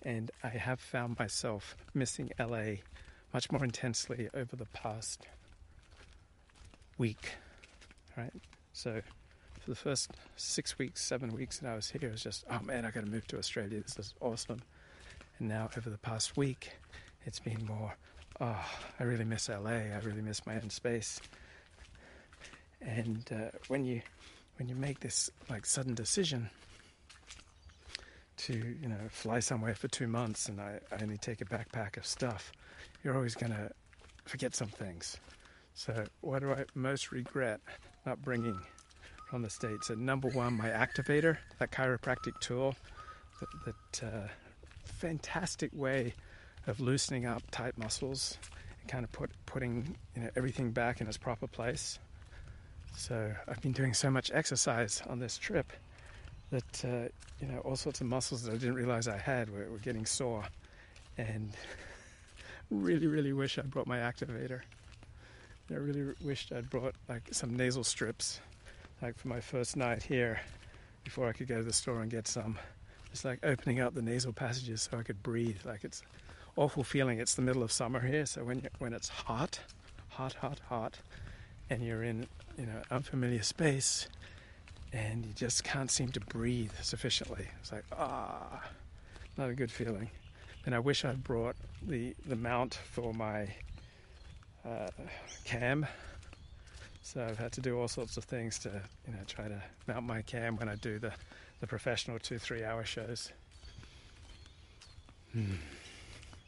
And 0.01 0.31
I 0.43 0.49
have 0.49 0.79
found 0.79 1.17
myself 1.19 1.77
missing 1.93 2.31
LA 2.39 2.81
much 3.33 3.51
more 3.51 3.63
intensely 3.63 4.29
over 4.33 4.55
the 4.55 4.65
past 4.65 5.21
week, 6.97 7.35
right? 8.17 8.33
So 8.73 9.01
for 9.61 9.69
the 9.69 9.75
first 9.75 10.11
six 10.35 10.77
weeks, 10.77 11.01
seven 11.01 11.31
weeks 11.33 11.59
that 11.59 11.69
I 11.69 11.75
was 11.75 11.89
here, 11.89 12.09
it 12.09 12.11
was 12.11 12.23
just, 12.23 12.43
oh 12.49 12.59
man, 12.63 12.85
I 12.85 12.91
got 12.91 13.05
to 13.05 13.09
move 13.09 13.25
to 13.27 13.37
Australia. 13.37 13.79
This 13.79 13.97
is 13.97 14.13
awesome. 14.19 14.61
And 15.39 15.49
now 15.49 15.69
over 15.77 15.89
the 15.89 15.97
past 15.97 16.37
week, 16.37 16.71
it's 17.25 17.39
been 17.39 17.65
more, 17.65 17.95
oh, 18.39 18.65
I 18.99 19.03
really 19.03 19.25
miss 19.25 19.49
LA. 19.49 19.71
I 19.71 19.99
really 20.03 20.21
miss 20.21 20.45
my 20.45 20.55
own 20.55 20.69
space. 20.69 21.19
And 22.81 23.23
uh, 23.31 23.57
when 23.67 23.85
you 23.85 24.01
when 24.57 24.69
you 24.69 24.75
make 24.75 24.99
this 24.99 25.31
like 25.49 25.65
sudden 25.65 25.95
decision 25.95 26.49
to 28.35 28.53
you 28.53 28.87
know 28.87 28.99
fly 29.09 29.39
somewhere 29.39 29.73
for 29.73 29.87
two 29.87 30.07
months 30.07 30.47
and 30.49 30.59
I, 30.59 30.79
I 30.91 31.01
only 31.01 31.17
take 31.17 31.41
a 31.41 31.45
backpack 31.45 31.97
of 31.97 32.05
stuff, 32.05 32.51
you're 33.03 33.15
always 33.15 33.35
gonna 33.35 33.71
forget 34.25 34.55
some 34.55 34.67
things. 34.67 35.17
So 35.73 36.05
what 36.21 36.39
do 36.39 36.51
I 36.51 36.65
most 36.75 37.11
regret 37.11 37.61
not 38.05 38.21
bringing 38.21 38.59
from 39.29 39.41
the 39.41 39.49
states? 39.49 39.89
And 39.89 40.05
number 40.05 40.27
one, 40.29 40.53
my 40.57 40.69
activator, 40.69 41.37
that 41.59 41.71
chiropractic 41.71 42.39
tool, 42.39 42.75
that, 43.39 43.49
that 43.65 44.07
uh, 44.07 44.27
fantastic 45.03 45.69
way 45.73 46.13
of 46.65 46.79
loosening 46.79 47.25
up 47.25 47.43
tight 47.51 47.77
muscles 47.77 48.37
and 48.79 48.89
kind 48.89 49.03
of 49.03 49.11
put 49.11 49.29
putting 49.45 49.97
you 50.15 50.21
know 50.21 50.29
everything 50.37 50.71
back 50.71 51.01
in 51.01 51.07
its 51.07 51.17
proper 51.17 51.45
place. 51.45 51.99
So 52.95 53.33
I've 53.45 53.61
been 53.61 53.73
doing 53.73 53.93
so 53.93 54.09
much 54.09 54.31
exercise 54.33 55.03
on 55.09 55.19
this 55.19 55.37
trip 55.37 55.73
that 56.51 56.85
uh, 56.85 57.09
you 57.41 57.51
know 57.51 57.59
all 57.65 57.75
sorts 57.75 57.99
of 57.99 58.07
muscles 58.07 58.43
that 58.43 58.53
I 58.53 58.57
didn't 58.57 58.75
realize 58.75 59.09
I 59.09 59.17
had 59.17 59.49
were, 59.49 59.69
were 59.69 59.77
getting 59.79 60.05
sore, 60.05 60.45
and 61.17 61.51
really, 62.71 63.07
really 63.07 63.33
wish 63.33 63.59
I'd 63.59 63.71
brought 63.71 63.87
my 63.87 63.97
activator. 63.97 64.61
I 65.69 65.73
really 65.73 66.13
wished 66.23 66.53
I'd 66.53 66.69
brought 66.69 66.95
like 67.09 67.23
some 67.31 67.57
nasal 67.57 67.83
strips, 67.83 68.39
like 69.01 69.17
for 69.17 69.27
my 69.27 69.41
first 69.41 69.75
night 69.75 70.01
here, 70.01 70.39
before 71.03 71.27
I 71.27 71.33
could 71.33 71.49
go 71.49 71.57
to 71.57 71.63
the 71.63 71.73
store 71.73 72.01
and 72.01 72.09
get 72.09 72.25
some. 72.25 72.57
Just 73.13 73.25
like 73.25 73.37
opening 73.43 73.79
up 73.79 73.93
the 73.93 74.01
nasal 74.01 74.33
passages 74.33 74.89
so 74.89 74.97
I 74.97 75.03
could 75.03 75.21
breathe. 75.21 75.57
Like 75.63 75.83
it's 75.83 76.01
awful 76.55 76.83
feeling. 76.83 77.19
It's 77.19 77.35
the 77.35 77.43
middle 77.43 77.61
of 77.61 77.71
summer 77.71 77.99
here, 77.99 78.25
so 78.25 78.43
when 78.43 78.67
when 78.79 78.91
it's 78.91 79.07
hot, 79.07 79.59
hot, 80.09 80.33
hot, 80.33 80.59
hot, 80.67 80.97
and 81.69 81.83
you're 81.83 82.01
in 82.01 82.25
you 82.57 82.65
know 82.65 82.81
unfamiliar 82.89 83.43
space, 83.43 84.07
and 84.93 85.27
you 85.27 85.31
just 85.33 85.63
can't 85.63 85.91
seem 85.91 86.09
to 86.09 86.19
breathe 86.21 86.71
sufficiently. 86.81 87.45
It's 87.61 87.71
like 87.71 87.85
ah, 87.95 88.63
not 89.37 89.47
a 89.51 89.53
good 89.53 89.71
feeling. 89.71 90.09
And 90.65 90.73
I 90.73 90.79
wish 90.79 91.05
I'd 91.05 91.23
brought 91.23 91.55
the 91.85 92.15
the 92.25 92.35
mount 92.35 92.73
for 92.73 93.13
my 93.13 93.47
uh, 94.67 94.89
cam. 95.45 95.85
So 97.03 97.23
I've 97.23 97.37
had 97.37 97.51
to 97.51 97.61
do 97.61 97.79
all 97.79 97.87
sorts 97.87 98.17
of 98.17 98.23
things 98.23 98.57
to 98.59 98.69
you 99.05 99.13
know 99.13 99.19
try 99.27 99.47
to 99.47 99.61
mount 99.85 100.07
my 100.07 100.23
cam 100.23 100.57
when 100.57 100.67
I 100.67 100.73
do 100.77 100.97
the 100.97 101.13
the 101.63 101.67
professional 101.67 102.19
two 102.19 102.37
three 102.37 102.61
hour 102.61 102.83
shows. 102.83 103.31
Hmm. 105.31 105.53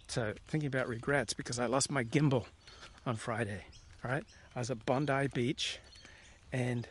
So 0.10 0.34
thinking 0.50 0.68
about 0.68 0.90
regrets 0.90 1.34
because 1.34 1.58
I 1.58 1.68
lost 1.68 1.90
my 1.90 2.04
gimbal 2.04 2.44
on 3.06 3.16
Friday. 3.16 3.64
Right, 4.04 4.26
I 4.58 4.60
was 4.60 4.72
at 4.72 4.86
Bondi 4.86 5.28
Beach, 5.34 5.80
and 6.52 6.86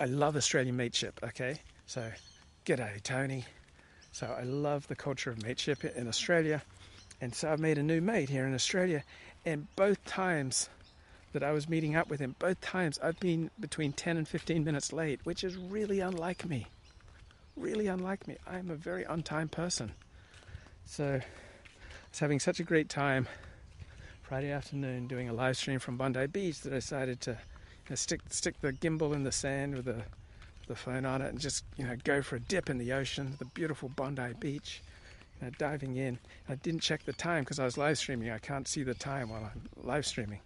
I 0.00 0.06
love 0.06 0.34
Australian 0.34 0.78
mateship. 0.78 1.20
Okay, 1.22 1.58
so 1.84 2.10
g'day 2.64 3.02
Tony. 3.02 3.44
So 4.12 4.26
I 4.26 4.44
love 4.44 4.88
the 4.88 4.96
culture 4.96 5.28
of 5.28 5.42
mateship 5.42 5.84
in 5.84 6.08
Australia, 6.08 6.62
and 7.20 7.34
so 7.34 7.52
I've 7.52 7.60
made 7.60 7.76
a 7.76 7.82
new 7.82 8.00
mate 8.00 8.30
here 8.30 8.46
in 8.46 8.54
Australia, 8.54 9.04
and 9.44 9.66
both 9.76 10.02
times 10.06 10.70
that 11.32 11.42
I 11.42 11.52
was 11.52 11.68
meeting 11.68 11.96
up 11.96 12.08
with 12.08 12.20
him, 12.20 12.34
both 12.38 12.60
times 12.60 12.98
I've 13.02 13.20
been 13.20 13.50
between 13.60 13.92
10 13.92 14.16
and 14.16 14.26
15 14.26 14.64
minutes 14.64 14.92
late, 14.92 15.20
which 15.24 15.44
is 15.44 15.56
really 15.56 16.00
unlike 16.00 16.48
me. 16.48 16.66
Really 17.56 17.86
unlike 17.86 18.26
me. 18.28 18.36
I'm 18.46 18.70
a 18.70 18.76
very 18.76 19.04
on 19.06 19.22
time 19.22 19.48
person. 19.48 19.92
So 20.84 21.04
I 21.04 21.24
was 22.10 22.18
having 22.18 22.40
such 22.40 22.60
a 22.60 22.64
great 22.64 22.88
time 22.88 23.26
Friday 24.22 24.50
afternoon 24.50 25.06
doing 25.06 25.28
a 25.28 25.32
live 25.32 25.56
stream 25.56 25.78
from 25.78 25.96
Bondi 25.96 26.26
Beach 26.26 26.60
that 26.62 26.72
I 26.72 26.76
decided 26.76 27.20
to 27.22 27.30
you 27.30 27.90
know, 27.90 27.96
stick 27.96 28.20
stick 28.30 28.60
the 28.60 28.72
gimbal 28.72 29.14
in 29.14 29.22
the 29.22 29.32
sand 29.32 29.76
with 29.76 29.84
the 29.84 30.02
the 30.66 30.74
phone 30.74 31.04
on 31.04 31.22
it 31.22 31.28
and 31.28 31.38
just 31.38 31.64
you 31.76 31.86
know 31.86 31.96
go 32.02 32.22
for 32.22 32.36
a 32.36 32.40
dip 32.40 32.68
in 32.68 32.78
the 32.78 32.92
ocean, 32.92 33.36
the 33.38 33.44
beautiful 33.44 33.88
Bondi 33.88 34.32
Beach. 34.40 34.82
You 35.40 35.46
know, 35.46 35.52
diving 35.58 35.96
in. 35.96 36.18
I 36.48 36.54
didn't 36.54 36.80
check 36.80 37.04
the 37.04 37.12
time 37.12 37.44
because 37.44 37.58
I 37.58 37.64
was 37.64 37.76
live 37.76 37.98
streaming. 37.98 38.30
I 38.30 38.38
can't 38.38 38.66
see 38.66 38.82
the 38.82 38.94
time 38.94 39.28
while 39.28 39.44
I'm 39.44 39.68
live 39.76 40.06
streaming. 40.06 40.40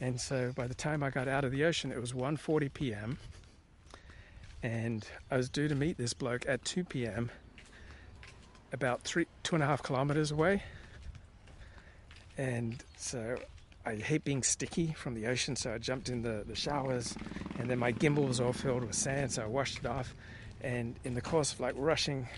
And 0.00 0.20
so 0.20 0.52
by 0.54 0.66
the 0.66 0.74
time 0.74 1.02
I 1.02 1.10
got 1.10 1.28
out 1.28 1.44
of 1.44 1.52
the 1.52 1.64
ocean, 1.64 1.92
it 1.92 2.00
was 2.00 2.12
1:40 2.12 2.72
p.m. 2.72 3.18
And 4.62 5.06
I 5.30 5.36
was 5.36 5.48
due 5.48 5.68
to 5.68 5.74
meet 5.74 5.98
this 5.98 6.14
bloke 6.14 6.44
at 6.48 6.64
2 6.64 6.84
p.m 6.84 7.30
about 8.72 9.02
three, 9.02 9.26
two 9.42 9.54
and 9.56 9.64
a 9.64 9.66
half 9.66 9.82
kilometers 9.82 10.30
away. 10.30 10.62
And 12.38 12.82
so 12.96 13.36
I 13.84 13.96
hate 13.96 14.24
being 14.24 14.42
sticky 14.42 14.94
from 14.96 15.14
the 15.14 15.26
ocean, 15.26 15.56
so 15.56 15.74
I 15.74 15.78
jumped 15.78 16.08
in 16.08 16.22
the, 16.22 16.44
the 16.46 16.54
showers, 16.54 17.14
and 17.58 17.68
then 17.68 17.78
my 17.78 17.92
gimbal 17.92 18.28
was 18.28 18.40
all 18.40 18.52
filled 18.52 18.84
with 18.84 18.94
sand, 18.94 19.32
so 19.32 19.42
I 19.42 19.46
washed 19.46 19.78
it 19.78 19.86
off. 19.86 20.14
And 20.62 20.96
in 21.04 21.14
the 21.14 21.20
course 21.20 21.52
of 21.52 21.60
like 21.60 21.74
rushing 21.76 22.28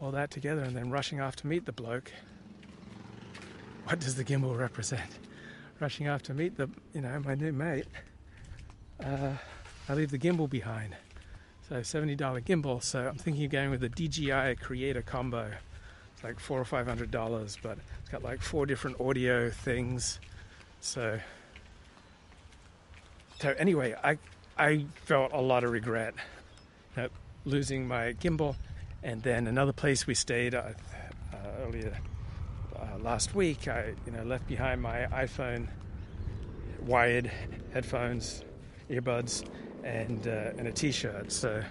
all 0.00 0.12
that 0.12 0.30
together 0.30 0.62
and 0.62 0.76
then 0.76 0.90
rushing 0.90 1.20
off 1.20 1.36
to 1.36 1.46
meet 1.46 1.66
the 1.66 1.72
bloke, 1.72 2.12
what 3.84 4.00
does 4.00 4.14
the 4.16 4.24
gimbal 4.24 4.56
represent? 4.56 5.10
Rushing 5.80 6.08
off 6.08 6.22
to 6.24 6.34
meet 6.34 6.56
the, 6.56 6.68
you 6.92 7.00
know, 7.00 7.20
my 7.24 7.34
new 7.34 7.52
mate, 7.52 7.86
uh, 9.04 9.32
I 9.88 9.94
leave 9.94 10.10
the 10.10 10.18
gimbal 10.18 10.50
behind. 10.50 10.96
So 11.68 11.76
$70 11.76 12.16
gimbal. 12.44 12.82
So 12.82 13.06
I'm 13.06 13.16
thinking 13.16 13.44
of 13.44 13.50
going 13.50 13.70
with 13.70 13.80
the 13.80 13.88
DJI 13.88 14.56
Creator 14.56 15.02
combo. 15.02 15.52
It's 16.14 16.24
like 16.24 16.40
four 16.40 16.58
or 16.58 16.64
five 16.64 16.88
hundred 16.88 17.12
dollars, 17.12 17.56
but 17.62 17.78
it's 18.00 18.08
got 18.10 18.24
like 18.24 18.42
four 18.42 18.66
different 18.66 19.00
audio 19.00 19.50
things. 19.50 20.18
So, 20.80 21.20
so 23.40 23.54
anyway, 23.56 23.94
I 24.02 24.18
I 24.58 24.86
felt 25.04 25.32
a 25.32 25.40
lot 25.40 25.62
of 25.62 25.70
regret 25.70 26.14
you 26.96 27.02
know, 27.02 27.08
losing 27.44 27.86
my 27.86 28.14
gimbal, 28.14 28.56
and 29.04 29.22
then 29.22 29.46
another 29.46 29.72
place 29.72 30.08
we 30.08 30.14
stayed 30.14 30.56
uh, 30.56 30.72
uh, 31.32 31.36
earlier 31.64 31.96
uh, 32.80 32.98
last 32.98 33.34
week. 33.34 33.68
I 33.68 33.94
you 34.06 34.12
know 34.12 34.22
left 34.22 34.46
behind 34.46 34.80
my 34.82 35.06
iPhone 35.12 35.68
wired 36.82 37.30
headphones, 37.72 38.44
earbuds, 38.90 39.44
and 39.84 40.26
uh, 40.26 40.52
and 40.56 40.66
a 40.66 40.72
T-shirt. 40.72 41.30
So 41.32 41.62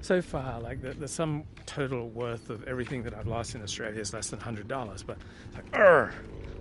so 0.00 0.20
far, 0.20 0.60
like 0.60 0.82
the, 0.82 0.94
the 0.94 1.08
sum 1.08 1.44
total 1.64 2.08
worth 2.08 2.50
of 2.50 2.64
everything 2.64 3.02
that 3.04 3.14
I've 3.14 3.28
lost 3.28 3.54
in 3.54 3.62
Australia 3.62 4.00
is 4.00 4.12
less 4.12 4.30
than 4.30 4.40
hundred 4.40 4.68
dollars. 4.68 5.02
But 5.02 5.18
like, 5.54 5.76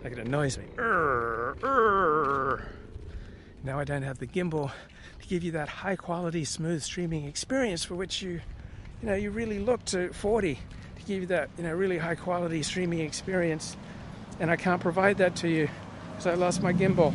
like 0.04 0.14
it 0.14 0.20
annoys 0.20 0.58
me. 0.58 0.66
Now 3.64 3.80
I 3.80 3.84
don't 3.84 4.04
have 4.04 4.18
the 4.18 4.28
gimbal 4.28 4.72
to 5.22 5.28
give 5.28 5.44
you 5.44 5.52
that 5.52 5.70
high 5.70 5.96
quality, 5.96 6.46
smooth 6.46 6.82
streaming 6.82 7.26
experience 7.26 7.84
for 7.84 7.96
which 7.96 8.22
you, 8.22 8.42
you 9.02 9.08
know, 9.08 9.14
you 9.16 9.32
really 9.32 9.60
look 9.60 9.86
to 9.86 10.12
40 10.14 10.60
give 11.08 11.22
you 11.22 11.28
that, 11.28 11.50
you 11.58 11.64
know, 11.64 11.74
really 11.74 11.98
high 11.98 12.16
quality 12.16 12.64
streaming 12.64 13.00
experience 13.00 13.76
and 14.42 14.50
I 14.50 14.56
can't 14.56 14.82
provide 14.82 15.20
that 15.20 15.36
to 15.38 15.48
you 15.48 15.70
because 16.10 16.26
I 16.26 16.34
lost 16.34 16.64
my 16.64 16.74
gimbal. 16.74 17.14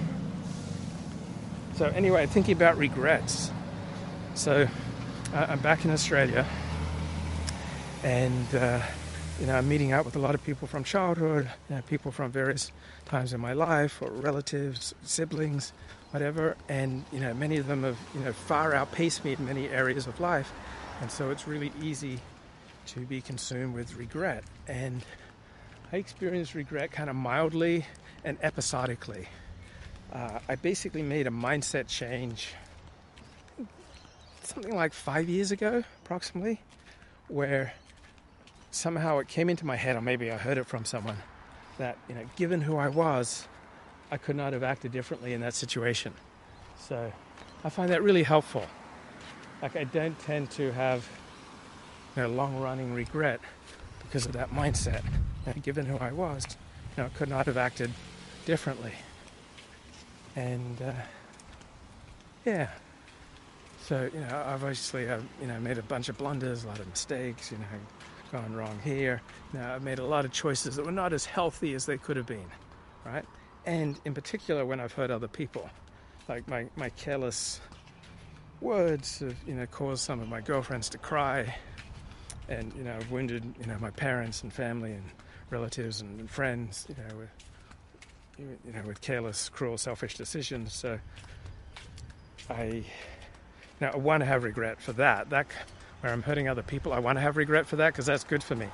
So, 1.75 1.87
anyway, 1.87 2.25
thinking 2.27 2.57
about 2.57 2.79
regrets. 2.79 3.51
So, 4.35 4.69
uh, 5.35 5.47
I'm 5.49 5.59
back 5.59 5.85
in 5.85 5.91
Australia, 5.91 6.47
and 8.05 8.55
uh, 8.55 8.81
you 9.41 9.47
know, 9.47 9.57
I'm 9.57 9.69
meeting 9.69 9.93
up 9.93 10.07
with 10.07 10.15
a 10.15 10.21
lot 10.21 10.35
of 10.37 10.45
people 10.45 10.69
from 10.69 10.85
childhood, 10.85 11.51
you 11.69 11.77
know, 11.77 11.83
people 11.83 12.13
from 12.13 12.31
various 12.31 12.71
times 13.07 13.33
in 13.33 13.41
my 13.41 13.55
life, 13.55 14.01
or 14.01 14.11
relatives, 14.11 14.95
siblings, 15.03 15.73
whatever. 16.13 16.57
And 16.69 17.05
you 17.13 17.19
know, 17.19 17.35
many 17.35 17.57
of 17.57 17.67
them 17.67 17.83
have 17.83 17.99
you 18.15 18.21
know 18.21 18.33
far 18.33 18.73
outpaced 18.73 19.25
me 19.25 19.33
in 19.33 19.45
many 19.45 19.69
areas 19.69 20.07
of 20.07 20.21
life, 20.21 20.53
and 21.01 21.11
so 21.11 21.31
it's 21.31 21.49
really 21.49 21.73
easy 21.83 22.21
to 22.87 23.01
be 23.01 23.21
consumed 23.21 23.75
with 23.75 23.95
regret. 23.97 24.45
And 24.69 25.05
I 25.93 25.97
experience 25.97 26.55
regret 26.55 26.93
kind 26.93 27.11
of 27.11 27.17
mildly 27.17 27.87
and 28.25 28.39
episodically. 28.43 29.29
Uh, 30.13 30.39
I 30.49 30.55
basically 30.57 31.03
made 31.03 31.27
a 31.27 31.31
mindset 31.31 31.89
change 31.89 32.55
something 34.47 34.75
like 34.75 34.93
five 34.93 35.29
years 35.29 35.51
ago, 35.51 35.83
approximately, 36.05 36.61
where 37.29 37.75
somehow 38.71 39.19
it 39.19 39.29
came 39.29 39.51
into 39.51 39.67
my 39.67 39.77
head, 39.77 39.97
or 39.97 40.01
maybe 40.01 40.31
I 40.31 40.37
heard 40.37 40.59
it 40.59 40.67
from 40.67 40.85
someone, 40.85 41.17
that 41.79 41.99
you 42.09 42.15
know, 42.15 42.25
given 42.37 42.61
who 42.61 42.77
I 42.77 42.89
was, 42.89 43.47
I 44.11 44.17
could 44.17 44.37
not 44.37 44.53
have 44.53 44.63
acted 44.63 44.93
differently 44.93 45.33
in 45.33 45.41
that 45.41 45.55
situation. 45.55 46.15
So 46.79 47.13
I 47.65 47.69
find 47.69 47.91
that 47.91 48.03
really 48.03 48.23
helpful. 48.23 48.65
Like 49.61 49.77
I 49.77 49.85
don't 49.85 50.19
tend 50.21 50.51
to 50.53 50.73
have 50.73 51.09
know, 52.23 52.29
long-running 52.29 52.95
regret 52.95 53.41
because 54.03 54.27
of 54.27 54.33
that 54.33 54.51
mindset. 54.51 55.03
Know, 55.47 55.53
given 55.63 55.87
who 55.87 55.97
I 55.99 56.13
was, 56.13 56.45
you 56.97 57.03
know, 57.03 57.07
I 57.07 57.17
could 57.17 57.29
not 57.29 57.47
have 57.47 57.57
acted 57.57 57.91
differently. 58.45 58.93
And 60.35 60.81
uh, 60.83 60.93
yeah, 62.45 62.69
so 63.83 64.11
you 64.13 64.21
know, 64.21 64.45
I've 64.47 64.63
obviously 64.63 65.09
uh, 65.09 65.21
you 65.41 65.47
know 65.47 65.61
made 65.61 65.79
a 65.79 65.83
bunch 65.83 66.09
of 66.09 66.19
blunders, 66.19 66.65
a 66.65 66.69
lot 66.69 66.81
of 66.81 66.89
mistakes. 66.89 67.53
You 67.53 67.59
know, 67.59 67.65
gone 68.33 68.55
wrong 68.55 68.79
here. 68.83 69.23
Know, 69.53 69.75
I've 69.75 69.83
made 69.83 69.99
a 69.99 70.05
lot 70.05 70.25
of 70.25 70.33
choices 70.33 70.77
that 70.77 70.85
were 70.85 70.93
not 70.93 71.13
as 71.13 71.25
healthy 71.25 71.75
as 71.75 71.87
they 71.87 71.97
could 71.97 72.17
have 72.17 72.27
been, 72.27 72.51
right? 73.05 73.25
And 73.65 74.01
in 74.05 74.15
particular, 74.15 74.67
when 74.67 74.81
I've 74.81 74.93
hurt 74.93 75.11
other 75.11 75.29
people, 75.29 75.71
like 76.29 76.49
my 76.49 76.67
my 76.77 76.89
careless 76.91 77.61
words 78.61 79.21
have 79.21 79.37
you 79.47 79.55
know 79.55 79.67
caused 79.67 80.03
some 80.03 80.21
of 80.21 80.29
my 80.29 80.41
girlfriends 80.41 80.89
to 80.91 80.99
cry, 80.99 81.55
and 82.49 82.73
you 82.75 82.85
know 82.85 82.95
I've 82.95 83.11
wounded 83.11 83.55
you 83.61 83.67
know 83.67 83.77
my 83.81 83.91
parents 83.91 84.43
and 84.43 84.53
family 84.53 84.93
and 84.93 85.05
relatives 85.51 86.01
and 86.01 86.31
friends. 86.31 86.87
You 86.89 86.97
know 86.97 87.17
with 87.19 87.31
you 88.39 88.73
know 88.73 88.83
with 88.87 89.01
careless, 89.01 89.49
cruel, 89.49 89.79
selfish 89.79 90.17
decisions. 90.17 90.73
So 90.73 90.99
I 92.51 92.85
now, 93.81 93.91
I 93.93 93.97
want 93.97 94.23
to 94.23 94.25
have 94.27 94.45
regret 94.45 94.81
for 94.81 94.93
that. 94.95 95.31
That 95.31 95.47
where 96.01 96.13
I'm 96.13 96.23
hurting 96.23 96.49
other 96.49 96.63
people, 96.63 96.93
I 96.93 96.99
want 96.99 97.17
to 97.17 97.23
have 97.23 97.37
regret 97.37 97.67
for 97.67 97.77
that 97.77 97.93
because 97.93 98.07
that's 98.07 98.25
good 98.25 98.43
for 98.43 98.55
me. 98.55 98.69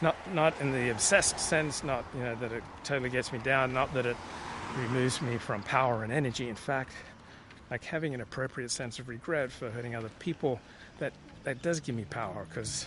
Not 0.00 0.16
not 0.34 0.60
in 0.60 0.72
the 0.72 0.90
obsessed 0.90 1.38
sense, 1.38 1.84
not 1.84 2.04
you 2.14 2.22
know 2.22 2.34
that 2.36 2.52
it 2.52 2.62
totally 2.82 3.10
gets 3.10 3.32
me 3.32 3.38
down, 3.38 3.72
not 3.72 3.92
that 3.94 4.06
it 4.06 4.16
removes 4.76 5.22
me 5.22 5.38
from 5.38 5.62
power 5.62 6.02
and 6.02 6.12
energy. 6.12 6.48
In 6.48 6.56
fact, 6.56 6.92
like 7.70 7.84
having 7.84 8.14
an 8.14 8.20
appropriate 8.20 8.70
sense 8.70 8.98
of 8.98 9.08
regret 9.08 9.50
for 9.50 9.70
hurting 9.70 9.94
other 9.94 10.10
people, 10.18 10.60
that 10.98 11.12
that 11.44 11.62
does 11.62 11.80
give 11.80 11.94
me 11.94 12.04
power 12.04 12.46
because 12.48 12.86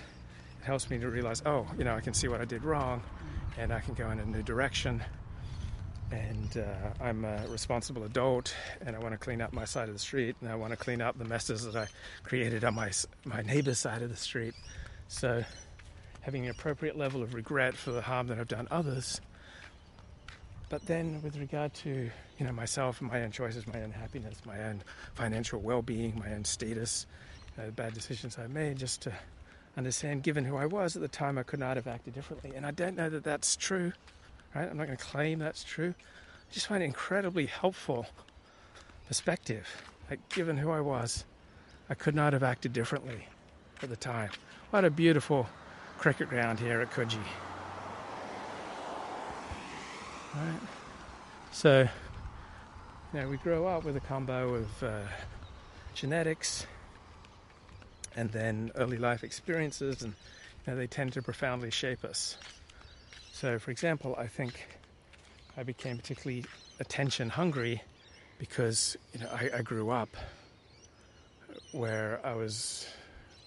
helps 0.68 0.89
me 0.89 0.99
to 0.99 1.09
realize, 1.09 1.41
oh, 1.45 1.65
you 1.78 1.84
know, 1.84 1.95
I 1.95 2.01
can 2.01 2.13
see 2.13 2.28
what 2.28 2.41
I 2.41 2.45
did 2.45 2.63
wrong, 2.63 3.01
and 3.57 3.74
I 3.74 3.80
can 3.80 3.93
go 3.95 4.11
in 4.11 4.20
a 4.20 4.26
new 4.26 4.43
direction 4.43 5.01
and 6.11 6.57
uh, 6.57 7.03
I'm 7.03 7.26
a 7.26 7.45
responsible 7.49 8.03
adult, 8.03 8.55
and 8.86 8.95
I 8.95 8.99
want 8.99 9.13
to 9.13 9.18
clean 9.18 9.41
up 9.41 9.51
my 9.51 9.65
side 9.65 9.89
of 9.89 9.95
the 9.95 9.99
street, 9.99 10.36
and 10.41 10.49
I 10.49 10.55
want 10.55 10.72
to 10.72 10.78
clean 10.78 11.01
up 11.01 11.18
the 11.18 11.26
messes 11.26 11.65
that 11.65 11.76
I 11.76 11.88
created 12.24 12.63
on 12.63 12.76
my 12.76 12.91
my 13.26 13.41
neighbor's 13.41 13.80
side 13.80 14.01
of 14.01 14.09
the 14.09 14.15
street. 14.15 14.53
So, 15.09 15.43
having 16.22 16.45
an 16.45 16.51
appropriate 16.51 16.97
level 16.97 17.22
of 17.24 17.34
regret 17.34 17.76
for 17.76 17.91
the 17.91 18.01
harm 18.01 18.28
that 18.28 18.39
I've 18.39 18.47
done 18.47 18.68
others, 18.72 19.20
but 20.70 20.86
then 20.86 21.22
with 21.24 21.38
regard 21.38 21.74
to 21.76 22.09
you 22.38 22.45
know 22.45 22.53
myself 22.53 23.01
my 23.01 23.22
own 23.24 23.32
choices, 23.32 23.68
my 23.68 23.82
own 23.82 23.91
happiness, 23.91 24.41
my 24.45 24.63
own 24.63 24.84
financial 25.15 25.59
well-being, 25.59 26.18
my 26.18 26.34
own 26.34 26.45
status, 26.45 27.05
you 27.57 27.63
know, 27.63 27.65
the 27.68 27.74
bad 27.74 27.93
decisions 27.93 28.38
I 28.39 28.47
made, 28.47 28.78
just 28.78 29.01
to 29.01 29.13
understand, 29.78 30.24
given 30.24 30.44
who 30.44 30.58
I 30.58 30.66
was 30.66 30.96
at 30.96 31.02
the 31.02 31.08
time, 31.08 31.38
I 31.38 31.44
could 31.44 31.60
not 31.60 31.78
have 31.78 31.88
acted 31.88 32.14
differently, 32.14 32.52
and 32.56 32.66
I 32.66 32.72
don't 32.72 32.98
know 32.98 33.10
that 33.10 33.24
that's 33.24 33.56
true 33.56 33.94
right? 34.58 34.70
I'm 34.70 34.78
not 34.78 34.88
going 34.88 34.98
to 34.98 35.04
claim 35.04 35.40
that's 35.40 35.64
true. 35.64 35.94
I 35.98 36.54
just 36.54 36.68
find 36.68 36.82
it 36.82 36.86
incredibly 36.86 37.46
helpful 37.46 38.08
perspective. 39.08 39.68
Like, 40.10 40.28
given 40.30 40.58
who 40.58 40.72
I 40.72 40.82
was, 40.82 41.26
I 41.90 41.94
could 41.94 42.16
not 42.16 42.34
have 42.34 42.44
acted 42.44 42.74
differently 42.74 43.28
at 43.84 43.90
the 43.90 43.96
time. 43.96 44.32
What 44.72 44.86
a 44.86 44.90
beautiful 44.90 45.48
cricket 45.98 46.30
ground 46.30 46.60
here 46.60 46.82
at 46.82 46.92
Coogee. 46.92 47.18
Right. 50.36 50.60
So, 51.52 51.88
you 53.14 53.20
know, 53.20 53.28
we 53.28 53.38
grow 53.38 53.66
up 53.68 53.84
with 53.84 53.96
a 53.96 54.02
combo 54.02 54.56
of 54.56 54.84
uh, 54.84 55.00
genetics 55.94 56.68
and 58.18 58.32
then 58.32 58.72
early 58.76 58.97
life 58.97 59.24
experiences, 59.24 60.01
and 60.01 60.13
you 60.65 60.74
know, 60.74 60.78
they 60.78 60.88
tend 60.88 61.13
to 61.13 61.22
profoundly 61.22 61.72
shape 61.72 62.03
us. 62.03 62.36
So, 63.32 63.59
for 63.59 63.72
example, 63.72 64.15
I 64.18 64.28
think 64.28 64.68
I 65.55 65.63
became 65.63 65.97
particularly 65.97 66.43
attention 66.80 67.30
hungry 67.30 67.82
because 68.39 68.97
you 69.13 69.22
know 69.22 69.30
I, 69.32 69.49
I, 69.57 69.61
grew 69.61 69.89
up 69.89 70.09
where 71.72 72.20
I 72.24 72.34
was 72.34 72.88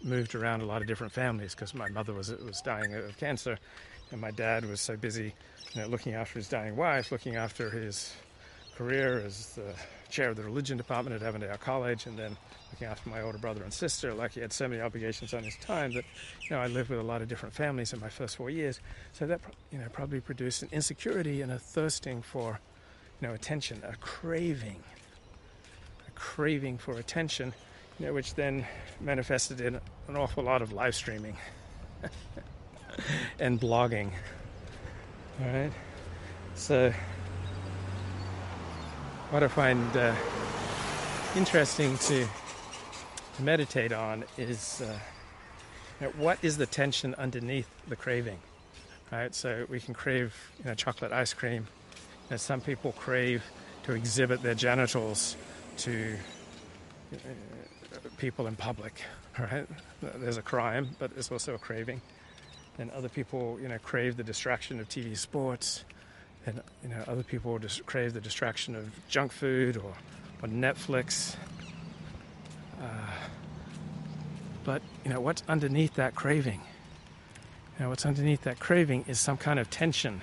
moved 0.02 0.34
around 0.34 0.62
a 0.62 0.64
lot 0.64 0.80
of 0.82 0.88
different 0.88 1.12
families 1.12 1.54
because 1.54 1.74
my 1.74 1.88
mother 1.88 2.12
was 2.12 2.30
was 2.30 2.60
dying 2.62 2.94
of 2.94 3.16
cancer, 3.18 3.58
and 4.12 4.20
my 4.20 4.30
dad 4.30 4.64
was 4.64 4.80
so 4.80 4.96
busy, 4.96 5.34
you 5.74 5.82
know, 5.82 5.88
looking 5.88 6.14
after 6.14 6.38
his 6.38 6.48
dying 6.48 6.76
wife, 6.76 7.12
looking 7.12 7.36
after 7.36 7.70
his 7.70 8.14
career 8.76 9.22
as 9.26 9.54
the 9.56 9.74
chair 10.10 10.30
of 10.30 10.36
the 10.36 10.42
religion 10.42 10.76
department 10.76 11.20
at 11.20 11.26
Avondale 11.26 11.56
College, 11.56 12.06
and 12.06 12.18
then 12.18 12.36
looking 12.72 12.86
after 12.86 13.08
my 13.08 13.20
older 13.22 13.38
brother 13.38 13.62
and 13.62 13.72
sister. 13.72 14.14
Like 14.14 14.32
he 14.32 14.40
had 14.40 14.52
so 14.52 14.68
many 14.68 14.80
obligations 14.80 15.34
on 15.34 15.42
his 15.42 15.56
time 15.56 15.92
that, 15.92 16.04
you 16.42 16.56
know, 16.56 16.60
I 16.60 16.66
lived 16.66 16.90
with 16.90 16.98
a 16.98 17.04
lot 17.04 17.22
of 17.22 17.28
different 17.28 17.54
families 17.54 17.92
in 17.92 18.00
my 18.00 18.08
first 18.08 18.36
four 18.36 18.50
years. 18.50 18.80
So 19.12 19.26
that, 19.26 19.40
you 19.70 19.78
know, 19.78 19.86
probably 19.92 20.20
produced 20.20 20.62
an 20.62 20.68
insecurity 20.72 21.42
and 21.42 21.52
a 21.52 21.58
thirsting 21.58 22.22
for, 22.22 22.60
you 23.20 23.28
know, 23.28 23.34
attention, 23.34 23.82
a 23.86 23.96
craving, 23.96 24.82
a 26.06 26.10
craving 26.12 26.78
for 26.78 26.98
attention, 26.98 27.52
you 27.98 28.06
know, 28.06 28.14
which 28.14 28.34
then 28.34 28.66
manifested 29.00 29.60
in 29.60 29.80
an 30.08 30.16
awful 30.16 30.44
lot 30.44 30.62
of 30.62 30.72
live 30.72 30.94
streaming 30.94 31.36
and 33.40 33.60
blogging. 33.60 34.10
All 35.40 35.46
right, 35.46 35.72
so 36.54 36.92
what 39.30 39.44
I 39.44 39.48
find 39.48 39.96
uh, 39.96 40.12
interesting 41.36 41.96
to, 41.98 42.26
meditate 43.38 43.90
on 43.90 44.22
is 44.36 44.82
uh, 44.82 46.04
what 46.18 46.36
is 46.42 46.58
the 46.58 46.66
tension 46.66 47.14
underneath 47.14 47.68
the 47.88 47.96
craving, 47.96 48.38
right? 49.10 49.34
So 49.34 49.64
we 49.70 49.80
can 49.80 49.94
crave 49.94 50.34
you 50.58 50.66
know, 50.66 50.74
chocolate 50.74 51.10
ice 51.10 51.32
cream. 51.32 51.66
You 51.94 52.32
know, 52.32 52.36
some 52.36 52.60
people 52.60 52.92
crave 52.92 53.42
to 53.84 53.94
exhibit 53.94 54.42
their 54.42 54.54
genitals 54.54 55.36
to 55.78 56.16
uh, 57.14 57.16
people 58.18 58.46
in 58.46 58.56
public, 58.56 59.00
right? 59.38 59.66
There's 60.02 60.36
a 60.36 60.42
crime, 60.42 60.90
but 60.98 61.14
there's 61.14 61.30
also 61.30 61.54
a 61.54 61.58
craving. 61.58 62.02
And 62.78 62.90
other 62.90 63.08
people, 63.08 63.58
you 63.62 63.68
know, 63.68 63.78
crave 63.78 64.18
the 64.18 64.24
distraction 64.24 64.80
of 64.80 64.88
TV 64.90 65.16
sports 65.16 65.84
and 66.46 66.60
you 66.82 66.88
know 66.88 67.02
other 67.06 67.22
people 67.22 67.58
just 67.58 67.84
crave 67.86 68.12
the 68.12 68.20
distraction 68.20 68.74
of 68.74 68.90
junk 69.08 69.32
food 69.32 69.76
or, 69.76 69.94
or 70.42 70.48
Netflix. 70.48 71.36
Uh, 72.80 72.86
but 74.64 74.82
you 75.04 75.10
know 75.10 75.20
what's 75.20 75.42
underneath 75.48 75.94
that 75.94 76.14
craving? 76.14 76.60
You 77.78 77.84
know 77.84 77.88
what's 77.90 78.06
underneath 78.06 78.42
that 78.42 78.58
craving 78.58 79.04
is 79.08 79.18
some 79.18 79.36
kind 79.36 79.58
of 79.58 79.70
tension. 79.70 80.22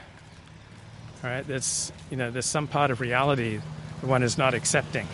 All 1.24 1.30
right, 1.30 1.48
that's 1.48 1.92
you 2.10 2.18
know 2.18 2.32
there's 2.32 2.46
some 2.46 2.68
part 2.68 2.92
of 2.92 3.02
reality 3.02 3.60
that 4.02 4.08
one 4.08 4.24
is 4.24 4.38
not 4.38 4.54
accepting. 4.54 5.08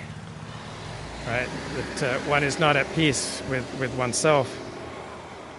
Right, 1.25 1.47
that 1.75 2.03
uh, 2.03 2.19
one 2.29 2.43
is 2.43 2.59
not 2.59 2.75
at 2.75 2.91
peace 2.95 3.41
with, 3.49 3.65
with 3.79 3.93
oneself 3.95 4.59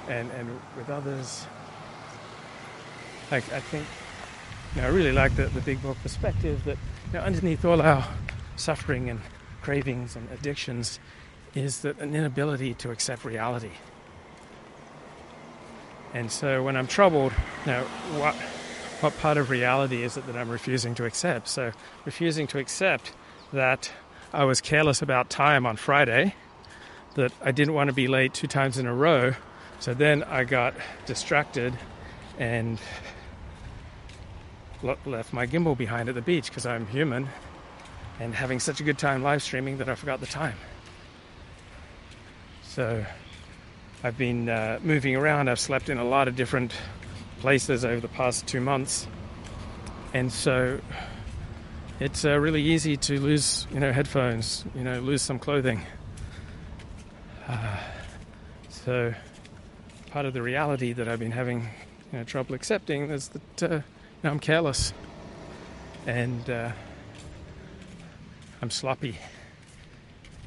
and 0.08 0.30
and 0.32 0.60
with 0.76 0.90
others. 0.90 1.46
Like 3.30 3.50
I 3.50 3.60
think 3.60 3.86
you 4.74 4.82
know, 4.82 4.88
I 4.88 4.90
really 4.90 5.12
like 5.12 5.36
the, 5.36 5.46
the 5.46 5.60
big 5.60 5.82
book 5.82 5.96
perspective 6.02 6.64
that 6.64 6.78
you 7.12 7.18
know, 7.18 7.20
underneath 7.20 7.64
all 7.64 7.80
our 7.80 8.06
suffering 8.56 9.08
and 9.10 9.20
cravings 9.62 10.16
and 10.16 10.30
addictions 10.30 10.98
is 11.54 11.80
that 11.82 11.98
an 12.00 12.14
inability 12.14 12.74
to 12.74 12.90
accept 12.90 13.24
reality. 13.24 13.70
And 16.12 16.30
so 16.30 16.62
when 16.62 16.76
I'm 16.76 16.86
troubled, 16.86 17.32
you 17.66 17.72
know, 17.72 17.84
what 18.18 18.34
what 19.00 19.18
part 19.18 19.36
of 19.36 19.50
reality 19.50 20.02
is 20.02 20.16
it 20.16 20.26
that 20.26 20.36
I'm 20.36 20.48
refusing 20.48 20.94
to 20.94 21.04
accept? 21.04 21.48
So, 21.48 21.72
refusing 22.06 22.46
to 22.48 22.58
accept 22.58 23.12
that 23.52 23.92
I 24.32 24.44
was 24.44 24.60
careless 24.60 25.02
about 25.02 25.28
time 25.28 25.66
on 25.66 25.76
Friday, 25.76 26.34
that 27.14 27.32
I 27.42 27.52
didn't 27.52 27.74
want 27.74 27.88
to 27.88 27.94
be 27.94 28.08
late 28.08 28.32
two 28.32 28.46
times 28.46 28.78
in 28.78 28.86
a 28.86 28.94
row. 28.94 29.34
So 29.78 29.92
then 29.94 30.22
I 30.24 30.44
got 30.44 30.74
distracted 31.06 31.74
and 32.38 32.80
left 34.84 35.32
my 35.32 35.46
gimbal 35.46 35.76
behind 35.76 36.08
at 36.08 36.14
the 36.14 36.22
beach 36.22 36.48
because 36.48 36.66
I'm 36.66 36.86
human 36.86 37.28
and 38.20 38.34
having 38.34 38.60
such 38.60 38.80
a 38.80 38.84
good 38.84 38.98
time 38.98 39.22
live 39.22 39.42
streaming 39.42 39.78
that 39.78 39.88
I 39.88 39.94
forgot 39.94 40.20
the 40.20 40.26
time. 40.26 40.56
So 42.62 43.04
I've 44.02 44.18
been 44.18 44.48
uh, 44.48 44.78
moving 44.82 45.16
around. 45.16 45.48
I've 45.48 45.58
slept 45.58 45.88
in 45.88 45.98
a 45.98 46.04
lot 46.04 46.28
of 46.28 46.36
different 46.36 46.72
places 47.40 47.84
over 47.84 48.00
the 48.00 48.08
past 48.08 48.46
two 48.46 48.60
months, 48.60 49.06
and 50.12 50.30
so 50.30 50.80
it's 52.00 52.24
uh, 52.24 52.38
really 52.38 52.62
easy 52.62 52.96
to 52.96 53.20
lose, 53.20 53.66
you 53.72 53.80
know, 53.80 53.92
headphones, 53.92 54.64
you 54.74 54.84
know, 54.84 55.00
lose 55.00 55.22
some 55.22 55.38
clothing. 55.38 55.80
Uh, 57.48 57.76
so 58.68 59.14
part 60.10 60.26
of 60.26 60.34
the 60.34 60.42
reality 60.42 60.92
that 60.92 61.08
I've 61.08 61.18
been 61.18 61.32
having 61.32 61.62
you 62.12 62.18
know, 62.18 62.24
trouble 62.24 62.54
accepting 62.54 63.10
is 63.10 63.28
that 63.28 63.84
I'm 64.24 64.38
careless 64.38 64.94
and 66.06 66.48
uh, 66.48 66.72
I'm 68.62 68.70
sloppy 68.70 69.18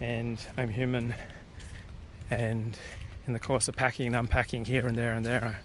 and 0.02 0.40
I'm 0.58 0.70
human 0.70 1.14
and 2.32 2.78
in 3.28 3.34
the 3.34 3.40
course 3.40 3.68
of 3.68 3.76
packing 3.76 4.08
and 4.08 4.16
unpacking 4.16 4.66
here 4.66 4.88
and 4.88 4.98
there 4.98 5.14
and 5.14 5.24
there 5.24 5.60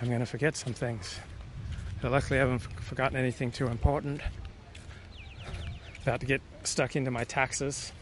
I'm 0.00 0.08
going 0.08 0.20
to 0.20 0.26
forget 0.26 0.56
some 0.56 0.74
things. 0.74 1.18
But 2.02 2.12
luckily, 2.12 2.38
I 2.38 2.42
haven't 2.42 2.58
forgotten 2.58 3.16
anything 3.16 3.50
too 3.50 3.68
important. 3.68 4.20
About 6.02 6.20
to 6.20 6.26
get 6.26 6.42
stuck 6.64 6.96
into 6.96 7.10
my 7.10 7.24
taxes 7.24 7.92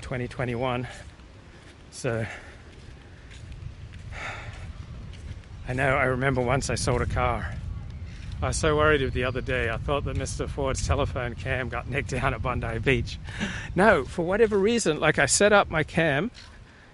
2021. 0.00 0.88
So 1.90 2.24
I 5.68 5.72
know, 5.74 5.96
I 5.96 6.04
remember 6.04 6.40
once 6.40 6.70
I 6.70 6.76
sold 6.76 7.02
a 7.02 7.06
car. 7.06 7.54
I 8.40 8.48
was 8.48 8.56
so 8.56 8.76
worried 8.76 9.12
the 9.12 9.24
other 9.24 9.40
day. 9.40 9.68
I 9.68 9.78
thought 9.78 10.04
that 10.04 10.16
Mr. 10.16 10.48
Ford's 10.48 10.86
telephone 10.86 11.34
cam 11.34 11.68
got 11.68 11.88
nicked 11.88 12.10
down 12.10 12.34
at 12.34 12.40
Bondi 12.40 12.78
Beach. 12.78 13.18
No, 13.74 14.04
for 14.04 14.24
whatever 14.24 14.56
reason, 14.56 15.00
like 15.00 15.18
I 15.18 15.26
set 15.26 15.52
up 15.52 15.70
my 15.70 15.82
cam, 15.82 16.30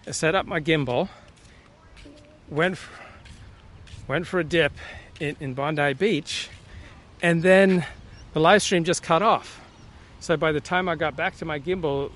I 0.06 0.12
set 0.12 0.34
up 0.34 0.46
my 0.46 0.58
gimbal, 0.58 1.10
went 2.48 2.78
went 4.08 4.26
for 4.26 4.40
a 4.40 4.44
dip 4.44 4.72
in, 5.20 5.36
in 5.38 5.52
Bondi 5.52 5.92
Beach, 5.92 6.48
and 7.20 7.42
then 7.42 7.84
the 8.32 8.40
live 8.40 8.62
stream 8.62 8.84
just 8.84 9.02
cut 9.02 9.20
off. 9.20 9.60
So 10.20 10.38
by 10.38 10.50
the 10.52 10.60
time 10.60 10.88
I 10.88 10.94
got 10.94 11.14
back 11.14 11.36
to 11.36 11.44
my 11.44 11.60
gimbal, 11.60 12.10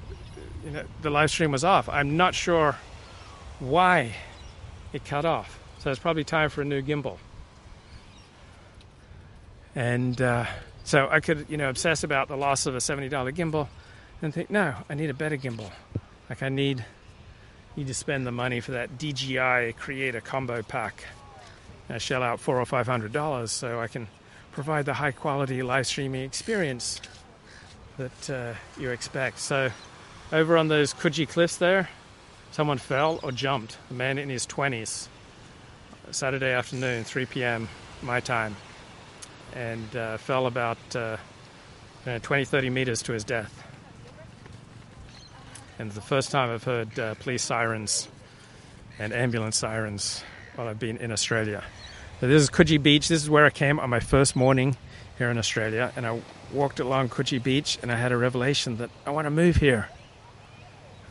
you 0.64 0.70
know, 0.70 0.84
the 1.02 1.10
live 1.10 1.30
stream 1.30 1.52
was 1.52 1.64
off. 1.64 1.86
I'm 1.90 2.16
not 2.16 2.34
sure 2.34 2.76
why 3.58 4.14
it 4.94 5.04
cut 5.04 5.26
off. 5.26 5.60
So 5.80 5.90
it's 5.90 6.00
probably 6.00 6.24
time 6.24 6.48
for 6.48 6.62
a 6.62 6.64
new 6.64 6.80
gimbal. 6.80 7.18
And 9.74 10.20
uh, 10.20 10.46
so 10.84 11.08
I 11.10 11.20
could, 11.20 11.46
you 11.48 11.56
know, 11.56 11.68
obsess 11.68 12.04
about 12.04 12.28
the 12.28 12.36
loss 12.36 12.66
of 12.66 12.74
a 12.74 12.78
$70 12.78 13.10
gimbal 13.34 13.68
and 14.22 14.34
think, 14.34 14.50
no, 14.50 14.74
I 14.88 14.94
need 14.94 15.10
a 15.10 15.14
better 15.14 15.36
gimbal. 15.36 15.70
Like 16.28 16.42
I 16.42 16.48
need 16.48 16.84
need 17.76 17.86
to 17.86 17.94
spend 17.94 18.26
the 18.26 18.32
money 18.32 18.58
for 18.58 18.72
that 18.72 18.98
DJI 18.98 19.74
Creator 19.78 20.20
combo 20.22 20.62
pack 20.62 21.04
I 21.90 21.98
shell 21.98 22.22
out 22.22 22.38
four 22.38 22.60
or 22.60 22.66
five 22.66 22.86
hundred 22.86 23.12
dollars 23.12 23.50
so 23.50 23.80
I 23.80 23.86
can 23.86 24.08
provide 24.52 24.84
the 24.84 24.94
high 24.94 25.12
quality 25.12 25.62
live 25.62 25.86
streaming 25.86 26.22
experience 26.22 27.00
that 27.96 28.30
uh, 28.30 28.54
you 28.78 28.90
expect. 28.90 29.38
So, 29.38 29.70
over 30.32 30.58
on 30.58 30.68
those 30.68 30.92
Coogee 30.92 31.28
cliffs 31.28 31.56
there, 31.56 31.88
someone 32.50 32.78
fell 32.78 33.20
or 33.22 33.32
jumped. 33.32 33.78
A 33.90 33.94
man 33.94 34.18
in 34.18 34.28
his 34.28 34.46
20s, 34.46 35.08
Saturday 36.10 36.52
afternoon, 36.52 37.04
3 37.04 37.26
p.m. 37.26 37.68
my 38.02 38.20
time, 38.20 38.54
and 39.54 39.96
uh, 39.96 40.16
fell 40.18 40.46
about 40.46 40.78
uh, 40.94 41.16
20, 42.04 42.44
30 42.44 42.70
meters 42.70 43.02
to 43.02 43.12
his 43.12 43.24
death. 43.24 43.64
And 45.78 45.92
the 45.92 46.00
first 46.00 46.30
time 46.30 46.50
I've 46.50 46.64
heard 46.64 46.98
uh, 46.98 47.14
police 47.14 47.42
sirens 47.42 48.08
and 48.98 49.12
ambulance 49.12 49.56
sirens 49.56 50.24
while 50.54 50.66
I've 50.66 50.78
been 50.78 50.96
in 50.96 51.12
Australia. 51.12 51.62
So 52.20 52.26
this 52.26 52.42
is 52.42 52.50
Coogee 52.50 52.82
Beach. 52.82 53.08
This 53.08 53.22
is 53.22 53.30
where 53.30 53.46
I 53.46 53.50
came 53.50 53.78
on 53.78 53.90
my 53.90 54.00
first 54.00 54.34
morning 54.34 54.76
here 55.18 55.30
in 55.30 55.38
Australia, 55.38 55.92
and 55.94 56.04
I 56.06 56.20
walked 56.52 56.80
along 56.80 57.10
Coogee 57.10 57.42
Beach, 57.42 57.78
and 57.82 57.92
I 57.92 57.96
had 57.96 58.10
a 58.10 58.16
revelation 58.16 58.78
that 58.78 58.90
I 59.06 59.10
want 59.10 59.26
to 59.26 59.30
move 59.30 59.56
here. 59.56 59.88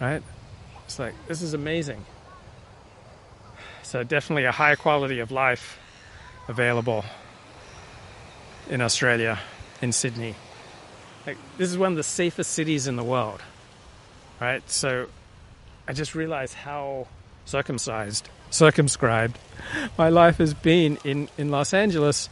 Right? 0.02 0.22
It's 0.86 1.00
like 1.00 1.14
this 1.28 1.42
is 1.42 1.54
amazing. 1.54 2.06
So 3.84 4.04
definitely 4.04 4.44
a 4.44 4.52
higher 4.52 4.76
quality 4.76 5.20
of 5.20 5.32
life 5.32 5.80
available 6.50 7.06
in 8.70 8.82
Australia, 8.82 9.40
in 9.82 9.92
Sydney. 9.92 10.36
Like 11.26 11.38
this 11.58 11.70
is 11.70 11.78
one 11.78 11.92
of 11.92 11.98
the 11.98 12.04
safest 12.04 12.52
cities 12.52 12.88
in 12.88 12.96
the 12.96 13.04
world. 13.04 13.42
Right? 14.40 14.68
So 14.70 15.08
I 15.88 15.94
just 15.94 16.16
realized 16.16 16.54
how 16.54 17.08
circumcised 17.46 18.30
circumscribed 18.50 19.38
my 19.98 20.10
life 20.10 20.38
has 20.38 20.54
been 20.54 20.98
in, 21.04 21.30
in 21.38 21.50
Los 21.50 21.74
Angeles 21.74 22.30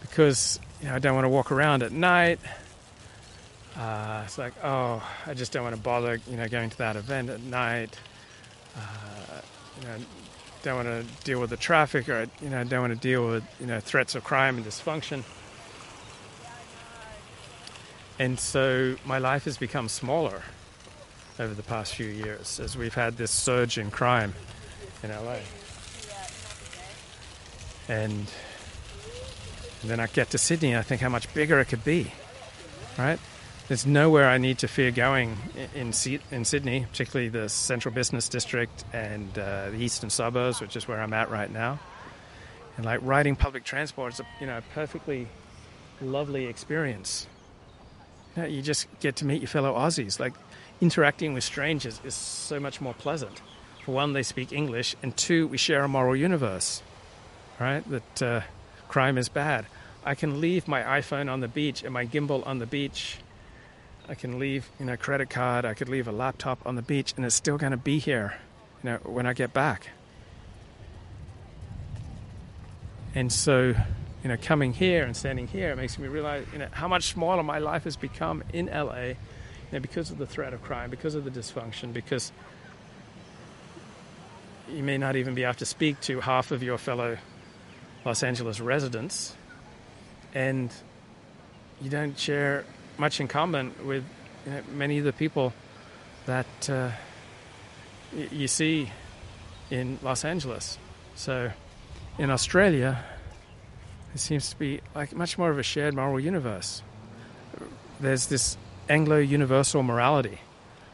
because 0.00 0.58
you 0.80 0.88
know, 0.88 0.94
I 0.94 0.98
don't 0.98 1.14
want 1.14 1.24
to 1.24 1.28
walk 1.28 1.52
around 1.52 1.82
at 1.82 1.92
night. 1.92 2.40
Uh, 3.76 4.22
it's 4.24 4.36
like, 4.36 4.52
oh, 4.62 5.02
I 5.26 5.34
just 5.34 5.52
don't 5.52 5.62
want 5.62 5.76
to 5.76 5.80
bother, 5.80 6.20
you 6.28 6.36
know, 6.36 6.48
going 6.48 6.70
to 6.70 6.78
that 6.78 6.96
event 6.96 7.30
at 7.30 7.40
night. 7.40 7.96
Uh, 8.76 9.40
you 9.80 9.86
know, 9.86 9.94
don't 10.62 10.84
want 10.84 10.88
to 10.88 11.24
deal 11.24 11.40
with 11.40 11.50
the 11.50 11.56
traffic, 11.56 12.08
or 12.08 12.26
you 12.42 12.50
know, 12.50 12.62
don't 12.64 12.80
want 12.82 12.92
to 12.92 12.98
deal 12.98 13.26
with 13.26 13.44
you 13.60 13.66
know 13.66 13.80
threats 13.80 14.14
of 14.14 14.24
crime 14.24 14.56
and 14.56 14.66
dysfunction. 14.66 15.24
And 18.22 18.38
so 18.38 18.94
my 19.04 19.18
life 19.18 19.46
has 19.46 19.58
become 19.58 19.88
smaller 19.88 20.42
over 21.40 21.54
the 21.54 21.62
past 21.64 21.96
few 21.96 22.06
years 22.06 22.60
as 22.60 22.76
we've 22.76 22.94
had 22.94 23.16
this 23.16 23.32
surge 23.32 23.78
in 23.78 23.90
crime 23.90 24.32
in 25.02 25.10
LA. 25.10 25.38
And, 27.88 28.12
and 29.80 29.90
then 29.90 29.98
I 29.98 30.06
get 30.06 30.30
to 30.30 30.38
Sydney 30.38 30.68
and 30.68 30.78
I 30.78 30.82
think 30.82 31.00
how 31.00 31.08
much 31.08 31.34
bigger 31.34 31.58
it 31.58 31.64
could 31.64 31.82
be, 31.82 32.12
right? 32.96 33.18
There's 33.66 33.86
nowhere 33.86 34.28
I 34.28 34.38
need 34.38 34.58
to 34.58 34.68
fear 34.68 34.92
going 34.92 35.36
in, 35.74 35.92
in, 36.30 36.44
Sydney, 36.44 36.86
particularly 36.88 37.28
the 37.28 37.48
central 37.48 37.92
business 37.92 38.28
district 38.28 38.84
and 38.92 39.36
uh, 39.36 39.70
the 39.70 39.78
eastern 39.78 40.10
suburbs, 40.10 40.60
which 40.60 40.76
is 40.76 40.86
where 40.86 41.00
I'm 41.00 41.12
at 41.12 41.28
right 41.28 41.50
now. 41.50 41.80
And 42.76 42.86
like 42.86 43.00
riding 43.02 43.34
public 43.34 43.64
transport 43.64 44.12
is 44.12 44.20
a 44.20 44.26
you 44.40 44.46
know 44.46 44.58
a 44.58 44.62
perfectly 44.74 45.26
lovely 46.00 46.46
experience. 46.46 47.26
You, 48.36 48.44
you 48.44 48.62
just 48.62 48.86
get 49.00 49.16
to 49.16 49.24
meet 49.24 49.40
your 49.40 49.48
fellow 49.48 49.74
Aussies. 49.74 50.20
Like 50.20 50.34
interacting 50.80 51.34
with 51.34 51.44
strangers 51.44 52.00
is 52.04 52.14
so 52.14 52.58
much 52.60 52.80
more 52.80 52.94
pleasant. 52.94 53.40
For 53.84 53.92
one, 53.92 54.12
they 54.12 54.22
speak 54.22 54.52
English, 54.52 54.94
and 55.02 55.16
two, 55.16 55.48
we 55.48 55.58
share 55.58 55.82
a 55.82 55.88
moral 55.88 56.14
universe, 56.14 56.82
right? 57.58 57.82
That 57.90 58.22
uh, 58.22 58.40
crime 58.88 59.18
is 59.18 59.28
bad. 59.28 59.66
I 60.04 60.14
can 60.14 60.40
leave 60.40 60.68
my 60.68 60.82
iPhone 60.82 61.30
on 61.30 61.40
the 61.40 61.48
beach 61.48 61.82
and 61.82 61.92
my 61.92 62.06
gimbal 62.06 62.46
on 62.46 62.58
the 62.58 62.66
beach. 62.66 63.18
I 64.08 64.14
can 64.14 64.38
leave, 64.38 64.68
you 64.78 64.86
know, 64.86 64.96
credit 64.96 65.30
card. 65.30 65.64
I 65.64 65.74
could 65.74 65.88
leave 65.88 66.08
a 66.08 66.12
laptop 66.12 66.64
on 66.66 66.76
the 66.76 66.82
beach, 66.82 67.14
and 67.16 67.24
it's 67.24 67.34
still 67.34 67.58
going 67.58 67.70
to 67.70 67.76
be 67.76 67.98
here, 67.98 68.34
you 68.82 68.90
know, 68.90 68.96
when 69.04 69.26
I 69.26 69.32
get 69.32 69.52
back. 69.52 69.88
And 73.14 73.32
so, 73.32 73.74
you 74.22 74.28
know, 74.28 74.36
coming 74.40 74.72
here 74.72 75.04
and 75.04 75.16
standing 75.16 75.48
here, 75.48 75.70
it 75.70 75.76
makes 75.76 75.98
me 75.98 76.06
realize, 76.08 76.46
you 76.52 76.58
know, 76.58 76.68
how 76.70 76.86
much 76.86 77.12
smaller 77.12 77.42
my 77.42 77.58
life 77.58 77.84
has 77.84 77.96
become 77.96 78.44
in 78.52 78.66
LA, 78.66 79.02
you 79.02 79.16
know, 79.72 79.80
because 79.80 80.10
of 80.10 80.18
the 80.18 80.26
threat 80.26 80.52
of 80.52 80.62
crime, 80.62 80.90
because 80.90 81.14
of 81.14 81.24
the 81.24 81.30
dysfunction, 81.30 81.92
because 81.92 82.30
you 84.70 84.82
may 84.82 84.96
not 84.96 85.16
even 85.16 85.34
be 85.34 85.42
able 85.42 85.54
to 85.54 85.66
speak 85.66 86.00
to 86.02 86.20
half 86.20 86.52
of 86.52 86.62
your 86.62 86.78
fellow 86.78 87.18
Los 88.04 88.22
Angeles 88.22 88.60
residents, 88.60 89.34
and 90.34 90.72
you 91.80 91.90
don't 91.90 92.18
share 92.18 92.64
much 92.98 93.20
in 93.20 93.28
common 93.28 93.74
with 93.84 94.04
you 94.46 94.52
know, 94.52 94.62
many 94.72 94.98
of 94.98 95.04
the 95.04 95.12
people 95.12 95.52
that 96.26 96.70
uh, 96.70 96.90
y- 98.16 98.28
you 98.30 98.48
see 98.48 98.90
in 99.70 99.98
Los 100.02 100.24
Angeles. 100.24 100.78
So, 101.14 101.50
in 102.18 102.30
Australia, 102.30 103.04
it 104.14 104.18
seems 104.18 104.50
to 104.50 104.58
be 104.58 104.80
like 104.94 105.14
much 105.14 105.38
more 105.38 105.50
of 105.50 105.58
a 105.58 105.62
shared 105.62 105.94
moral 105.94 106.20
universe. 106.20 106.82
There's 108.00 108.26
this 108.26 108.56
Anglo 108.88 109.18
universal 109.18 109.82
morality, 109.82 110.40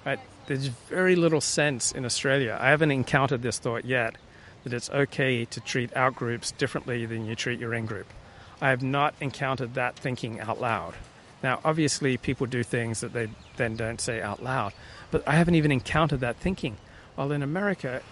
right? 0.05 0.21
there's 0.49 0.67
very 0.67 1.15
little 1.15 1.43
sense 1.43 1.93
in 1.93 2.05
Australia. 2.07 2.59
I 2.59 2.71
haven't 2.71 2.91
encountered 2.91 3.43
this 3.43 3.59
thought 3.59 3.85
yet 3.85 4.17
that 4.65 4.73
it's 4.73 4.91
okay 4.91 5.45
to 5.45 5.61
treat 5.61 5.95
out 5.95 6.17
groups 6.17 6.51
differently 6.53 7.05
than 7.05 7.27
you 7.27 7.37
treat 7.37 7.61
your 7.61 7.75
in 7.75 7.85
group. 7.85 8.07
I 8.61 8.71
have 8.71 8.83
not 8.83 9.15
encountered 9.21 9.75
that 9.75 9.97
thinking 9.97 10.41
out 10.41 10.61
loud. 10.61 10.95
Now, 11.43 11.61
obviously, 11.65 12.17
people 12.17 12.47
do 12.47 12.65
things 12.65 13.01
that 13.01 13.13
they 13.13 13.29
then 13.57 13.77
don't 13.77 14.01
say 14.01 14.21
out 14.23 14.43
loud, 14.43 14.73
but 15.11 15.23
I 15.29 15.35
haven't 15.35 15.55
even 15.55 15.71
encountered 15.71 16.21
that 16.21 16.37
thinking. 16.37 16.79
While 17.15 17.31
in 17.31 17.43
America, 17.43 18.03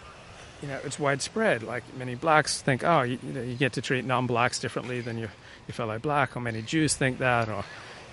you 0.62 0.68
know, 0.68 0.78
it's 0.84 0.98
widespread. 0.98 1.62
Like 1.62 1.82
many 1.96 2.14
blacks 2.14 2.60
think, 2.62 2.84
oh, 2.84 3.02
you, 3.02 3.18
you, 3.22 3.32
know, 3.32 3.42
you 3.42 3.54
get 3.54 3.74
to 3.74 3.82
treat 3.82 4.04
non-blacks 4.04 4.58
differently 4.58 5.00
than 5.00 5.18
your, 5.18 5.30
your 5.66 5.74
fellow 5.74 5.98
black, 5.98 6.36
or 6.36 6.40
many 6.40 6.62
Jews 6.62 6.94
think 6.94 7.18
that, 7.18 7.48
or 7.48 7.64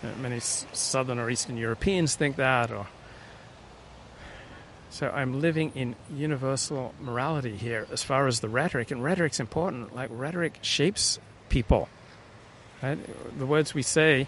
you 0.02 0.10
know, 0.10 0.16
many 0.22 0.40
Southern 0.40 1.20
or 1.20 1.30
Eastern 1.30 1.58
Europeans 1.58 2.16
think 2.16 2.36
that, 2.36 2.72
or 2.72 2.88
so 4.94 5.10
I'm 5.10 5.42
living 5.42 5.72
in 5.74 5.96
universal 6.14 6.94
morality 7.02 7.58
here 7.58 7.88
as 7.92 8.04
far 8.04 8.28
as 8.28 8.42
the 8.42 8.48
rhetoric, 8.48 8.92
and 8.92 9.04
rhetoric's 9.04 9.40
important. 9.40 9.96
Like 9.96 10.12
rhetoric 10.14 10.60
shapes 10.62 11.18
people. 11.50 11.90
Right? 12.84 13.00
The 13.40 13.48
words 13.48 13.74
we 13.74 13.82
say, 13.82 14.28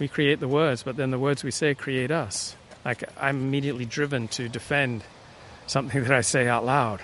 we 0.00 0.08
create 0.08 0.40
the 0.40 0.48
words, 0.48 0.82
but 0.82 0.96
then 0.96 1.12
the 1.12 1.20
words 1.20 1.44
we 1.44 1.52
say 1.52 1.76
create 1.76 2.10
us. 2.10 2.56
Like 2.84 3.04
I'm 3.16 3.42
immediately 3.42 3.84
driven 3.84 4.26
to 4.28 4.48
defend 4.48 5.04
something 5.68 6.02
that 6.04 6.10
I 6.10 6.22
say 6.22 6.48
out 6.48 6.64
loud, 6.64 7.00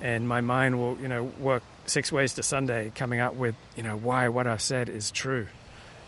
and 0.00 0.28
my 0.28 0.40
mind 0.40 0.78
will, 0.78 0.98
you 1.00 1.08
know, 1.08 1.24
work 1.24 1.62
six 1.86 2.10
ways 2.10 2.34
to 2.34 2.42
Sunday, 2.42 2.92
coming 2.94 3.20
up 3.20 3.34
with, 3.34 3.54
you 3.76 3.82
know, 3.82 3.96
why 3.96 4.28
what 4.28 4.46
I've 4.46 4.62
said 4.62 4.88
is 4.88 5.10
true, 5.10 5.46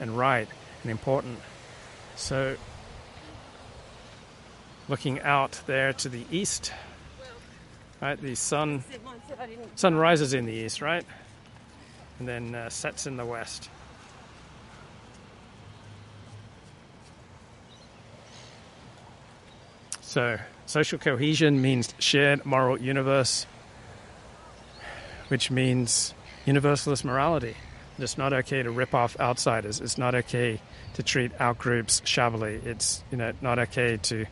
and 0.01 0.17
right, 0.17 0.49
and 0.83 0.91
important. 0.91 1.39
So 2.17 2.57
looking 4.89 5.21
out 5.21 5.61
there 5.67 5.93
to 5.93 6.09
the 6.09 6.25
east. 6.31 6.73
Right, 8.01 8.21
the 8.21 8.35
sun 8.35 8.85
sun 9.75 9.95
rises 9.95 10.35
in 10.35 10.45
the 10.45 10.53
east, 10.53 10.83
right, 10.83 11.05
and 12.19 12.29
then 12.29 12.55
uh, 12.55 12.69
sets 12.69 13.07
in 13.07 13.17
the 13.17 13.25
west. 13.25 13.71
So, 20.03 20.39
social 20.67 20.99
cohesion 20.99 21.61
means 21.61 21.95
shared 21.99 22.45
moral 22.45 22.79
universe, 22.79 23.47
which 25.29 25.51
means 25.51 26.15
universalist 26.45 27.05
morality. 27.05 27.55
It's 27.99 28.19
not 28.19 28.33
okay 28.33 28.63
to 28.63 28.71
rip 28.71 28.95
off 28.95 29.19
outsiders. 29.19 29.81
It's 29.81 29.97
not 29.97 30.15
okay 30.15 30.61
to 30.95 31.03
treat 31.03 31.37
outgroups 31.39 32.07
shabbily. 32.07 32.61
It's 32.65 33.03
you 33.11 33.17
know 33.17 33.33
not 33.41 33.59
okay 33.59 33.97
to 33.97 34.27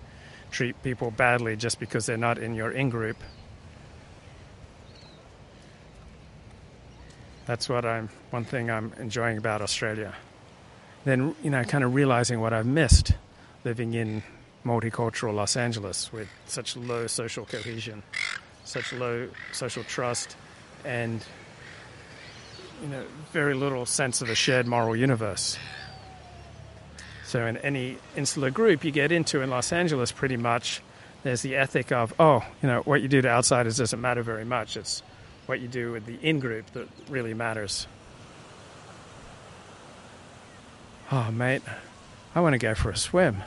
treat 0.50 0.80
people 0.82 1.10
badly 1.10 1.56
just 1.56 1.80
because 1.80 2.06
they're 2.06 2.16
not 2.16 2.38
in 2.38 2.54
your 2.54 2.70
in 2.70 2.90
group. 2.90 3.16
That's 7.46 7.68
what 7.68 7.84
I'm 7.84 8.08
one 8.30 8.44
thing 8.44 8.70
I'm 8.70 8.92
enjoying 8.98 9.38
about 9.38 9.62
Australia. 9.62 10.14
Then 11.04 11.34
you 11.42 11.50
know, 11.50 11.64
kind 11.64 11.84
of 11.84 11.94
realizing 11.94 12.40
what 12.40 12.52
I've 12.52 12.66
missed 12.66 13.14
living 13.64 13.94
in 13.94 14.22
multicultural 14.64 15.34
Los 15.34 15.56
Angeles 15.56 16.12
with 16.12 16.28
such 16.46 16.76
low 16.76 17.06
social 17.06 17.44
cohesion, 17.44 18.02
such 18.64 18.92
low 18.92 19.28
social 19.52 19.84
trust, 19.84 20.36
and 20.84 21.24
you 22.82 22.88
know, 22.88 23.04
very 23.32 23.54
little 23.54 23.86
sense 23.86 24.20
of 24.20 24.28
a 24.28 24.34
shared 24.34 24.66
moral 24.66 24.94
universe. 24.94 25.58
So, 27.24 27.46
in 27.46 27.56
any 27.58 27.96
insular 28.16 28.50
group 28.50 28.84
you 28.84 28.90
get 28.90 29.10
into 29.10 29.40
in 29.40 29.50
Los 29.50 29.72
Angeles, 29.72 30.12
pretty 30.12 30.36
much 30.36 30.82
there's 31.22 31.42
the 31.42 31.56
ethic 31.56 31.90
of, 31.90 32.14
oh, 32.20 32.44
you 32.62 32.68
know, 32.68 32.82
what 32.82 33.00
you 33.02 33.08
do 33.08 33.22
to 33.22 33.28
outsiders 33.28 33.78
doesn't 33.78 34.00
matter 34.00 34.22
very 34.22 34.44
much. 34.44 34.76
It's 34.76 35.02
what 35.46 35.60
you 35.60 35.68
do 35.68 35.92
with 35.92 36.06
the 36.06 36.18
in 36.22 36.38
group 36.38 36.66
that 36.72 36.88
really 37.08 37.34
matters. 37.34 37.86
Oh, 41.10 41.30
mate, 41.30 41.62
I 42.34 42.40
want 42.40 42.54
to 42.54 42.58
go 42.58 42.74
for 42.74 42.90
a 42.90 42.96
swim. 42.96 43.42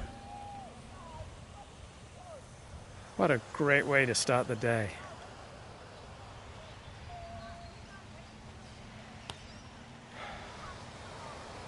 What 3.15 3.31
a 3.31 3.41
great 3.53 3.85
way 3.85 4.05
to 4.05 4.15
start 4.15 4.47
the 4.47 4.55
day. 4.55 4.89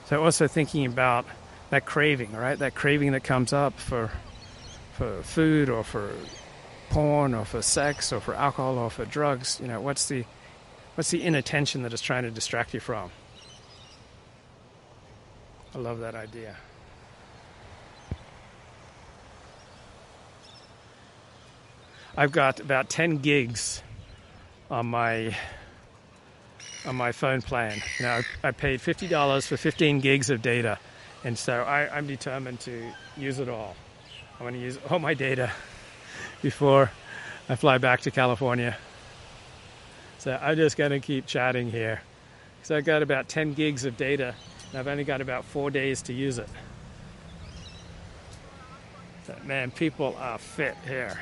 So, 0.10 0.24
also 0.24 0.48
thinking 0.48 0.88
about 0.88 1.28
that 1.70 1.86
craving, 1.86 2.32
right? 2.32 2.58
That 2.58 2.74
craving 2.74 3.12
that 3.12 3.24
comes 3.24 3.54
up 3.54 3.80
for 3.80 4.10
for 4.94 5.22
food 5.22 5.70
or 5.70 5.84
for 5.84 6.10
porn 6.90 7.36
or 7.36 7.46
for 7.46 7.62
sex 7.62 8.12
or 8.12 8.20
for 8.20 8.34
alcohol 8.34 8.80
or 8.80 8.90
for 8.90 9.06
drugs. 9.06 9.60
You 9.62 9.68
know, 9.68 9.80
what's 9.80 10.08
the 10.08 10.26
what's 10.96 11.12
the 11.12 11.22
inattention 11.22 11.84
that 11.84 11.94
is 11.94 12.02
trying 12.02 12.24
to 12.24 12.32
distract 12.32 12.74
you 12.74 12.80
from? 12.80 13.12
I 15.76 15.78
love 15.78 16.00
that 16.00 16.16
idea. 16.16 16.56
I've 22.18 22.32
got 22.32 22.60
about 22.60 22.90
10 22.90 23.20
gigs 23.20 23.84
on 24.72 24.88
my 24.88 25.38
on 26.86 26.96
my 26.96 27.12
phone 27.12 27.42
plan. 27.42 27.82
Know, 28.00 28.22
I 28.44 28.52
paid 28.52 28.80
$50 28.80 29.48
for 29.48 29.58
15 29.58 30.00
gigs 30.00 30.30
of 30.30 30.42
data 30.42 30.80
and 31.24 31.38
so 31.38 31.62
I, 31.64 31.96
I'm 31.96 32.08
determined 32.08 32.60
to 32.62 32.92
use 33.18 33.40
it 33.40 33.50
all. 33.50 33.76
I'm 34.40 34.46
going 34.46 34.54
to 34.54 34.60
use 34.60 34.80
all 34.90 35.00
my 35.00 35.14
data 35.14 35.52
before 36.42 36.92
I 37.50 37.56
fly 37.56 37.78
back 37.78 38.02
to 38.02 38.12
California. 38.12 38.78
So 40.18 40.38
I'm 40.42 40.56
just 40.56 40.78
going 40.78 40.92
to 40.92 41.00
keep 41.00 41.26
chatting 41.26 41.72
here. 41.72 42.02
So 42.64 42.76
I've 42.76 42.86
got 42.86 43.02
about 43.02 43.28
10 43.28 43.54
gigs 43.54 43.86
of 43.86 43.98
data, 43.98 44.36
and 44.70 44.80
I've 44.80 44.88
only 44.88 45.04
got 45.04 45.22
about 45.22 45.46
four 45.46 45.72
days 45.72 46.02
to 46.04 46.14
use 46.14 46.38
it. 46.38 46.50
So, 49.26 49.36
man, 49.46 49.72
people 49.72 50.16
are 50.20 50.38
fit 50.38 50.76
here. 50.86 51.20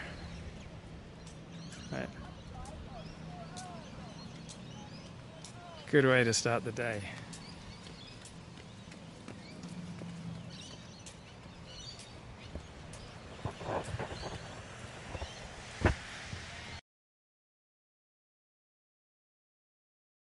Good 5.89 6.05
way 6.05 6.25
to 6.25 6.33
start 6.33 6.65
the 6.65 6.73
day. 6.73 7.01